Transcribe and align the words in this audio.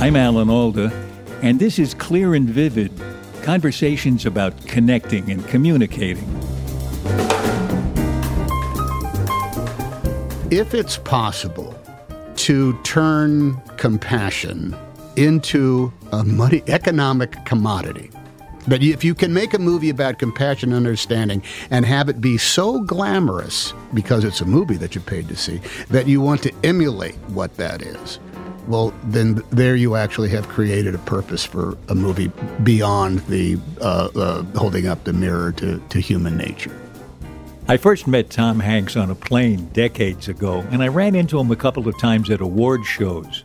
I'm 0.00 0.14
Alan 0.14 0.48
Alda, 0.48 0.92
and 1.42 1.58
this 1.58 1.76
is 1.76 1.92
Clear 1.92 2.36
and 2.36 2.48
Vivid 2.48 2.92
conversations 3.42 4.24
about 4.26 4.56
connecting 4.68 5.28
and 5.28 5.44
communicating. 5.48 6.24
If 10.52 10.72
it's 10.72 10.98
possible 10.98 11.76
to 12.36 12.80
turn 12.84 13.60
compassion 13.76 14.76
into 15.16 15.92
a 16.12 16.22
money 16.22 16.62
economic 16.68 17.44
commodity, 17.44 18.12
that 18.68 18.84
if 18.84 19.02
you 19.02 19.16
can 19.16 19.34
make 19.34 19.52
a 19.52 19.58
movie 19.58 19.90
about 19.90 20.20
compassion 20.20 20.68
and 20.72 20.76
understanding 20.76 21.42
and 21.72 21.84
have 21.84 22.08
it 22.08 22.20
be 22.20 22.38
so 22.38 22.80
glamorous 22.82 23.74
because 23.94 24.22
it's 24.22 24.40
a 24.40 24.46
movie 24.46 24.76
that 24.76 24.94
you 24.94 25.00
paid 25.00 25.26
to 25.26 25.34
see 25.34 25.60
that 25.88 26.06
you 26.06 26.20
want 26.20 26.40
to 26.44 26.54
emulate 26.62 27.16
what 27.30 27.56
that 27.56 27.82
is, 27.82 28.20
well, 28.68 28.92
then 29.04 29.42
there 29.48 29.74
you 29.74 29.96
actually 29.96 30.28
have 30.28 30.46
created 30.46 30.94
a 30.94 30.98
purpose 30.98 31.44
for 31.44 31.76
a 31.88 31.94
movie 31.94 32.30
beyond 32.62 33.20
the 33.20 33.58
uh, 33.80 34.10
uh, 34.14 34.42
holding 34.58 34.86
up 34.86 35.04
the 35.04 35.12
mirror 35.14 35.52
to, 35.52 35.82
to 35.88 36.00
human 36.00 36.36
nature. 36.36 36.78
I 37.66 37.78
first 37.78 38.06
met 38.06 38.28
Tom 38.28 38.60
Hanks 38.60 38.94
on 38.94 39.10
a 39.10 39.14
plane 39.14 39.70
decades 39.72 40.28
ago, 40.28 40.60
and 40.70 40.82
I 40.82 40.88
ran 40.88 41.14
into 41.14 41.38
him 41.38 41.50
a 41.50 41.56
couple 41.56 41.88
of 41.88 41.98
times 41.98 42.30
at 42.30 42.42
award 42.42 42.84
shows. 42.84 43.42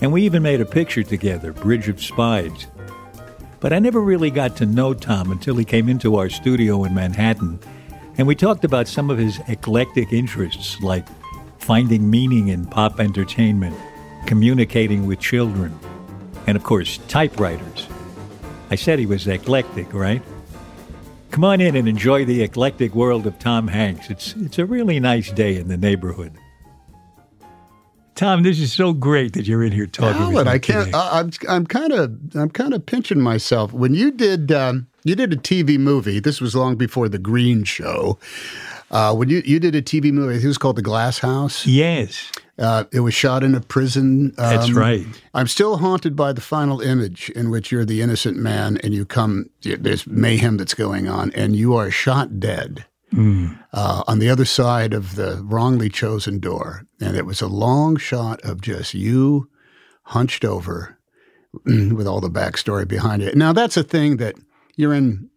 And 0.00 0.12
we 0.12 0.22
even 0.22 0.42
made 0.42 0.60
a 0.60 0.66
picture 0.66 1.04
together, 1.04 1.52
Bridge 1.52 1.88
of 1.88 2.02
Spies. 2.02 2.66
But 3.60 3.72
I 3.72 3.78
never 3.78 4.00
really 4.00 4.30
got 4.30 4.56
to 4.56 4.66
know 4.66 4.94
Tom 4.94 5.30
until 5.30 5.56
he 5.56 5.64
came 5.64 5.88
into 5.88 6.16
our 6.16 6.28
studio 6.28 6.84
in 6.84 6.92
Manhattan, 6.92 7.60
and 8.18 8.26
we 8.26 8.34
talked 8.34 8.64
about 8.64 8.88
some 8.88 9.10
of 9.10 9.18
his 9.18 9.40
eclectic 9.46 10.12
interests, 10.12 10.80
like 10.80 11.06
finding 11.58 12.10
meaning 12.10 12.48
in 12.48 12.66
pop 12.66 12.98
entertainment 12.98 13.76
communicating 14.24 15.06
with 15.06 15.20
children, 15.20 15.78
and 16.46 16.56
of 16.56 16.64
course, 16.64 16.98
typewriters. 17.08 17.86
I 18.70 18.74
said 18.74 18.98
he 18.98 19.06
was 19.06 19.26
eclectic, 19.26 19.92
right? 19.92 20.22
Come 21.30 21.44
on 21.44 21.60
in 21.60 21.76
and 21.76 21.88
enjoy 21.88 22.24
the 22.24 22.42
eclectic 22.42 22.94
world 22.94 23.26
of 23.26 23.38
Tom 23.38 23.68
Hanks. 23.68 24.10
It's, 24.10 24.34
it's 24.36 24.58
a 24.58 24.64
really 24.64 24.98
nice 25.00 25.30
day 25.30 25.56
in 25.56 25.68
the 25.68 25.76
neighborhood. 25.76 26.32
Tom, 28.14 28.42
this 28.42 28.58
is 28.58 28.72
so 28.72 28.94
great 28.94 29.34
that 29.34 29.46
you're 29.46 29.62
in 29.62 29.72
here 29.72 29.86
talking. 29.86 30.22
Alan, 30.22 30.48
I 30.48 30.58
can't. 30.58 30.94
I, 30.94 31.20
I'm 31.20 31.30
I'm 31.50 31.66
kind 31.66 31.92
of 31.92 32.34
I'm 32.34 32.48
kind 32.48 32.72
of 32.72 32.86
pinching 32.86 33.20
myself. 33.20 33.74
When 33.74 33.92
you 33.92 34.10
did 34.10 34.50
um, 34.50 34.86
you 35.04 35.14
did 35.14 35.32
a 35.32 35.36
TV 35.36 35.78
movie. 35.78 36.18
This 36.18 36.40
was 36.40 36.56
long 36.56 36.76
before 36.76 37.08
the 37.08 37.18
Green 37.18 37.62
Show. 37.62 38.18
Uh, 38.90 39.14
when 39.14 39.28
you 39.28 39.42
you 39.44 39.60
did 39.60 39.74
a 39.74 39.82
TV 39.82 40.12
movie, 40.12 40.42
it 40.42 40.46
was 40.46 40.56
called 40.58 40.76
The 40.76 40.82
Glass 40.82 41.18
House. 41.18 41.66
Yes. 41.66 42.32
Uh, 42.58 42.84
it 42.90 43.00
was 43.00 43.14
shot 43.14 43.42
in 43.42 43.54
a 43.54 43.60
prison. 43.60 44.32
Um, 44.38 44.56
That's 44.56 44.72
right. 44.72 45.06
I'm 45.34 45.46
still 45.46 45.76
haunted 45.76 46.16
by 46.16 46.32
the 46.32 46.40
final 46.40 46.80
image 46.80 47.28
in 47.30 47.50
which 47.50 47.70
you're 47.70 47.84
the 47.84 48.00
innocent 48.00 48.38
man 48.38 48.78
and 48.78 48.94
you 48.94 49.04
come, 49.04 49.50
there's 49.62 50.06
mayhem 50.06 50.56
that's 50.56 50.74
going 50.74 51.06
on, 51.06 51.32
and 51.32 51.54
you 51.54 51.74
are 51.74 51.90
shot 51.90 52.40
dead 52.40 52.86
mm. 53.12 53.58
uh, 53.72 54.02
on 54.06 54.18
the 54.18 54.30
other 54.30 54.44
side 54.44 54.94
of 54.94 55.16
the 55.16 55.42
wrongly 55.44 55.88
chosen 55.88 56.38
door. 56.38 56.86
And 57.00 57.16
it 57.16 57.26
was 57.26 57.42
a 57.42 57.48
long 57.48 57.96
shot 57.96 58.40
of 58.42 58.62
just 58.62 58.94
you 58.94 59.50
hunched 60.04 60.44
over 60.44 60.98
with 61.64 62.06
all 62.06 62.20
the 62.20 62.30
backstory 62.30 62.88
behind 62.88 63.22
it. 63.22 63.36
Now, 63.36 63.52
that's 63.52 63.76
a 63.76 63.82
thing 63.82 64.16
that 64.16 64.34
you're 64.76 64.94
in 64.94 65.28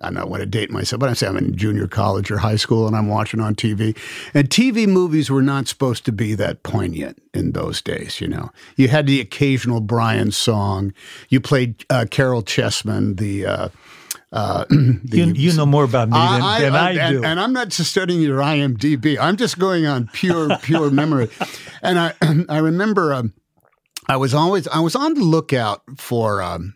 I 0.00 0.10
don't 0.10 0.30
want 0.30 0.40
to 0.40 0.46
date 0.46 0.70
myself, 0.70 1.00
but 1.00 1.08
I 1.08 1.12
say 1.12 1.26
I'm 1.26 1.36
in 1.36 1.56
junior 1.56 1.88
college 1.88 2.30
or 2.30 2.38
high 2.38 2.56
school 2.56 2.86
and 2.86 2.96
I'm 2.96 3.08
watching 3.08 3.40
on 3.40 3.54
TV. 3.54 3.96
And 4.32 4.48
TV 4.48 4.86
movies 4.86 5.30
were 5.30 5.42
not 5.42 5.66
supposed 5.66 6.04
to 6.04 6.12
be 6.12 6.34
that 6.34 6.62
poignant 6.62 7.20
in 7.34 7.52
those 7.52 7.82
days, 7.82 8.20
you 8.20 8.28
know. 8.28 8.50
You 8.76 8.88
had 8.88 9.06
the 9.06 9.20
occasional 9.20 9.80
Brian 9.80 10.30
song. 10.30 10.92
You 11.28 11.40
played 11.40 11.84
uh, 11.90 12.06
Caryl 12.10 12.42
Chessman, 12.42 13.16
the. 13.16 13.46
Uh, 13.46 13.68
uh, 14.30 14.66
the, 14.68 15.00
you, 15.04 15.32
you, 15.32 15.52
know 15.54 15.64
more 15.64 15.84
about 15.84 16.10
me 16.10 16.12
than 16.12 16.42
I, 16.42 16.60
than 16.60 16.76
I, 16.76 16.88
I 16.90 16.92
do. 16.92 17.16
And, 17.16 17.24
and, 17.24 17.40
I'm 17.40 17.54
not 17.54 17.70
just 17.70 17.90
studying 17.90 18.20
your 18.20 18.40
IMDb. 18.40 19.16
I'm 19.18 19.38
just 19.38 19.58
going 19.58 19.86
on 19.86 20.10
pure, 20.12 20.54
pure 20.58 20.90
memory. 20.90 21.30
And 21.80 21.98
I, 21.98 22.12
I 22.50 22.58
remember 22.58 23.14
um, 23.14 23.32
I 24.08 24.16
was 24.16 24.34
always 24.34 24.68
I 24.68 24.80
was 24.80 24.94
on 24.94 25.14
the 25.14 25.22
lookout 25.22 25.82
for 25.96 26.42
um, 26.42 26.74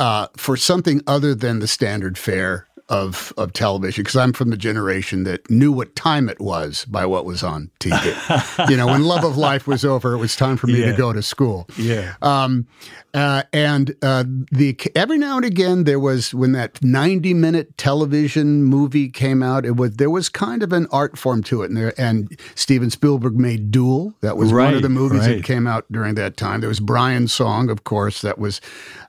uh, 0.00 0.28
for 0.36 0.56
something 0.56 1.02
other 1.06 1.34
than 1.34 1.60
the 1.60 1.68
standard 1.68 2.18
fare 2.18 2.66
of 2.90 3.32
of 3.36 3.52
television 3.52 4.02
because 4.02 4.16
I'm 4.16 4.32
from 4.32 4.50
the 4.50 4.56
generation 4.56 5.24
that 5.24 5.48
knew 5.48 5.72
what 5.72 5.94
time 5.94 6.28
it 6.28 6.40
was 6.40 6.84
by 6.86 7.06
what 7.06 7.24
was 7.24 7.42
on 7.42 7.70
TV. 7.78 8.68
you 8.68 8.76
know, 8.76 8.88
when 8.88 9.04
Love 9.04 9.24
of 9.24 9.36
Life 9.36 9.66
was 9.66 9.84
over, 9.84 10.12
it 10.12 10.18
was 10.18 10.36
time 10.36 10.56
for 10.56 10.66
me 10.66 10.80
yeah. 10.80 10.90
to 10.90 10.96
go 10.96 11.12
to 11.12 11.22
school. 11.22 11.68
Yeah. 11.78 12.14
Um, 12.20 12.66
uh, 13.12 13.42
and 13.52 13.94
uh, 14.02 14.24
the 14.52 14.78
every 14.94 15.18
now 15.18 15.36
and 15.36 15.44
again 15.44 15.84
there 15.84 15.98
was 15.98 16.32
when 16.32 16.52
that 16.52 16.82
90 16.82 17.34
minute 17.34 17.76
television 17.76 18.62
movie 18.62 19.08
came 19.08 19.42
out 19.42 19.66
it 19.66 19.76
was 19.76 19.96
there 19.96 20.10
was 20.10 20.28
kind 20.28 20.62
of 20.62 20.72
an 20.72 20.86
art 20.92 21.18
form 21.18 21.42
to 21.42 21.62
it 21.62 21.70
and 21.70 21.76
there 21.76 21.92
and 21.98 22.38
Steven 22.54 22.88
Spielberg 22.88 23.34
made 23.34 23.72
Duel 23.72 24.14
that 24.20 24.36
was 24.36 24.52
right, 24.52 24.66
one 24.66 24.74
of 24.74 24.82
the 24.82 24.88
movies 24.88 25.20
right. 25.20 25.38
that 25.38 25.44
came 25.44 25.66
out 25.66 25.90
during 25.90 26.14
that 26.14 26.36
time 26.36 26.60
there 26.60 26.68
was 26.68 26.78
Brian's 26.78 27.32
song 27.32 27.68
of 27.68 27.82
course 27.82 28.22
that 28.22 28.38
was 28.38 28.60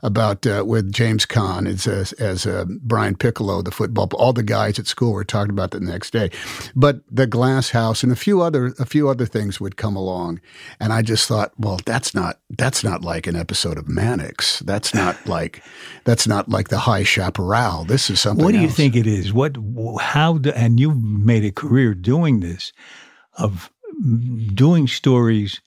about 0.02 0.48
uh, 0.48 0.64
with 0.66 0.92
James 0.92 1.28
Caan 1.28 1.68
as 1.68 1.86
as, 1.86 2.14
as 2.14 2.48
uh, 2.48 2.66
Brian 2.82 3.16
Piccolo 3.16 3.62
the 3.72 3.76
football 3.76 4.10
all 4.14 4.34
the 4.34 4.44
guys 4.44 4.78
at 4.78 4.88
school 4.88 5.14
were 5.14 5.24
talking 5.24 5.52
about 5.52 5.72
that 5.72 5.80
the 5.80 5.86
next 5.86 6.12
day 6.12 6.30
but 6.76 7.02
the 7.10 7.28
Glass 7.28 7.72
House 7.72 8.04
and 8.04 8.12
a 8.12 8.16
few 8.16 8.42
other 8.42 8.74
a 8.80 8.86
few 8.86 9.10
other 9.10 9.26
things 9.26 9.60
would 9.60 9.78
come 9.78 9.96
along 9.96 10.40
and 10.80 10.94
I 10.94 11.02
just 11.02 11.28
thought 11.28 11.54
well 11.58 11.80
that's 11.86 12.14
not 12.14 12.40
that's 12.58 12.84
not 12.84 13.02
like 13.02 13.28
an 13.28 13.36
episode 13.36 13.78
of 13.78 13.88
Mannix. 13.88 14.60
That's 14.60 14.94
not 14.94 15.18
like 15.26 15.64
that's 16.04 16.28
not 16.28 16.50
like 16.50 16.70
the 16.70 16.80
High 16.80 17.04
Chaparral. 17.04 17.86
This 17.86 18.10
is 18.10 18.20
something. 18.20 18.44
What 18.44 18.52
do 18.52 18.60
you 18.60 18.68
else. 18.68 18.76
think 18.76 18.96
it 18.96 19.08
is? 19.08 19.34
What 19.34 19.58
how 20.00 20.38
do, 20.38 20.52
and 20.52 20.80
you've 20.80 21.02
made 21.02 21.46
a 21.46 21.52
career 21.52 21.94
doing 21.94 22.40
this 22.40 22.74
of 23.38 23.72
doing 24.54 24.88
stories 24.88 25.62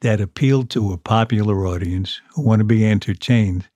that 0.00 0.20
appeal 0.20 0.64
to 0.64 0.92
a 0.92 0.98
popular 0.98 1.66
audience 1.66 2.20
who 2.34 2.42
want 2.42 2.60
to 2.60 2.64
be 2.64 2.86
entertained 2.86 3.68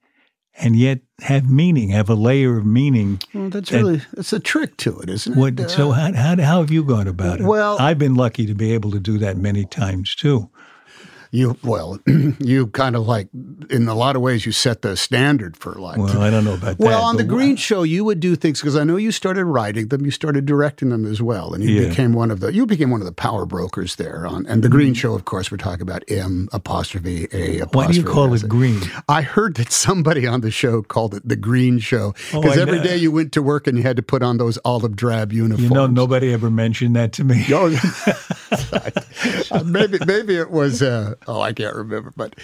and 0.61 0.77
yet 0.77 1.01
have 1.21 1.51
meaning, 1.51 1.91
have 1.91 2.09
a 2.09 2.15
layer 2.15 2.57
of 2.57 2.67
meaning. 2.67 3.21
Well, 3.35 3.51
that's 3.51 3.71
that, 3.71 3.79
really 3.79 4.03
that's 4.12 4.33
a 4.33 4.41
trick 4.41 4.77
to 4.79 5.01
it, 5.01 5.09
isn't 5.09 5.37
what, 5.37 5.59
it? 5.59 5.71
so 5.71 5.91
uh, 5.91 5.95
how, 5.95 6.12
how, 6.12 6.43
how 6.43 6.61
have 6.61 6.71
you 6.71 6.85
gone 6.85 7.09
about 7.09 7.41
it? 7.41 7.47
Well, 7.47 7.79
I've 7.79 7.99
been 7.99 8.15
lucky 8.15 8.47
to 8.47 8.55
be 8.55 8.73
able 8.73 8.91
to 8.93 9.01
do 9.01 9.19
that 9.19 9.37
many 9.37 9.65
times 9.65 10.15
too. 10.15 10.51
You 11.32 11.56
well, 11.62 12.00
you 12.41 12.67
kind 12.69 12.97
of 12.97 13.06
like 13.06 13.29
in 13.71 13.87
a 13.87 13.94
lot 13.94 14.17
of 14.17 14.23
ways 14.23 14.44
you 14.44 14.50
set 14.50 14.82
the 14.82 14.97
standard 14.97 15.56
for 15.56 15.75
like. 15.75 15.97
Well, 15.99 16.21
I 16.21 16.29
don't 16.29 16.44
know 16.44 16.55
about 16.55 16.79
that. 16.79 16.85
Well, 16.85 17.05
on 17.05 17.17
the 17.19 17.25
Green 17.25 17.55
Show, 17.55 17.85
you 17.85 18.05
would 18.05 18.19
do 18.19 18.35
things 18.35 18.61
because 18.61 18.77
I 18.77 18.82
know 18.82 18.97
you 18.97 19.12
started 19.12 19.44
writing 19.44 19.88
them, 19.88 20.05
you 20.05 20.11
started 20.11 20.44
directing 20.44 20.88
them 20.88 21.06
as 21.06 21.23
well, 21.23 21.55
and 21.55 21.62
you 21.62 21.71
Yeah. 21.71 21.88
became 21.88 22.15
one 22.15 22.32
of 22.32 22.41
the 22.41 22.53
you 22.53 22.67
became 22.67 22.91
one 22.91 23.00
of 23.00 23.06
the 23.06 23.12
power 23.12 23.47
brokers 23.47 23.94
there. 23.94 24.27
On 24.27 24.44
and 24.47 24.62
the 24.65 24.69
mm-hmm. 24.69 24.77
Green 24.77 24.94
Show, 24.94 25.15
of 25.15 25.25
course, 25.25 25.53
we're 25.53 25.56
talking 25.59 25.82
about 25.82 26.03
M 26.09 26.49
apostrophe 26.53 27.29
A. 27.33 27.61
Apostrophe. 27.61 27.76
Why 27.76 27.87
do 27.87 27.99
you 27.99 28.05
call 28.05 28.35
it 28.35 28.49
green? 28.49 28.81
I 29.09 29.23
heard 29.23 29.55
that 29.55 29.71
somebody 29.71 30.26
on 30.26 30.41
the 30.41 30.50
show 30.50 30.83
called 30.83 31.15
it 31.15 31.29
the 31.29 31.37
Green 31.37 31.79
Show 31.79 32.12
Oh, 32.35 32.41
because 32.41 32.59
I 32.59 32.62
every 32.62 32.79
know. 32.79 32.85
day 32.85 32.97
you 32.97 33.12
went 33.12 33.31
to 33.33 33.43
work 33.43 33.69
and 33.69 33.76
you 33.79 33.85
had 33.85 33.97
to 33.97 34.03
put 34.03 34.23
on 34.25 34.38
those 34.38 34.59
olive 34.65 34.97
drab 34.97 35.33
uniforms. 35.33 35.62
You 35.69 35.75
know, 35.75 35.87
nobody 35.87 36.33
ever 36.33 36.50
mentioned 36.50 36.97
that 36.97 37.12
to 37.15 37.25
me. 37.25 37.44
Oh, 37.50 37.69
Uh, 38.52 39.62
maybe 39.64 39.99
maybe 40.06 40.37
it 40.37 40.50
was. 40.50 40.82
Uh, 40.82 41.14
oh, 41.26 41.41
I 41.41 41.52
can't 41.52 41.75
remember. 41.76 42.12
But 42.17 42.35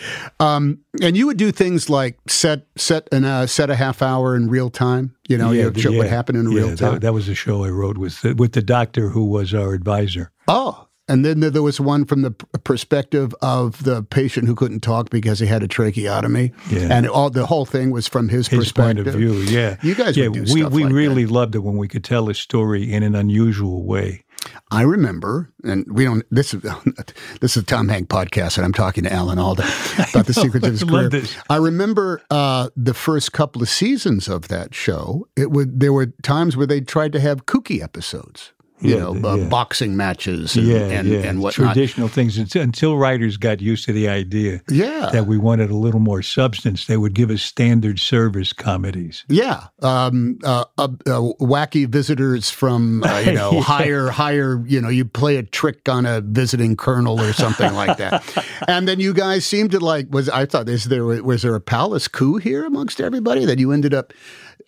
um, 0.40 0.80
and 1.02 1.16
you 1.16 1.26
would 1.26 1.36
do 1.36 1.52
things 1.52 1.88
like 1.88 2.18
set 2.28 2.66
set 2.76 3.08
and 3.12 3.24
uh, 3.24 3.46
set 3.46 3.70
a 3.70 3.74
half 3.76 4.02
hour 4.02 4.36
in 4.36 4.48
real 4.48 4.70
time. 4.70 5.14
You 5.28 5.38
know, 5.38 5.50
you 5.52 5.70
the- 5.70 5.80
show 5.80 5.92
what 5.92 6.08
happened 6.08 6.38
in 6.38 6.50
yeah, 6.50 6.58
real 6.58 6.68
that- 6.70 6.78
time. 6.78 6.98
That, 7.00 7.12
was 7.14 7.28
a 7.28 7.34
show 7.34 7.64
I 7.64 7.70
wrote 7.70 7.98
with 7.98 8.20
the, 8.22 8.34
with 8.34 8.52
the 8.52 8.62
doctor 8.62 9.08
who 9.10 9.24
was 9.24 9.54
our 9.54 9.72
advisor. 9.74 10.30
oh, 10.48 10.82
and 11.08 11.24
then 11.24 11.38
there 11.38 11.62
was 11.62 11.80
one 11.80 12.04
from 12.04 12.22
the 12.22 12.32
perspective 12.32 13.32
of 13.40 13.84
the 13.84 14.02
patient 14.02 14.48
who 14.48 14.56
couldn't 14.56 14.80
talk 14.80 15.08
because 15.08 15.38
he 15.38 15.46
had 15.46 15.62
a 15.62 15.68
tracheotomy, 15.68 16.52
Yeah. 16.68 16.88
and 16.90 17.08
all 17.08 17.30
the 17.30 17.46
whole 17.46 17.64
thing 17.64 17.92
was 17.92 18.08
from 18.08 18.28
his, 18.28 18.48
His 18.48 18.72
point 18.72 18.96
perspective. 18.98 19.06
of 19.06 19.14
view, 19.14 19.34
yeah. 19.34 19.76
You 19.82 19.94
guys 19.94 20.16
yeah, 20.16 20.26
we 20.26 20.40
we 20.40 20.64
like 20.64 20.72
that. 20.72 20.92
really 20.92 21.26
loved 21.26 21.54
it 21.54 21.60
when 21.60 21.76
we 21.76 21.86
could 21.86 22.02
tell 22.02 22.28
a 22.28 22.34
story 22.34 22.92
in 22.92 23.04
an 23.04 23.14
unusual 23.14 23.84
way. 23.84 24.24
I 24.70 24.82
remember, 24.82 25.50
and 25.64 25.87
we 25.90 26.04
don't. 26.04 26.25
This 26.31 26.54
is 26.54 26.62
this 27.40 27.56
is 27.56 27.62
a 27.62 27.66
Tom 27.66 27.88
Hank 27.88 28.08
podcast, 28.08 28.56
and 28.56 28.64
I'm 28.64 28.72
talking 28.72 29.04
to 29.04 29.12
Alan 29.12 29.38
Alda 29.38 29.64
about 30.10 30.26
the 30.26 30.34
secrets 30.43 30.66
of 30.66 30.72
his 30.72 30.84
career. 30.84 31.22
I 31.48 31.56
remember 31.56 32.22
uh, 32.31 32.70
the 32.76 32.94
first 32.94 33.32
couple 33.32 33.62
of 33.62 33.69
seasons 33.69 34.28
of 34.28 34.48
that 34.48 34.75
show. 34.75 35.28
It 35.37 35.50
would 35.50 35.81
there 35.81 35.93
were 35.93 36.06
times 36.22 36.56
where 36.56 36.66
they 36.66 36.81
tried 36.81 37.12
to 37.12 37.20
have 37.20 37.46
kooky 37.46 37.82
episodes, 37.82 38.52
you 38.81 38.94
Yeah, 38.94 39.00
know, 39.00 39.14
the- 39.14 39.28
uh, 39.28 39.34
yeah. 39.37 39.49
boxing 39.49 39.96
matches 39.96 40.55
and 40.56 40.67
yeah, 40.67 40.76
and, 40.76 41.08
yeah. 41.08 41.19
and 41.20 41.40
whatnot. 41.40 41.75
Traditional 41.75 42.08
things 42.08 42.37
until, 42.37 42.62
until 42.62 42.96
writers 42.99 43.37
got 43.38 43.61
used 43.61 43.87
to 43.87 43.93
the 43.93 44.08
idea 44.08 44.61
Yeah, 44.69 45.08
that 45.12 45.26
we 45.26 45.38
wanted 45.38 45.70
a 45.70 45.76
little 45.76 46.00
more 46.00 46.20
substance. 46.23 46.84
They 46.87 46.96
would 46.96 47.14
give 47.14 47.31
us 47.31 47.43
standard 47.43 47.99
service 47.99 48.52
comedies. 48.52 49.25
Yeah, 49.28 49.69
um, 49.82 50.38
uh, 50.44 50.64
uh, 50.76 50.88
uh, 51.06 51.20
wacky 51.40 51.88
visitors 51.88 52.50
from 52.50 53.02
uh, 53.02 53.19
you 53.20 53.32
know 53.40 53.61
higher 53.61 54.08
higher. 54.08 54.62
You 54.67 54.81
know, 54.82 54.88
you 54.90 55.05
play 55.06 55.37
a 55.37 55.43
trick 55.43 55.88
on 55.88 56.05
a 56.05 56.20
visiting 56.20 56.76
colonel 56.76 57.20
or 57.20 57.32
something 57.32 57.73
like 57.75 57.96
that, 57.99 58.23
and 58.69 58.87
then 58.87 59.00
you 59.00 59.14
guys 59.14 59.46
seemed 59.46 59.70
to 59.70 59.81
like. 59.81 60.06
Was 60.11 60.28
I 60.28 60.44
thought 60.46 60.69
is 60.69 60.84
there 60.84 61.05
was 61.05 61.43
there 61.43 61.55
a 61.55 61.61
palace 61.61 62.08
coup 62.08 62.37
here 62.37 62.64
amongst 62.67 63.00
everybody 63.00 63.44
that 63.46 63.58
you 63.58 63.73
ended 63.73 63.94
up. 63.94 64.12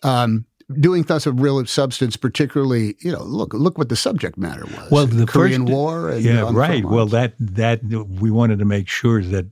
Um, 0.01 0.45
Doing 0.79 1.03
things 1.03 1.25
of 1.25 1.41
real 1.41 1.65
substance, 1.65 2.15
particularly, 2.15 2.95
you 2.99 3.11
know, 3.11 3.23
look 3.23 3.53
look 3.53 3.77
what 3.77 3.89
the 3.89 3.95
subject 3.95 4.37
matter 4.37 4.65
was. 4.65 4.91
Well, 4.91 5.07
the 5.07 5.25
Korean 5.25 5.63
first, 5.63 5.73
War, 5.73 6.09
and 6.11 6.21
yeah, 6.21 6.49
right. 6.53 6.85
Well, 6.85 7.07
that 7.07 7.33
that 7.39 7.83
we 7.83 8.29
wanted 8.29 8.59
to 8.59 8.65
make 8.65 8.87
sure 8.87 9.23
that 9.23 9.47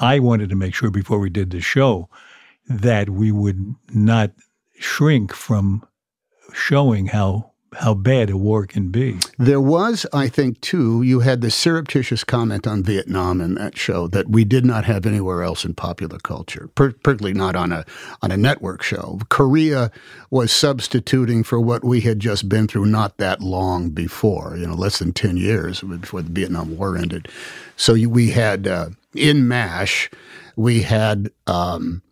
I 0.00 0.18
wanted 0.18 0.48
to 0.48 0.56
make 0.56 0.74
sure 0.74 0.90
before 0.90 1.20
we 1.20 1.30
did 1.30 1.50
the 1.50 1.60
show 1.60 2.08
that 2.68 3.10
we 3.10 3.30
would 3.30 3.74
not 3.94 4.32
shrink 4.78 5.32
from 5.32 5.86
showing 6.52 7.06
how 7.06 7.49
how 7.74 7.94
bad 7.94 8.30
a 8.30 8.36
war 8.36 8.66
can 8.66 8.88
be. 8.88 9.18
There 9.38 9.60
was, 9.60 10.04
I 10.12 10.28
think, 10.28 10.60
too, 10.60 11.02
you 11.02 11.20
had 11.20 11.40
the 11.40 11.50
surreptitious 11.50 12.24
comment 12.24 12.66
on 12.66 12.82
Vietnam 12.82 13.40
in 13.40 13.54
that 13.54 13.76
show 13.76 14.08
that 14.08 14.28
we 14.28 14.44
did 14.44 14.64
not 14.64 14.84
have 14.84 15.06
anywhere 15.06 15.42
else 15.42 15.64
in 15.64 15.74
popular 15.74 16.18
culture, 16.18 16.68
particularly 16.74 17.32
not 17.32 17.54
on 17.54 17.72
a 17.72 17.84
on 18.22 18.32
a 18.32 18.36
network 18.36 18.82
show. 18.82 19.20
Korea 19.28 19.90
was 20.30 20.50
substituting 20.50 21.44
for 21.44 21.60
what 21.60 21.84
we 21.84 22.00
had 22.00 22.18
just 22.18 22.48
been 22.48 22.66
through 22.66 22.86
not 22.86 23.18
that 23.18 23.40
long 23.40 23.90
before, 23.90 24.56
you 24.56 24.66
know, 24.66 24.74
less 24.74 24.98
than 24.98 25.12
10 25.12 25.36
years 25.36 25.80
before 25.80 26.22
the 26.22 26.30
Vietnam 26.30 26.76
War 26.76 26.96
ended. 26.96 27.28
So 27.76 27.94
you, 27.94 28.10
we 28.10 28.30
had, 28.30 28.66
uh, 28.66 28.90
in 29.14 29.46
MASH, 29.48 30.10
we 30.56 30.82
had 30.82 31.30
um, 31.46 32.02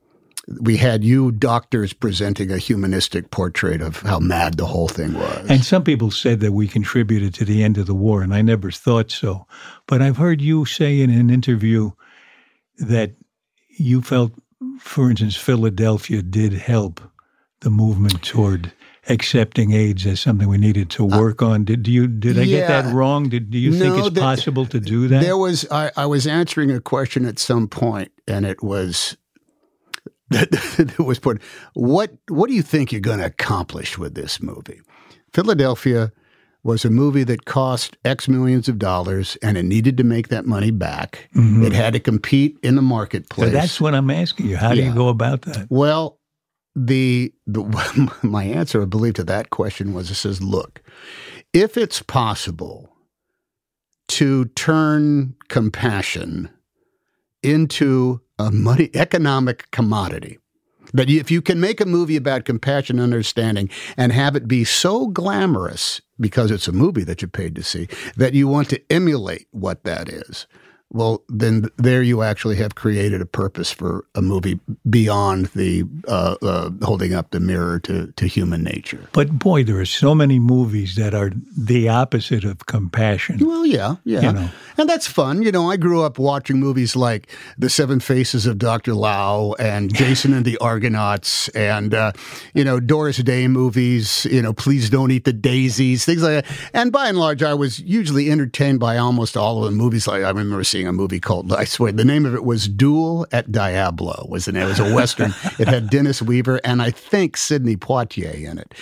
we 0.61 0.77
had 0.77 1.05
you 1.05 1.31
doctors 1.31 1.93
presenting 1.93 2.51
a 2.51 2.59
humanistic 2.59 3.31
portrait 3.31 3.83
of 3.83 4.01
how 4.01 4.19
mad 4.19 4.57
the 4.57 4.67
whole 4.67 4.89
thing 4.89 5.15
was. 5.15 5.47
And 5.49 5.65
some 5.65 5.85
people 5.85 6.11
said 6.11 6.41
that 6.41 6.53
we 6.53 6.67
contributed 6.67 7.35
to 7.35 7.45
the 7.45 7.63
end 7.63 7.77
of 7.79 7.87
the 7.87 7.95
war, 7.95 8.23
and 8.23 8.35
I 8.35 8.43
never 8.43 8.71
thought 8.71 9.11
so. 9.11 9.47
But 9.87 10.01
I've 10.01 10.17
heard 10.17 10.41
you 10.41 10.65
say 10.65 11.01
in 11.01 11.11
an 11.11 11.31
interview 11.31 11.91
that 12.79 13.13
you 13.69 14.01
felt, 14.03 14.33
for 14.81 15.11
instance, 15.11 15.37
Philadelphia 15.37 16.23
did 16.23 16.53
help 16.53 17.01
the 17.61 17.71
movement 17.71 18.23
toward 18.23 18.73
accepting 19.09 19.73
AIDS 19.73 20.07
as 20.07 20.21
something 20.21 20.49
we 20.49 20.59
needed 20.59 20.91
to 20.91 21.11
uh, 21.11 21.19
work 21.19 21.43
on. 21.43 21.65
Did 21.65 21.89
you 21.89 22.07
did 22.07 22.39
I 22.39 22.45
get 22.45 22.69
that 22.69 22.93
wrong? 22.95 23.29
Did 23.29 23.51
do 23.51 23.59
you 23.59 23.73
think 23.73 23.97
it's 23.97 24.11
that- 24.11 24.21
possible 24.21 24.67
to 24.67 24.79
uh, 24.79 24.81
do 24.81 25.09
that? 25.09 25.23
There 25.23 25.37
was 25.37 25.67
I, 25.71 25.91
I 25.97 26.07
was 26.07 26.27
answering 26.27 26.71
a 26.71 26.81
question 26.81 27.25
at 27.25 27.39
some 27.39 27.69
point, 27.69 28.13
and 28.27 28.47
it 28.47 28.63
was 28.63 29.17
that 30.31 30.49
it 30.79 30.99
was 30.99 31.19
put. 31.19 31.41
What 31.75 32.13
what 32.29 32.49
do 32.49 32.55
you 32.55 32.63
think 32.63 32.93
you're 32.93 33.01
going 33.01 33.19
to 33.19 33.27
accomplish 33.27 33.97
with 33.97 34.15
this 34.15 34.43
movie? 34.43 34.81
Philadelphia 35.33 36.13
was 36.63 36.85
a 36.85 36.91
movie 36.91 37.25
that 37.25 37.45
cost 37.45 37.97
X 38.05 38.29
millions 38.29 38.69
of 38.69 38.79
dollars, 38.79 39.37
and 39.43 39.57
it 39.57 39.65
needed 39.65 39.97
to 39.97 40.05
make 40.05 40.29
that 40.29 40.45
money 40.45 40.71
back. 40.71 41.31
Mm-hmm. 41.35 41.65
It 41.65 41.73
had 41.73 41.95
to 41.95 42.01
compete 42.01 42.59
in 42.63 42.75
the 42.75 42.83
so 42.83 42.87
marketplace. 42.87 43.53
that's 43.53 43.81
what 43.81 43.95
I'm 43.95 44.11
asking 44.11 44.47
you. 44.47 44.57
How 44.57 44.75
do 44.75 44.83
you 44.83 44.93
go 44.93 45.09
about 45.09 45.43
that? 45.43 45.67
Well, 45.71 46.19
the 46.77 47.33
the 47.47 47.65
my 48.23 48.45
answer, 48.45 48.83
I 48.83 48.87
believe, 48.87 49.15
to 49.15 49.25
that 49.25 49.51
question 49.51 49.95
was 49.95 50.11
it 50.11 50.17
says, 50.17 50.43
look, 50.43 50.83
if 51.53 51.77
it's 51.77 52.03
possible 52.03 52.93
to 54.09 54.47
turn 54.47 55.35
compassion 55.49 56.51
into 57.43 58.21
a 58.39 58.51
money 58.51 58.91
economic 58.95 59.71
commodity. 59.71 60.39
That 60.95 61.11
if 61.11 61.31
you 61.31 61.43
can 61.43 61.61
make 61.61 61.81
a 61.81 61.87
movie 61.87 62.17
about 62.17 62.47
compassion 62.47 62.99
and 62.99 63.05
understanding 63.13 63.69
and 63.97 64.11
have 64.13 64.35
it 64.37 64.49
be 64.49 64.65
so 64.65 65.09
glamorous 65.09 66.01
because 66.19 66.51
it's 66.51 66.69
a 66.69 66.73
movie 66.73 67.05
that 67.05 67.21
you 67.21 67.29
paid 67.29 67.55
to 67.57 67.63
see 67.63 67.89
that 68.17 68.33
you 68.33 68.49
want 68.49 68.71
to 68.71 68.93
emulate 68.93 69.47
what 69.51 69.85
that 69.85 70.09
is, 70.09 70.47
well, 70.91 71.23
then 71.29 71.69
there 71.77 72.03
you 72.03 72.23
actually 72.23 72.57
have 72.57 72.75
created 72.75 73.21
a 73.21 73.27
purpose 73.27 73.71
for 73.71 74.07
a 74.15 74.23
movie 74.23 74.59
beyond 74.89 75.47
the 75.47 75.85
uh, 76.07 76.37
uh, 76.41 76.71
holding 76.83 77.13
up 77.13 77.31
the 77.31 77.41
mirror 77.41 77.79
to, 77.81 78.11
to 78.13 78.27
human 78.27 78.63
nature. 78.63 79.07
But 79.13 79.39
boy, 79.39 79.65
there 79.65 79.79
are 79.79 79.85
so 79.85 80.15
many 80.15 80.39
movies 80.39 80.97
that 80.97 81.15
are 81.15 81.31
the 81.57 81.91
opposite 81.91 82.45
of 82.45 82.65
compassion. 82.67 83.47
Well, 83.47 83.67
yeah, 83.67 83.97
yeah. 84.05 84.21
You 84.23 84.33
know. 84.33 84.49
And 84.79 84.89
that's 84.89 85.07
fun. 85.07 85.43
You 85.43 85.53
know, 85.53 85.71
I 85.71 85.77
grew 85.77 86.03
up 86.03 86.19
watching 86.19 86.59
movies 86.59 86.95
like 86.97 87.29
The 87.59 87.69
Seven 87.69 88.01
Faces 88.01 88.47
of 88.47 88.59
Dr. 88.59 88.95
Lao 88.95 89.55
and 89.59 89.93
Jason 89.95 90.33
and 90.33 90.45
the 90.45 90.57
Argonauts 90.59 91.49
and, 91.51 91.93
uh, 91.93 92.13
you 92.55 92.65
know, 92.65 92.81
Doris 92.81 93.19
Day 93.19 93.49
movies, 93.49 94.25
you 94.31 94.41
know, 94.41 94.53
Please 94.53 94.89
Don't 94.89 95.11
Eat 95.11 95.25
the 95.25 95.33
Daisies, 95.33 96.05
things 96.05 96.23
like 96.23 96.45
that. 96.45 96.71
And 96.73 96.93
by 96.93 97.09
and 97.09 97.19
large, 97.19 97.43
I 97.43 97.55
was 97.55 97.81
usually 97.81 98.31
entertained 98.31 98.79
by 98.79 98.97
almost 98.97 99.37
all 99.37 99.59
of 99.59 99.65
the 99.65 99.77
movies. 99.77 100.07
Like 100.07 100.23
I 100.23 100.29
remember 100.29 100.63
seeing 100.65 100.78
a 100.87 100.93
movie 100.93 101.21
called, 101.21 101.53
I 101.53 101.65
swear, 101.65 101.93
the 101.93 102.05
name 102.05 102.27
of 102.27 102.35
it 102.35 102.45
was 102.45 102.69
Duel 102.69 103.27
at 103.33 103.51
Diablo, 103.51 104.27
was 104.29 104.45
the 104.45 104.53
name. 104.53 104.65
It 104.65 104.69
was 104.69 104.81
a 104.81 104.95
Western. 104.95 105.35
it 105.59 105.69
had 105.69 105.91
Dennis 105.91 106.23
Weaver 106.23 106.61
and 106.65 106.81
I 106.83 106.91
think 106.91 107.37
Sidney 107.37 107.77
Poitier 107.77 108.35
in 108.35 108.59
it. 108.59 108.75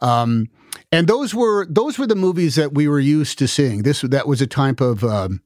Um, 0.00 0.48
and 0.90 1.06
those 1.06 1.34
were 1.34 1.66
those 1.66 1.98
were 1.98 2.06
the 2.06 2.14
movies 2.14 2.54
that 2.54 2.72
we 2.72 2.88
were 2.88 3.00
used 3.00 3.38
to 3.40 3.48
seeing. 3.48 3.82
This 3.82 4.00
that 4.00 4.26
was 4.26 4.40
a 4.40 4.46
type 4.46 4.80
of 4.80 5.04
um, 5.04 5.42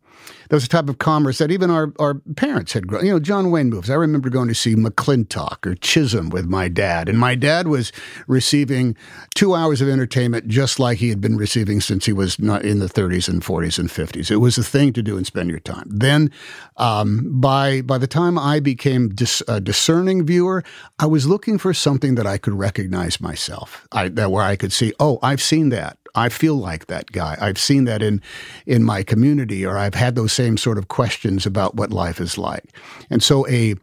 that 0.48 0.56
was 0.56 0.64
a 0.64 0.68
type 0.68 0.88
of 0.88 0.98
commerce 0.98 1.38
that 1.38 1.50
even 1.50 1.70
our, 1.70 1.92
our 1.98 2.14
parents 2.36 2.72
had 2.72 2.86
grown. 2.86 3.04
You 3.06 3.12
know, 3.12 3.20
John 3.20 3.50
Wayne 3.50 3.70
movies. 3.70 3.90
I 3.90 3.94
remember 3.94 4.28
going 4.30 4.48
to 4.48 4.54
see 4.54 4.74
McLintock 4.74 5.66
or 5.66 5.74
Chisum 5.76 6.30
with 6.30 6.46
my 6.46 6.68
dad, 6.68 7.08
and 7.08 7.18
my 7.18 7.34
dad 7.34 7.68
was 7.68 7.92
receiving 8.26 8.96
two 9.34 9.54
hours 9.54 9.80
of 9.80 9.88
entertainment 9.88 10.48
just 10.48 10.78
like 10.78 10.98
he 10.98 11.08
had 11.08 11.20
been 11.20 11.36
receiving 11.36 11.80
since 11.80 12.06
he 12.06 12.12
was 12.12 12.38
not 12.38 12.64
in 12.64 12.78
the 12.78 12.86
30s 12.86 13.28
and 13.28 13.42
40s 13.42 13.78
and 13.78 13.88
50s. 13.88 14.30
It 14.30 14.36
was 14.36 14.58
a 14.58 14.62
thing 14.62 14.92
to 14.92 15.02
do 15.02 15.16
and 15.16 15.26
spend 15.26 15.50
your 15.50 15.60
time. 15.60 15.86
Then, 15.88 16.30
um, 16.76 17.40
by 17.40 17.82
by 17.82 17.98
the 17.98 18.06
time 18.06 18.38
I 18.38 18.60
became 18.60 19.08
dis, 19.10 19.42
a 19.48 19.60
discerning 19.60 20.24
viewer, 20.26 20.62
I 20.98 21.06
was 21.06 21.26
looking 21.26 21.58
for 21.58 21.74
something 21.74 22.14
that 22.16 22.26
I 22.26 22.38
could 22.38 22.54
recognize 22.54 23.20
myself. 23.20 23.86
I, 23.92 24.08
that 24.08 24.30
where 24.30 24.44
I 24.44 24.56
could 24.56 24.72
see, 24.72 24.92
oh, 25.00 25.18
I've 25.22 25.42
seen 25.42 25.70
that. 25.70 25.98
I 26.14 26.28
feel 26.28 26.57
like 26.57 26.87
that 26.87 27.12
guy. 27.12 27.37
I've 27.40 27.59
seen 27.59 27.85
that 27.85 28.02
in 28.02 28.21
in 28.66 28.85
my 28.85 29.02
community, 29.02 29.64
or 29.64 29.78
I've 29.78 29.95
had 29.95 30.14
those 30.14 30.33
same 30.33 30.57
sort 30.57 30.78
of 30.78 30.88
questions 30.88 31.47
about 31.47 31.75
what 31.75 31.90
life 31.90 32.21
is 32.21 32.37
like. 32.37 32.64
And 33.11 33.23
so, 33.23 33.47
a 33.49 33.75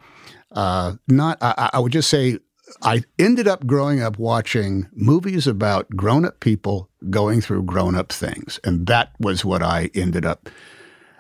uh, 0.51 0.93
not 1.07 1.37
I, 1.41 1.69
I 1.73 1.79
would 1.79 1.91
just 1.91 2.09
say 2.09 2.39
I 2.81 3.03
ended 3.17 3.47
up 3.47 3.65
growing 3.65 4.01
up 4.01 4.19
watching 4.19 4.87
movies 4.93 5.47
about 5.47 5.89
grown 5.95 6.25
up 6.25 6.39
people 6.39 6.89
going 7.09 7.41
through 7.41 7.63
grown 7.63 7.95
up 7.95 8.11
things, 8.11 8.59
and 8.63 8.85
that 8.87 9.11
was 9.19 9.43
what 9.43 9.63
I 9.63 9.89
ended 9.95 10.25
up 10.25 10.49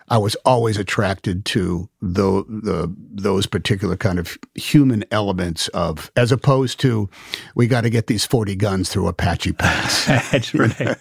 I 0.09 0.17
was 0.17 0.35
always 0.43 0.77
attracted 0.77 1.45
to 1.45 1.87
the, 2.01 2.43
the 2.47 2.93
those 2.97 3.45
particular 3.45 3.95
kind 3.95 4.17
of 4.17 4.37
human 4.55 5.05
elements 5.11 5.67
of, 5.69 6.11
as 6.15 6.31
opposed 6.31 6.79
to, 6.81 7.09
we 7.55 7.67
got 7.67 7.81
to 7.81 7.89
get 7.89 8.07
these 8.07 8.25
forty 8.25 8.55
guns 8.55 8.89
through 8.89 9.07
Apache 9.07 9.53
Pass. 9.53 10.05
That's 10.31 10.53
right. 10.53 10.97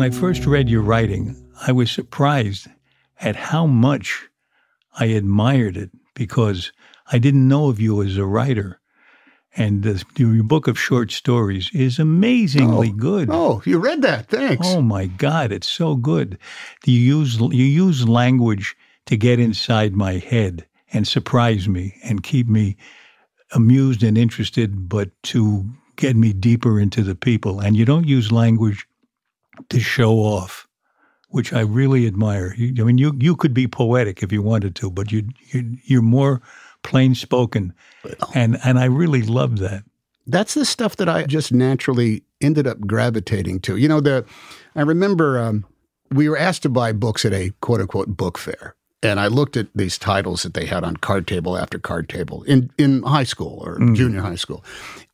when 0.00 0.10
I 0.10 0.18
first 0.18 0.46
read 0.46 0.70
your 0.70 0.80
writing, 0.80 1.36
I 1.66 1.72
was 1.72 1.90
surprised 1.92 2.68
at 3.20 3.36
how 3.36 3.66
much 3.66 4.30
I 4.98 5.04
admired 5.06 5.76
it 5.76 5.90
because 6.14 6.72
I 7.12 7.18
didn't 7.18 7.46
know 7.46 7.68
of 7.68 7.78
you 7.80 8.02
as 8.02 8.16
a 8.16 8.24
writer. 8.24 8.79
And 9.56 9.82
the, 9.82 10.04
your 10.16 10.44
book 10.44 10.68
of 10.68 10.78
short 10.78 11.10
stories 11.10 11.70
is 11.74 11.98
amazingly 11.98 12.90
oh. 12.90 12.96
good. 12.96 13.28
Oh, 13.30 13.62
you 13.64 13.78
read 13.78 14.02
that? 14.02 14.28
Thanks. 14.28 14.66
Oh 14.66 14.80
my 14.80 15.06
God, 15.06 15.50
it's 15.50 15.68
so 15.68 15.96
good. 15.96 16.38
You 16.84 16.98
use 16.98 17.40
you 17.40 17.64
use 17.64 18.08
language 18.08 18.76
to 19.06 19.16
get 19.16 19.40
inside 19.40 19.94
my 19.94 20.18
head 20.18 20.66
and 20.92 21.06
surprise 21.06 21.68
me 21.68 21.96
and 22.04 22.22
keep 22.22 22.48
me 22.48 22.76
amused 23.52 24.02
and 24.04 24.16
interested, 24.16 24.88
but 24.88 25.10
to 25.24 25.68
get 25.96 26.16
me 26.16 26.32
deeper 26.32 26.78
into 26.78 27.02
the 27.02 27.14
people. 27.14 27.60
And 27.60 27.76
you 27.76 27.84
don't 27.84 28.06
use 28.06 28.32
language 28.32 28.86
to 29.68 29.80
show 29.80 30.14
off, 30.14 30.68
which 31.28 31.52
I 31.52 31.60
really 31.60 32.06
admire. 32.06 32.54
You, 32.56 32.82
I 32.82 32.86
mean, 32.86 32.98
you 32.98 33.16
you 33.18 33.36
could 33.36 33.54
be 33.54 33.68
poetic 33.68 34.22
if 34.22 34.32
you 34.32 34.42
wanted 34.42 34.74
to, 34.76 34.90
but 34.90 35.12
you, 35.12 35.28
you 35.48 35.76
you're 35.84 36.02
more 36.02 36.40
plain 36.82 37.14
spoken, 37.14 37.72
and 38.34 38.58
and 38.64 38.78
I 38.78 38.86
really 38.86 39.22
love 39.22 39.58
that. 39.58 39.84
That's 40.26 40.54
the 40.54 40.64
stuff 40.64 40.96
that 40.96 41.08
I 41.08 41.24
just 41.24 41.52
naturally 41.52 42.22
ended 42.40 42.66
up 42.66 42.80
gravitating 42.80 43.60
to. 43.60 43.76
You 43.76 43.88
know, 43.88 44.00
the 44.00 44.24
I 44.74 44.82
remember 44.82 45.38
um, 45.38 45.64
we 46.10 46.28
were 46.28 46.38
asked 46.38 46.62
to 46.62 46.68
buy 46.68 46.92
books 46.92 47.24
at 47.24 47.32
a 47.32 47.52
quote 47.60 47.80
unquote 47.80 48.16
book 48.16 48.38
fair. 48.38 48.74
And 49.02 49.18
I 49.18 49.28
looked 49.28 49.56
at 49.56 49.68
these 49.74 49.96
titles 49.96 50.42
that 50.42 50.52
they 50.52 50.66
had 50.66 50.84
on 50.84 50.98
card 50.98 51.26
table 51.26 51.56
after 51.56 51.78
card 51.78 52.08
table 52.08 52.42
in, 52.42 52.70
in 52.76 53.02
high 53.02 53.24
school 53.24 53.62
or 53.64 53.78
mm. 53.78 53.96
junior 53.96 54.20
high 54.20 54.34
school. 54.34 54.62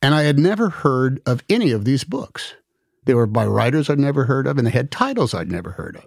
And 0.01 0.13
I 0.13 0.23
had 0.23 0.37
never 0.37 0.69
heard 0.69 1.21
of 1.25 1.41
any 1.49 1.71
of 1.71 1.85
these 1.85 2.03
books. 2.03 2.53
They 3.05 3.13
were 3.13 3.27
by 3.27 3.45
writers 3.45 3.89
I'd 3.89 3.99
never 3.99 4.25
heard 4.25 4.45
of, 4.47 4.57
and 4.57 4.67
they 4.67 4.71
had 4.71 4.91
titles 4.91 5.33
I'd 5.33 5.49
never 5.49 5.71
heard 5.71 5.95
of. 5.95 6.05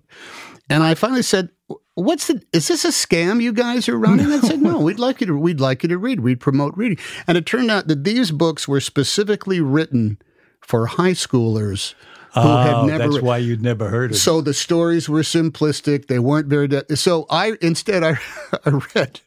And 0.71 0.83
I 0.83 0.95
finally 0.95 1.23
said, 1.23 1.51
"What's 1.95 2.29
the? 2.29 2.43
Is 2.53 2.69
this 2.69 2.85
a 2.85 2.89
scam 2.89 3.43
you 3.43 3.53
guys 3.53 3.89
are 3.89 3.99
running?" 3.99 4.31
No. 4.31 4.37
I 4.37 4.41
said, 4.41 4.63
"No, 4.63 4.79
we'd 4.81 5.01
like 5.01 5.21
you 5.21 5.27
to. 5.27 5.37
We'd 5.37 5.61
like 5.61 5.83
you 5.83 5.89
to 5.89 5.99
read. 5.99 6.21
We'd 6.21 6.41
promote 6.41 6.77
reading." 6.77 6.99
And 7.27 7.37
it 7.37 7.45
turned 7.45 7.71
out 7.71 7.89
that 7.89 8.05
these 8.05 8.31
books 8.31 8.67
were 8.69 8.81
specifically 8.81 9.61
written 9.61 10.19
for 10.61 10.87
high 10.87 11.13
schoolers 11.13 11.95
who 12.35 12.41
oh, 12.41 12.57
had 12.59 12.87
never. 12.87 13.11
That's 13.11 13.23
why 13.23 13.39
you'd 13.39 13.63
never 13.63 13.89
heard 13.89 14.13
of. 14.13 14.17
So 14.17 14.41
the 14.41 14.55
stories 14.55 15.09
were 15.09 15.23
simplistic. 15.23 16.07
They 16.07 16.21
weren't 16.21 16.47
very. 16.47 16.69
De- 16.69 16.97
so 16.97 17.27
I 17.29 17.57
instead 17.61 18.05
I, 18.05 18.19
I 18.65 18.81
read 18.95 19.21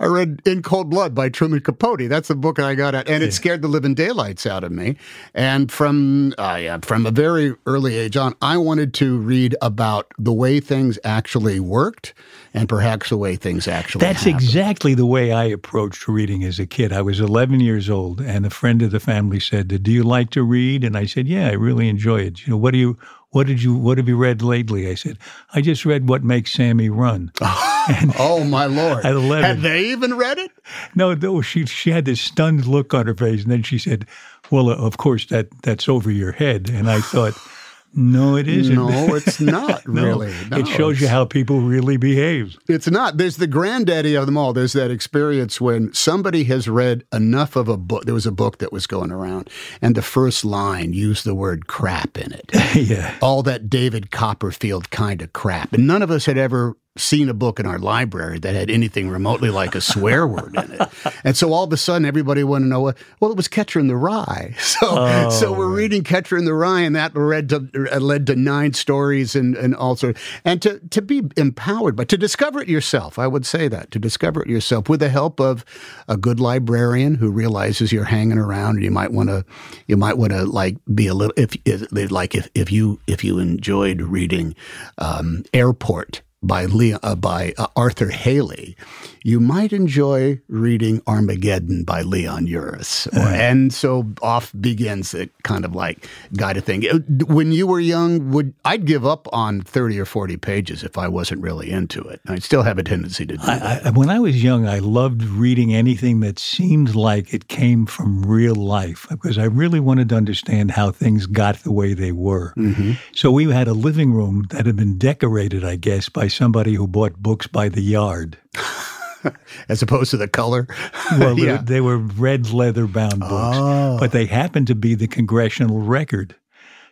I 0.00 0.06
read 0.06 0.42
In 0.44 0.62
Cold 0.62 0.90
Blood 0.90 1.14
by 1.14 1.28
Truman 1.28 1.60
Capote. 1.60 2.08
That's 2.08 2.28
the 2.28 2.34
book 2.34 2.58
I 2.58 2.74
got 2.74 2.94
at, 2.94 3.08
and 3.08 3.22
it 3.22 3.32
scared 3.32 3.62
the 3.62 3.68
living 3.68 3.94
daylights 3.94 4.46
out 4.46 4.64
of 4.64 4.72
me. 4.72 4.96
And 5.34 5.70
from 5.70 6.34
uh, 6.38 6.58
yeah, 6.60 6.78
from 6.82 7.06
a 7.06 7.10
very 7.10 7.54
early 7.66 7.96
age 7.96 8.16
on, 8.16 8.34
I 8.42 8.56
wanted 8.56 8.94
to 8.94 9.18
read 9.18 9.56
about 9.62 10.12
the 10.18 10.32
way 10.32 10.60
things 10.60 10.98
actually 11.04 11.60
worked, 11.60 12.14
and 12.52 12.68
perhaps 12.68 13.10
the 13.10 13.16
way 13.16 13.36
things 13.36 13.68
actually. 13.68 14.00
That's 14.00 14.24
happened. 14.24 14.42
exactly 14.42 14.94
the 14.94 15.06
way 15.06 15.32
I 15.32 15.44
approached 15.44 16.08
reading 16.08 16.44
as 16.44 16.58
a 16.58 16.66
kid. 16.66 16.92
I 16.92 17.02
was 17.02 17.20
11 17.20 17.60
years 17.60 17.90
old, 17.90 18.20
and 18.20 18.46
a 18.46 18.50
friend 18.50 18.82
of 18.82 18.90
the 18.90 19.00
family 19.00 19.40
said, 19.40 19.82
"Do 19.82 19.90
you 19.90 20.02
like 20.02 20.30
to 20.30 20.42
read?" 20.42 20.84
And 20.84 20.96
I 20.96 21.06
said, 21.06 21.26
"Yeah, 21.28 21.48
I 21.48 21.52
really 21.52 21.88
enjoy 21.88 22.20
it." 22.20 22.46
You 22.46 22.52
know, 22.52 22.56
what 22.56 22.72
do 22.72 22.78
you 22.78 22.98
what 23.34 23.48
did 23.48 23.62
you 23.62 23.74
what 23.74 23.98
have 23.98 24.08
you 24.08 24.16
read 24.16 24.42
lately? 24.42 24.88
I 24.88 24.94
said, 24.94 25.18
I 25.52 25.60
just 25.60 25.84
read 25.84 26.08
What 26.08 26.22
Makes 26.22 26.52
Sammy 26.52 26.88
Run. 26.88 27.32
oh 28.18 28.44
my 28.44 28.66
lord! 28.66 29.04
At 29.04 29.12
eleven, 29.12 29.44
had 29.44 29.60
they 29.60 29.86
even 29.86 30.14
read 30.14 30.38
it? 30.38 30.50
No, 30.94 31.14
no. 31.14 31.40
She 31.42 31.66
she 31.66 31.90
had 31.90 32.04
this 32.04 32.20
stunned 32.20 32.66
look 32.66 32.94
on 32.94 33.06
her 33.06 33.14
face, 33.14 33.42
and 33.42 33.52
then 33.52 33.62
she 33.62 33.78
said, 33.78 34.06
"Well, 34.50 34.70
uh, 34.70 34.76
of 34.76 34.96
course 34.96 35.26
that 35.26 35.48
that's 35.62 35.88
over 35.88 36.10
your 36.10 36.32
head." 36.32 36.70
And 36.70 36.90
I 36.90 37.00
thought. 37.00 37.34
No, 37.96 38.36
it 38.36 38.48
isn't. 38.48 38.74
No, 38.74 39.14
it's 39.14 39.40
not 39.40 39.86
no, 39.86 40.02
really. 40.02 40.34
No, 40.50 40.58
it 40.58 40.66
shows 40.66 41.00
you 41.00 41.06
how 41.06 41.24
people 41.24 41.60
really 41.60 41.96
behave. 41.96 42.58
It's 42.68 42.90
not. 42.90 43.18
There's 43.18 43.36
the 43.36 43.46
granddaddy 43.46 44.16
of 44.16 44.26
them 44.26 44.36
all. 44.36 44.52
There's 44.52 44.72
that 44.72 44.90
experience 44.90 45.60
when 45.60 45.92
somebody 45.94 46.44
has 46.44 46.68
read 46.68 47.04
enough 47.12 47.54
of 47.54 47.68
a 47.68 47.76
book. 47.76 48.04
There 48.04 48.14
was 48.14 48.26
a 48.26 48.32
book 48.32 48.58
that 48.58 48.72
was 48.72 48.88
going 48.88 49.12
around, 49.12 49.48
and 49.80 49.94
the 49.94 50.02
first 50.02 50.44
line 50.44 50.92
used 50.92 51.24
the 51.24 51.36
word 51.36 51.68
crap 51.68 52.18
in 52.18 52.32
it. 52.32 52.50
yeah. 52.74 53.16
All 53.22 53.44
that 53.44 53.70
David 53.70 54.10
Copperfield 54.10 54.90
kind 54.90 55.22
of 55.22 55.32
crap. 55.32 55.72
And 55.72 55.86
none 55.86 56.02
of 56.02 56.10
us 56.10 56.26
had 56.26 56.36
ever 56.36 56.76
seen 56.96 57.28
a 57.28 57.34
book 57.34 57.58
in 57.58 57.66
our 57.66 57.78
library 57.78 58.38
that 58.38 58.54
had 58.54 58.70
anything 58.70 59.08
remotely 59.08 59.50
like 59.50 59.74
a 59.74 59.80
swear 59.80 60.26
word 60.28 60.54
in 60.56 60.72
it. 60.72 60.92
And 61.24 61.36
so 61.36 61.52
all 61.52 61.64
of 61.64 61.72
a 61.72 61.76
sudden 61.76 62.06
everybody 62.06 62.44
wanted 62.44 62.66
to 62.66 62.68
know 62.68 62.80
what 62.80 62.96
well 63.20 63.32
it 63.32 63.36
was 63.36 63.48
Catcher 63.48 63.80
in 63.80 63.88
the 63.88 63.96
Rye. 63.96 64.54
So 64.74 64.88
oh, 64.90 65.30
so 65.30 65.52
we're 65.52 65.68
right. 65.68 65.76
reading 65.76 66.02
Catcher 66.02 66.36
in 66.36 66.46
the 66.46 66.54
Rye 66.54 66.80
and 66.80 66.96
that 66.96 67.16
led 67.16 67.48
to 67.50 67.88
uh, 67.92 68.00
led 68.00 68.26
to 68.26 68.34
nine 68.34 68.72
stories 68.72 69.36
and 69.36 69.56
and 69.56 69.74
also 69.74 70.14
and 70.44 70.60
to 70.62 70.80
to 70.90 71.00
be 71.00 71.22
empowered 71.36 71.94
but 71.94 72.08
to 72.08 72.18
discover 72.18 72.60
it 72.60 72.68
yourself. 72.68 73.18
I 73.18 73.26
would 73.26 73.46
say 73.46 73.68
that 73.68 73.90
to 73.92 73.98
discover 73.98 74.42
it 74.42 74.48
yourself 74.48 74.88
with 74.88 75.00
the 75.00 75.10
help 75.10 75.40
of 75.40 75.64
a 76.08 76.16
good 76.16 76.40
librarian 76.40 77.14
who 77.14 77.30
realizes 77.30 77.92
you're 77.92 78.04
hanging 78.04 78.38
around 78.38 78.76
and 78.76 78.84
you 78.84 78.90
might 78.90 79.12
want 79.12 79.28
to 79.28 79.44
you 79.86 79.96
might 79.96 80.18
want 80.18 80.32
to 80.32 80.44
like 80.44 80.76
be 80.92 81.06
a 81.06 81.14
little 81.14 81.34
if, 81.36 81.56
if 81.64 82.10
like 82.10 82.34
if 82.34 82.48
if 82.54 82.72
you 82.72 83.00
if 83.06 83.22
you 83.22 83.38
enjoyed 83.38 84.00
reading 84.02 84.54
um, 84.98 85.44
Airport 85.52 86.22
by 86.46 86.66
uh, 87.02 87.14
by 87.14 87.52
uh, 87.58 87.66
Arthur 87.76 88.10
Hailey, 88.10 88.76
you 89.24 89.40
might 89.40 89.72
enjoy 89.72 90.38
reading 90.48 91.00
Armageddon 91.06 91.82
by 91.82 92.02
Leon 92.02 92.46
Uris. 92.46 93.06
Or, 93.16 93.20
and 93.20 93.72
so 93.72 94.12
off 94.20 94.52
begins 94.60 95.14
it 95.14 95.30
kind 95.44 95.64
of 95.64 95.74
like 95.74 96.06
guide 96.36 96.58
a 96.58 96.60
thing. 96.60 96.86
Uh, 96.86 96.98
when 97.24 97.50
you 97.50 97.66
were 97.66 97.80
young, 97.80 98.30
would 98.32 98.52
I'd 98.66 98.84
give 98.84 99.06
up 99.06 99.26
on 99.32 99.62
30 99.62 99.98
or 99.98 100.04
40 100.04 100.36
pages 100.36 100.84
if 100.84 100.98
I 100.98 101.08
wasn't 101.08 101.40
really 101.40 101.70
into 101.70 102.02
it. 102.02 102.20
I 102.26 102.38
still 102.38 102.62
have 102.64 102.76
a 102.76 102.82
tendency 102.82 103.24
to 103.24 103.38
do 103.38 103.42
I, 103.42 103.58
that. 103.58 103.86
I, 103.86 103.90
when 103.90 104.10
I 104.10 104.18
was 104.18 104.44
young, 104.44 104.68
I 104.68 104.78
loved 104.78 105.22
reading 105.22 105.74
anything 105.74 106.20
that 106.20 106.38
seemed 106.38 106.94
like 106.94 107.32
it 107.32 107.48
came 107.48 107.86
from 107.86 108.26
real 108.26 108.54
life 108.54 109.06
because 109.08 109.38
I 109.38 109.44
really 109.44 109.80
wanted 109.80 110.10
to 110.10 110.16
understand 110.16 110.70
how 110.70 110.90
things 110.90 111.24
got 111.24 111.56
the 111.60 111.72
way 111.72 111.94
they 111.94 112.12
were. 112.12 112.52
Mm-hmm. 112.58 112.92
So 113.14 113.30
we 113.30 113.50
had 113.50 113.68
a 113.68 113.72
living 113.72 114.12
room 114.12 114.44
that 114.50 114.66
had 114.66 114.76
been 114.76 114.98
decorated, 114.98 115.64
I 115.64 115.76
guess, 115.76 116.10
by 116.10 116.28
somebody 116.28 116.74
who 116.74 116.86
bought 116.86 117.16
books 117.16 117.46
by 117.46 117.70
the 117.70 117.80
yard. 117.80 118.36
As 119.68 119.82
opposed 119.82 120.10
to 120.10 120.16
the 120.16 120.28
color? 120.28 120.66
well, 121.12 121.38
yeah. 121.38 121.58
they, 121.62 121.80
were 121.80 121.98
red 121.98 122.50
leather 122.50 122.86
bound 122.86 123.20
books, 123.20 123.56
oh. 123.60 123.98
but 123.98 124.12
they 124.12 124.26
happened 124.26 124.66
to 124.68 124.74
be 124.74 124.94
the 124.94 125.08
congressional 125.08 125.80
record. 125.80 126.34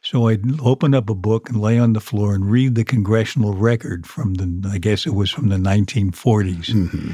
So 0.02 0.28
I'd 0.28 0.60
open 0.60 0.94
up 0.94 1.08
a 1.08 1.14
book 1.14 1.48
and 1.48 1.60
lay 1.60 1.78
on 1.78 1.92
the 1.92 2.00
floor 2.00 2.34
and 2.34 2.50
read 2.50 2.74
the 2.74 2.84
congressional 2.84 3.54
record 3.54 4.06
from 4.06 4.34
the, 4.34 4.68
I 4.68 4.78
guess 4.78 5.06
it 5.06 5.14
was 5.14 5.30
from 5.30 5.48
the 5.48 5.56
1940s. 5.56 6.70
Mm-hmm. 6.70 7.12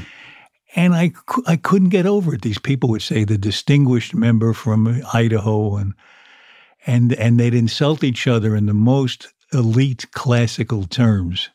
And 0.75 0.95
I, 0.95 1.11
I 1.47 1.55
couldn't 1.55 1.89
get 1.89 2.05
over 2.05 2.33
it. 2.33 2.41
These 2.41 2.59
people 2.59 2.89
would 2.89 3.01
say 3.01 3.23
the 3.23 3.37
distinguished 3.37 4.13
member 4.13 4.53
from 4.53 5.01
Idaho, 5.13 5.77
and 5.77 5.93
and 6.85 7.13
and 7.13 7.39
they'd 7.39 7.55
insult 7.55 8.03
each 8.03 8.27
other 8.27 8.55
in 8.55 8.67
the 8.67 8.73
most 8.73 9.33
elite 9.51 10.05
classical 10.11 10.85
terms. 10.85 11.49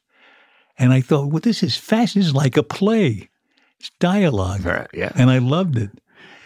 And 0.78 0.92
I 0.92 1.00
thought, 1.00 1.28
well, 1.28 1.40
this 1.40 1.62
is 1.62 1.76
fast. 1.76 2.14
This 2.14 2.26
is 2.26 2.34
like 2.34 2.56
a 2.56 2.62
play. 2.62 3.28
It's 3.80 3.90
dialogue. 3.98 4.64
Right, 4.64 4.88
yeah. 4.94 5.12
And 5.14 5.30
I 5.30 5.38
loved 5.38 5.76
it. 5.76 5.90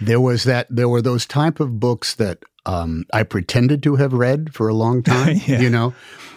There 0.00 0.20
was 0.20 0.44
that. 0.44 0.66
There 0.70 0.88
were 0.88 1.02
those 1.02 1.26
type 1.26 1.60
of 1.60 1.80
books 1.80 2.14
that 2.16 2.38
um, 2.66 3.04
I 3.12 3.22
pretended 3.22 3.82
to 3.84 3.96
have 3.96 4.12
read 4.12 4.54
for 4.54 4.68
a 4.68 4.74
long 4.74 5.02
time. 5.04 5.40
yeah. 5.46 5.60
You 5.60 5.70
know, 5.70 5.94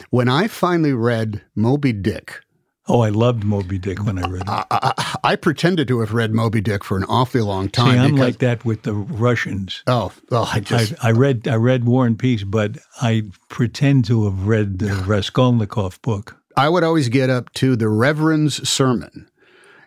when 0.09 0.29
I 0.29 0.47
finally 0.47 0.93
read 0.93 1.41
Moby 1.55 1.93
Dick. 1.93 2.41
Oh, 2.87 3.01
I 3.01 3.09
loved 3.09 3.43
Moby 3.43 3.77
Dick 3.77 4.03
when 4.03 4.17
I 4.17 4.27
read 4.27 4.41
it. 4.41 4.49
I, 4.49 4.65
I, 4.71 5.17
I, 5.23 5.35
pretended 5.35 5.87
to 5.87 5.99
have 5.99 6.13
read 6.13 6.33
Moby 6.33 6.61
Dick 6.61 6.83
for 6.83 6.97
an 6.97 7.05
awfully 7.05 7.43
long 7.43 7.69
time. 7.69 7.93
See, 7.93 7.99
I'm 7.99 8.15
like 8.17 8.39
that 8.39 8.65
with 8.65 8.81
the 8.81 8.93
Russians. 8.93 9.83
Oh, 9.85 10.11
well, 10.29 10.49
I 10.51 10.59
just 10.59 10.93
I, 11.01 11.09
I, 11.09 11.11
read 11.11 11.47
I 11.47 11.55
read 11.55 11.85
War 11.85 12.07
and 12.07 12.17
Peace, 12.17 12.43
but 12.43 12.79
I 12.99 13.23
pretend 13.49 14.05
to 14.05 14.25
have 14.25 14.47
read 14.47 14.79
the 14.79 14.95
Raskolnikov 15.05 16.01
book. 16.01 16.41
I 16.57 16.69
would 16.69 16.83
always 16.83 17.07
get 17.07 17.29
up 17.29 17.53
to 17.53 17.75
the 17.75 17.87
Reverend's 17.87 18.67
sermon 18.67 19.29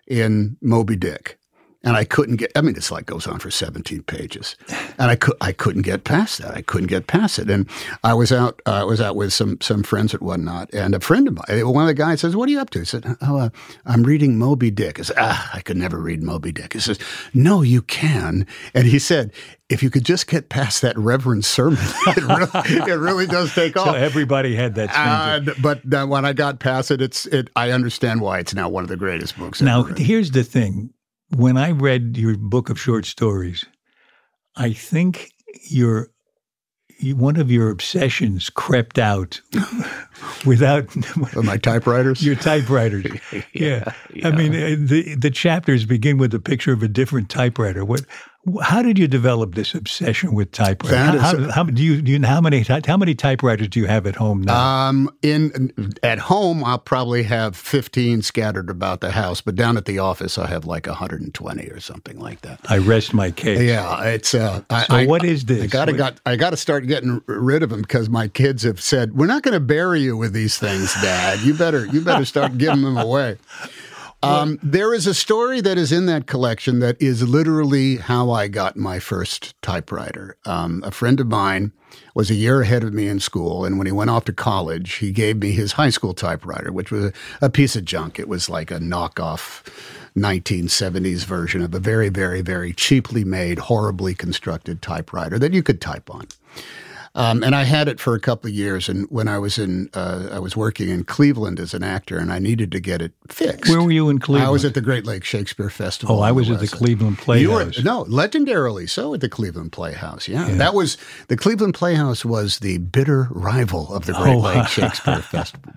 in 0.06 0.56
Moby 0.60 0.96
Dick. 0.96 1.38
And 1.84 1.96
I 1.96 2.04
couldn't 2.04 2.36
get. 2.36 2.50
I 2.56 2.62
mean, 2.62 2.74
it's 2.76 2.90
like 2.90 3.06
goes 3.06 3.26
on 3.26 3.38
for 3.38 3.50
17 3.50 4.02
pages, 4.04 4.56
and 4.98 5.10
I 5.10 5.16
could 5.16 5.34
I 5.40 5.52
couldn't 5.52 5.82
get 5.82 6.04
past 6.04 6.38
that. 6.38 6.56
I 6.56 6.62
couldn't 6.62 6.88
get 6.88 7.06
past 7.06 7.38
it, 7.38 7.50
and 7.50 7.68
I 8.02 8.14
was 8.14 8.32
out 8.32 8.60
uh, 8.66 8.72
I 8.72 8.84
was 8.84 9.00
out 9.00 9.16
with 9.16 9.32
some 9.32 9.58
some 9.60 9.82
friends 9.82 10.12
and 10.14 10.22
whatnot, 10.22 10.72
and 10.72 10.94
a 10.94 11.00
friend 11.00 11.28
of 11.28 11.34
mine, 11.34 11.68
one 11.68 11.84
of 11.84 11.88
the 11.88 11.94
guys 11.94 12.20
says, 12.20 12.34
"What 12.34 12.48
are 12.48 12.52
you 12.52 12.60
up 12.60 12.70
to?" 12.70 12.80
I 12.80 12.84
said, 12.84 13.16
"Oh, 13.20 13.38
uh, 13.38 13.50
I'm 13.84 14.02
reading 14.02 14.38
Moby 14.38 14.70
Dick." 14.70 14.98
I 14.98 15.02
said, 15.02 15.16
"Ah, 15.18 15.50
I 15.52 15.60
could 15.60 15.76
never 15.76 16.00
read 16.00 16.22
Moby 16.22 16.52
Dick." 16.52 16.72
He 16.72 16.80
says, 16.80 16.98
"No, 17.32 17.62
you 17.62 17.82
can," 17.82 18.46
and 18.72 18.86
he 18.86 18.98
said, 18.98 19.32
if 19.70 19.82
you 19.82 19.88
could 19.88 20.04
just 20.04 20.26
get 20.26 20.50
past 20.50 20.82
that 20.82 20.96
reverend 20.98 21.44
sermon, 21.44 21.78
it 22.06 22.22
really, 22.22 22.92
it 22.92 22.96
really 22.96 23.26
does 23.26 23.54
take 23.54 23.76
off. 23.78 23.86
So 23.86 23.94
everybody 23.94 24.54
had 24.54 24.74
that. 24.74 24.90
Uh, 24.92 25.52
but 25.60 25.84
when 26.08 26.24
I 26.24 26.32
got 26.32 26.60
past 26.60 26.90
it, 26.90 27.00
it's 27.00 27.26
it. 27.26 27.48
I 27.56 27.70
understand 27.70 28.20
why 28.20 28.40
it's 28.40 28.54
now 28.54 28.68
one 28.68 28.82
of 28.82 28.88
the 28.88 28.96
greatest 28.96 29.38
books. 29.38 29.62
Now, 29.62 29.84
here's 29.84 30.32
the 30.32 30.44
thing: 30.44 30.90
when 31.30 31.56
I 31.56 31.70
read 31.70 32.16
your 32.16 32.36
book 32.36 32.70
of 32.70 32.80
short 32.80 33.06
stories, 33.06 33.64
I 34.56 34.72
think 34.72 35.32
your 35.68 36.10
one 37.02 37.36
of 37.36 37.50
your 37.50 37.70
obsessions 37.70 38.50
crept 38.50 38.98
out 38.98 39.40
without 40.46 40.88
my 41.34 41.56
typewriters. 41.56 42.24
Your 42.24 42.36
typewriters, 42.36 43.06
yeah, 43.52 43.92
yeah. 44.12 44.28
I 44.28 44.30
mean, 44.30 44.54
uh, 44.54 44.76
the 44.78 45.16
the 45.16 45.30
chapters 45.30 45.84
begin 45.84 46.18
with 46.18 46.32
a 46.34 46.40
picture 46.40 46.72
of 46.72 46.82
a 46.82 46.88
different 46.88 47.28
typewriter. 47.28 47.84
What 47.84 48.02
how 48.62 48.82
did 48.82 48.98
you 48.98 49.08
develop 49.08 49.54
this 49.54 49.74
obsession 49.74 50.34
with 50.34 50.52
typewriters? 50.52 51.20
How, 51.20 51.38
how, 51.38 51.50
how, 51.50 51.62
do 51.64 51.82
you, 51.82 52.02
do 52.02 52.12
you 52.12 52.22
how 52.24 52.40
many 52.40 52.60
how 52.62 52.96
many 52.96 53.14
typewriters 53.14 53.68
do 53.68 53.80
you 53.80 53.86
have 53.86 54.06
at 54.06 54.16
home 54.16 54.42
now? 54.42 54.88
Um, 54.88 55.10
in 55.22 55.94
at 56.02 56.18
home, 56.18 56.62
I'll 56.62 56.78
probably 56.78 57.22
have 57.22 57.56
fifteen 57.56 58.22
scattered 58.22 58.68
about 58.68 59.00
the 59.00 59.12
house, 59.12 59.40
but 59.40 59.54
down 59.54 59.76
at 59.76 59.86
the 59.86 59.98
office, 59.98 60.36
I 60.36 60.46
have 60.48 60.66
like 60.66 60.86
hundred 60.86 61.22
and 61.22 61.32
twenty 61.32 61.68
or 61.68 61.80
something 61.80 62.18
like 62.18 62.42
that. 62.42 62.60
I 62.68 62.78
rest 62.78 63.14
my 63.14 63.30
case. 63.30 63.60
Yeah, 63.60 64.04
it's. 64.04 64.34
Uh, 64.34 64.58
so 64.58 64.64
I, 64.90 65.06
what 65.06 65.24
is 65.24 65.46
this? 65.46 65.64
I 65.64 65.66
gotta 65.66 65.92
got 65.92 66.20
I 66.26 66.36
got 66.36 66.50
to 66.50 66.56
start 66.56 66.86
getting 66.86 67.22
rid 67.26 67.62
of 67.62 67.70
them 67.70 67.82
because 67.82 68.08
my 68.10 68.28
kids 68.28 68.62
have 68.62 68.80
said 68.80 69.16
we're 69.16 69.26
not 69.26 69.42
going 69.42 69.54
to 69.54 69.60
bury 69.60 70.00
you 70.00 70.16
with 70.16 70.32
these 70.32 70.58
things, 70.58 70.92
Dad. 71.02 71.40
You 71.40 71.54
better 71.54 71.86
you 71.86 72.00
better 72.02 72.24
start 72.24 72.58
giving 72.58 72.82
them 72.82 72.96
away. 72.96 73.38
Um, 74.24 74.58
there 74.62 74.94
is 74.94 75.06
a 75.06 75.14
story 75.14 75.60
that 75.60 75.78
is 75.78 75.92
in 75.92 76.06
that 76.06 76.26
collection 76.26 76.78
that 76.80 77.00
is 77.00 77.28
literally 77.28 77.96
how 77.96 78.30
I 78.30 78.48
got 78.48 78.76
my 78.76 78.98
first 78.98 79.60
typewriter. 79.62 80.36
Um, 80.44 80.82
a 80.84 80.90
friend 80.90 81.20
of 81.20 81.26
mine 81.26 81.72
was 82.14 82.30
a 82.30 82.34
year 82.34 82.62
ahead 82.62 82.84
of 82.84 82.92
me 82.92 83.06
in 83.08 83.20
school, 83.20 83.64
and 83.64 83.78
when 83.78 83.86
he 83.86 83.92
went 83.92 84.10
off 84.10 84.24
to 84.24 84.32
college, 84.32 84.94
he 84.94 85.12
gave 85.12 85.36
me 85.38 85.52
his 85.52 85.72
high 85.72 85.90
school 85.90 86.14
typewriter, 86.14 86.72
which 86.72 86.90
was 86.90 87.06
a, 87.06 87.12
a 87.42 87.50
piece 87.50 87.76
of 87.76 87.84
junk. 87.84 88.18
It 88.18 88.28
was 88.28 88.48
like 88.48 88.70
a 88.70 88.78
knockoff 88.78 89.62
1970s 90.16 91.24
version 91.24 91.60
of 91.60 91.74
a 91.74 91.80
very, 91.80 92.08
very, 92.08 92.40
very 92.40 92.72
cheaply 92.72 93.24
made, 93.24 93.58
horribly 93.58 94.14
constructed 94.14 94.80
typewriter 94.80 95.38
that 95.38 95.52
you 95.52 95.62
could 95.62 95.80
type 95.80 96.08
on. 96.10 96.26
Um, 97.16 97.44
and 97.44 97.54
I 97.54 97.62
had 97.62 97.86
it 97.86 98.00
for 98.00 98.14
a 98.14 98.20
couple 98.20 98.48
of 98.48 98.54
years. 98.54 98.88
And 98.88 99.06
when 99.08 99.28
I 99.28 99.38
was 99.38 99.56
in, 99.56 99.88
uh, 99.94 100.30
I 100.32 100.40
was 100.40 100.56
working 100.56 100.88
in 100.88 101.04
Cleveland 101.04 101.60
as 101.60 101.72
an 101.72 101.84
actor, 101.84 102.18
and 102.18 102.32
I 102.32 102.40
needed 102.40 102.72
to 102.72 102.80
get 102.80 103.00
it 103.00 103.12
fixed. 103.28 103.70
Where 103.70 103.80
were 103.80 103.92
you 103.92 104.08
in 104.08 104.18
Cleveland? 104.18 104.48
I 104.48 104.50
was 104.50 104.64
at 104.64 104.74
the 104.74 104.80
Great 104.80 105.06
Lakes 105.06 105.28
Shakespeare 105.28 105.70
Festival. 105.70 106.16
Oh, 106.16 106.20
I 106.20 106.32
was 106.32 106.50
at 106.50 106.58
the 106.58 106.66
Cleveland 106.66 107.18
Playhouse. 107.18 107.42
You 107.42 107.52
were, 107.52 107.84
no, 107.84 108.04
legendarily 108.06 108.90
so 108.90 109.14
at 109.14 109.20
the 109.20 109.28
Cleveland 109.28 109.70
Playhouse. 109.70 110.26
Yeah. 110.26 110.48
yeah. 110.48 110.54
that 110.56 110.74
was 110.74 110.96
the 111.28 111.36
Cleveland 111.36 111.74
Playhouse 111.74 112.24
was 112.24 112.58
the 112.58 112.78
bitter 112.78 113.28
rival 113.30 113.94
of 113.94 114.06
the 114.06 114.12
Great 114.14 114.34
oh. 114.34 114.38
Lakes 114.38 114.72
Shakespeare 114.72 115.22
Festival, 115.22 115.72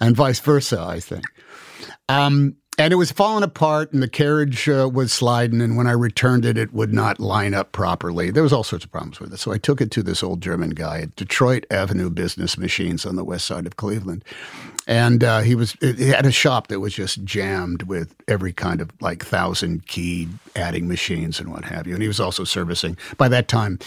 and 0.00 0.16
vice 0.16 0.40
versa. 0.40 0.80
I 0.80 0.98
think. 0.98 1.24
Um, 2.08 2.56
and 2.78 2.92
it 2.92 2.96
was 2.96 3.10
falling 3.10 3.42
apart 3.42 3.92
and 3.92 4.02
the 4.02 4.08
carriage 4.08 4.68
uh, 4.68 4.88
was 4.90 5.12
sliding 5.12 5.60
and 5.60 5.76
when 5.76 5.86
i 5.86 5.92
returned 5.92 6.44
it 6.44 6.56
it 6.56 6.72
would 6.72 6.92
not 6.92 7.18
line 7.18 7.52
up 7.52 7.72
properly. 7.72 8.30
There 8.30 8.42
was 8.42 8.52
all 8.52 8.64
sorts 8.64 8.84
of 8.84 8.92
problems 8.92 9.20
with 9.20 9.32
it. 9.32 9.38
So 9.38 9.52
i 9.52 9.58
took 9.58 9.80
it 9.80 9.90
to 9.92 10.02
this 10.02 10.22
old 10.22 10.40
german 10.40 10.70
guy 10.70 11.00
at 11.00 11.16
detroit 11.16 11.66
avenue 11.70 12.10
business 12.10 12.56
machines 12.56 13.04
on 13.04 13.16
the 13.16 13.24
west 13.24 13.46
side 13.46 13.66
of 13.66 13.76
cleveland. 13.76 14.24
And 14.86 15.22
uh, 15.22 15.40
he 15.40 15.54
was 15.54 15.76
he 15.80 16.08
had 16.08 16.24
a 16.24 16.32
shop 16.32 16.68
that 16.68 16.80
was 16.80 16.94
just 16.94 17.22
jammed 17.24 17.82
with 17.82 18.14
every 18.26 18.54
kind 18.54 18.80
of 18.80 18.90
like 19.00 19.22
thousand 19.24 19.86
key 19.86 20.28
adding 20.56 20.88
machines 20.88 21.38
and 21.38 21.52
what 21.52 21.66
have 21.66 21.86
you. 21.86 21.92
And 21.92 22.00
he 22.00 22.08
was 22.08 22.20
also 22.20 22.44
servicing 22.44 22.96
by 23.18 23.28
that 23.28 23.48
time 23.48 23.78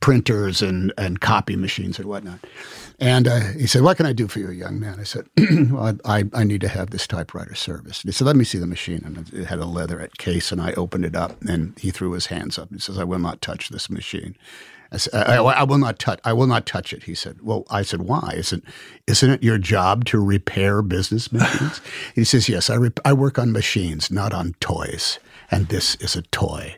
printers 0.00 0.62
and, 0.62 0.92
and 0.98 1.20
copy 1.20 1.56
machines 1.56 1.98
and 1.98 2.08
whatnot. 2.08 2.40
And 2.98 3.28
uh, 3.28 3.40
he 3.52 3.66
said, 3.66 3.82
What 3.82 3.96
can 3.96 4.06
I 4.06 4.12
do 4.12 4.28
for 4.28 4.40
you, 4.40 4.50
young 4.50 4.78
man? 4.78 4.98
I 5.00 5.04
said, 5.04 5.26
well, 5.70 5.96
I, 6.04 6.24
I 6.34 6.44
need 6.44 6.60
to 6.62 6.68
have 6.68 6.90
this 6.90 7.06
typewriter 7.06 7.54
serviced. 7.54 8.04
And 8.04 8.10
he 8.10 8.12
said, 8.12 8.26
Let 8.26 8.36
me 8.36 8.44
see 8.44 8.58
the 8.58 8.66
machine. 8.66 9.02
And 9.04 9.32
it 9.32 9.46
had 9.46 9.58
a 9.58 9.64
leatherette 9.64 10.18
case, 10.18 10.52
and 10.52 10.60
I 10.60 10.72
opened 10.72 11.04
it 11.04 11.16
up, 11.16 11.40
and 11.42 11.78
he 11.78 11.90
threw 11.90 12.12
his 12.12 12.26
hands 12.26 12.58
up. 12.58 12.70
He 12.70 12.78
says, 12.78 12.98
I 12.98 13.04
will 13.04 13.18
not 13.18 13.40
touch 13.40 13.70
this 13.70 13.88
machine. 13.88 14.36
I, 14.92 14.96
said, 14.96 15.14
I, 15.14 15.36
I, 15.36 15.62
will 15.62 15.78
not 15.78 15.98
touch. 15.98 16.20
I 16.24 16.32
will 16.32 16.48
not 16.48 16.66
touch 16.66 16.92
it. 16.92 17.04
He 17.04 17.14
said. 17.14 17.38
Well, 17.42 17.64
I 17.70 17.82
said, 17.82 18.02
why? 18.02 18.34
Isn't 18.36 18.64
isn't 19.06 19.30
it 19.30 19.42
your 19.42 19.56
job 19.56 20.04
to 20.06 20.18
repair 20.18 20.82
business 20.82 21.30
machines? 21.32 21.80
he 22.14 22.24
says, 22.24 22.48
yes. 22.48 22.68
I 22.68 22.76
rep- 22.76 23.00
I 23.04 23.12
work 23.12 23.38
on 23.38 23.52
machines, 23.52 24.10
not 24.10 24.34
on 24.34 24.54
toys 24.60 25.20
and 25.50 25.68
this 25.68 25.96
is 25.96 26.16
a 26.16 26.22
toy. 26.22 26.76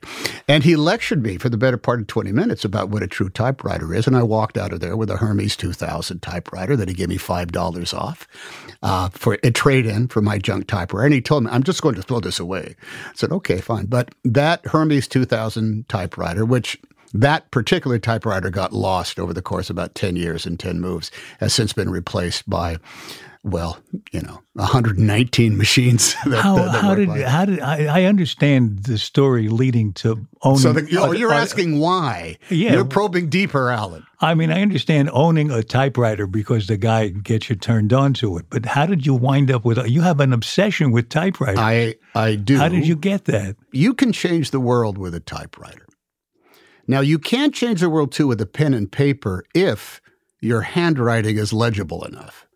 And 0.48 0.64
he 0.64 0.76
lectured 0.76 1.22
me 1.22 1.36
for 1.36 1.48
the 1.48 1.56
better 1.56 1.76
part 1.76 2.00
of 2.00 2.06
20 2.06 2.32
minutes 2.32 2.64
about 2.64 2.88
what 2.88 3.02
a 3.02 3.06
true 3.06 3.28
typewriter 3.28 3.94
is. 3.94 4.06
And 4.06 4.16
I 4.16 4.22
walked 4.22 4.56
out 4.56 4.72
of 4.72 4.80
there 4.80 4.96
with 4.96 5.10
a 5.10 5.18
Hermes 5.18 5.56
2000 5.56 6.20
typewriter 6.20 6.76
that 6.76 6.88
he 6.88 6.94
gave 6.94 7.08
me 7.08 7.18
$5 7.18 7.94
off 7.94 8.26
uh, 8.82 9.08
for 9.10 9.38
a 9.42 9.50
trade 9.50 9.86
in 9.86 10.08
for 10.08 10.22
my 10.22 10.38
junk 10.38 10.66
typewriter. 10.66 11.06
And 11.06 11.14
he 11.14 11.20
told 11.20 11.44
me, 11.44 11.50
I'm 11.50 11.62
just 11.62 11.82
going 11.82 11.94
to 11.96 12.02
throw 12.02 12.20
this 12.20 12.40
away. 12.40 12.74
I 13.08 13.12
said, 13.14 13.32
okay, 13.32 13.60
fine. 13.60 13.86
But 13.86 14.14
that 14.24 14.64
Hermes 14.66 15.06
2000 15.08 15.88
typewriter, 15.88 16.44
which 16.44 16.78
that 17.14 17.50
particular 17.50 17.98
typewriter 17.98 18.48
got 18.48 18.72
lost 18.72 19.18
over 19.18 19.34
the 19.34 19.42
course 19.42 19.68
of 19.68 19.76
about 19.76 19.94
10 19.94 20.16
years 20.16 20.46
and 20.46 20.58
10 20.58 20.80
moves, 20.80 21.10
has 21.40 21.52
since 21.52 21.72
been 21.72 21.90
replaced 21.90 22.48
by 22.48 22.78
well, 23.44 23.78
you 24.12 24.20
know, 24.20 24.40
119 24.54 25.56
machines. 25.56 26.14
That, 26.32 26.42
how, 26.42 26.56
that, 26.56 26.72
that 26.72 26.80
how 26.82 26.94
did 26.94 27.08
like. 27.08 27.22
how 27.22 27.44
did 27.44 27.60
I, 27.60 28.02
I, 28.02 28.04
understand 28.04 28.84
the 28.84 28.96
story 28.96 29.48
leading 29.48 29.92
to 29.94 30.26
owning? 30.42 30.58
So 30.60 30.72
the, 30.72 30.82
oh, 30.98 31.06
you're, 31.06 31.14
you're 31.14 31.32
asking 31.32 31.78
why? 31.78 32.38
Yeah, 32.48 32.74
you're 32.74 32.84
probing 32.84 33.28
deeper, 33.28 33.70
Alan. 33.70 34.06
I 34.20 34.34
mean, 34.34 34.50
I 34.50 34.62
understand 34.62 35.10
owning 35.12 35.50
a 35.50 35.62
typewriter 35.62 36.26
because 36.26 36.68
the 36.68 36.76
guy 36.76 37.08
gets 37.08 37.50
you 37.50 37.56
turned 37.56 37.92
on 37.92 38.14
to 38.14 38.38
it. 38.38 38.46
But 38.48 38.66
how 38.66 38.86
did 38.86 39.04
you 39.04 39.14
wind 39.14 39.50
up 39.50 39.64
with? 39.64 39.84
You 39.86 40.00
have 40.02 40.20
an 40.20 40.32
obsession 40.32 40.92
with 40.92 41.08
typewriters. 41.08 41.58
I 41.58 41.96
I 42.14 42.36
do. 42.36 42.56
How 42.56 42.68
did 42.68 42.86
you 42.86 42.96
get 42.96 43.24
that? 43.24 43.56
You 43.72 43.94
can 43.94 44.12
change 44.12 44.52
the 44.52 44.60
world 44.60 44.96
with 44.96 45.14
a 45.14 45.20
typewriter. 45.20 45.86
Now 46.86 47.00
you 47.00 47.18
can't 47.18 47.54
change 47.54 47.80
the 47.80 47.90
world 47.90 48.12
too 48.12 48.28
with 48.28 48.40
a 48.40 48.46
pen 48.46 48.74
and 48.74 48.90
paper 48.90 49.44
if 49.54 50.00
your 50.40 50.62
handwriting 50.62 51.36
is 51.36 51.52
legible 51.52 52.04
enough. 52.04 52.46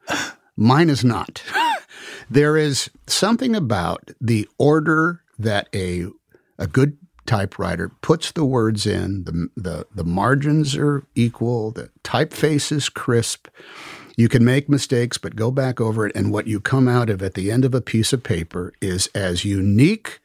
Mine 0.57 0.91
is 0.91 1.05
not. 1.05 1.43
there 2.31 2.57
is 2.57 2.91
something 3.07 3.55
about 3.55 4.11
the 4.21 4.49
order 4.59 5.23
that 5.39 5.69
a 5.75 6.07
a 6.59 6.67
good 6.67 6.97
typewriter 7.27 7.89
puts 7.89 8.33
the 8.33 8.45
words 8.45 8.87
in, 8.87 9.25
the, 9.25 9.49
the, 9.57 9.87
the 9.95 10.05
margins 10.05 10.77
are 10.77 11.05
equal, 11.15 11.71
the 11.73 11.91
typeface 12.03 12.73
is 12.73 12.89
crisp. 12.89 13.49
You 14.17 14.29
can 14.29 14.45
make 14.45 14.69
mistakes, 14.69 15.19
but 15.19 15.37
go 15.37 15.51
back 15.51 15.81
over 15.81 16.07
it, 16.07 16.17
and 16.17 16.33
what 16.33 16.47
you 16.47 16.61
come 16.61 16.89
out 16.89 17.11
of 17.11 17.23
at 17.23 17.35
the 17.35 17.51
end 17.51 17.65
of 17.65 17.75
a 17.75 17.83
piece 17.83 18.13
of 18.15 18.23
paper 18.23 18.73
is 18.81 19.09
as 19.09 19.45
unique 19.45 20.21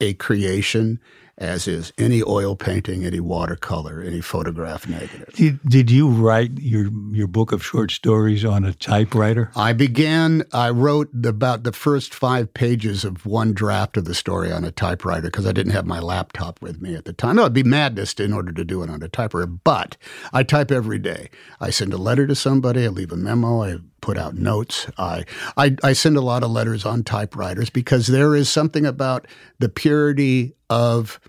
a 0.00 0.14
creation 0.14 0.98
as 1.38 1.68
is 1.68 1.92
any 1.96 2.22
oil 2.22 2.56
painting, 2.56 3.04
any 3.04 3.20
watercolor, 3.20 4.02
any 4.02 4.20
photograph 4.20 4.88
negative. 4.88 5.32
Did, 5.34 5.60
did 5.62 5.90
you 5.90 6.08
write 6.08 6.58
your 6.58 6.90
your 7.12 7.28
book 7.28 7.52
of 7.52 7.64
short 7.64 7.90
stories 7.90 8.44
on 8.44 8.64
a 8.64 8.74
typewriter? 8.74 9.50
I 9.54 9.72
began. 9.72 10.44
I 10.52 10.70
wrote 10.70 11.08
about 11.24 11.62
the 11.62 11.72
first 11.72 12.12
five 12.12 12.52
pages 12.52 13.04
of 13.04 13.24
one 13.24 13.52
draft 13.52 13.96
of 13.96 14.04
the 14.04 14.14
story 14.14 14.52
on 14.52 14.64
a 14.64 14.72
typewriter 14.72 15.28
because 15.28 15.46
I 15.46 15.52
didn't 15.52 15.72
have 15.72 15.86
my 15.86 16.00
laptop 16.00 16.60
with 16.60 16.82
me 16.82 16.94
at 16.94 17.04
the 17.04 17.12
time. 17.12 17.36
No, 17.36 17.42
it'd 17.42 17.52
be 17.52 17.62
madness 17.62 18.14
in 18.14 18.32
order 18.32 18.52
to 18.52 18.64
do 18.64 18.82
it 18.82 18.90
on 18.90 19.02
a 19.02 19.08
typewriter. 19.08 19.46
But 19.46 19.96
I 20.32 20.42
type 20.42 20.72
every 20.72 20.98
day. 20.98 21.30
I 21.60 21.70
send 21.70 21.92
a 21.92 21.98
letter 21.98 22.26
to 22.26 22.34
somebody. 22.34 22.84
I 22.84 22.88
leave 22.88 23.12
a 23.12 23.16
memo. 23.16 23.62
I 23.62 23.78
put 24.00 24.18
out 24.18 24.34
notes. 24.34 24.86
I, 24.98 25.24
I, 25.56 25.76
I 25.82 25.92
send 25.92 26.16
a 26.16 26.20
lot 26.20 26.42
of 26.42 26.50
letters 26.50 26.84
on 26.84 27.04
typewriters 27.04 27.70
because 27.70 28.06
there 28.06 28.34
is 28.34 28.48
something 28.48 28.86
about 28.86 29.26
the 29.58 29.68
purity 29.68 30.54
of 30.70 31.20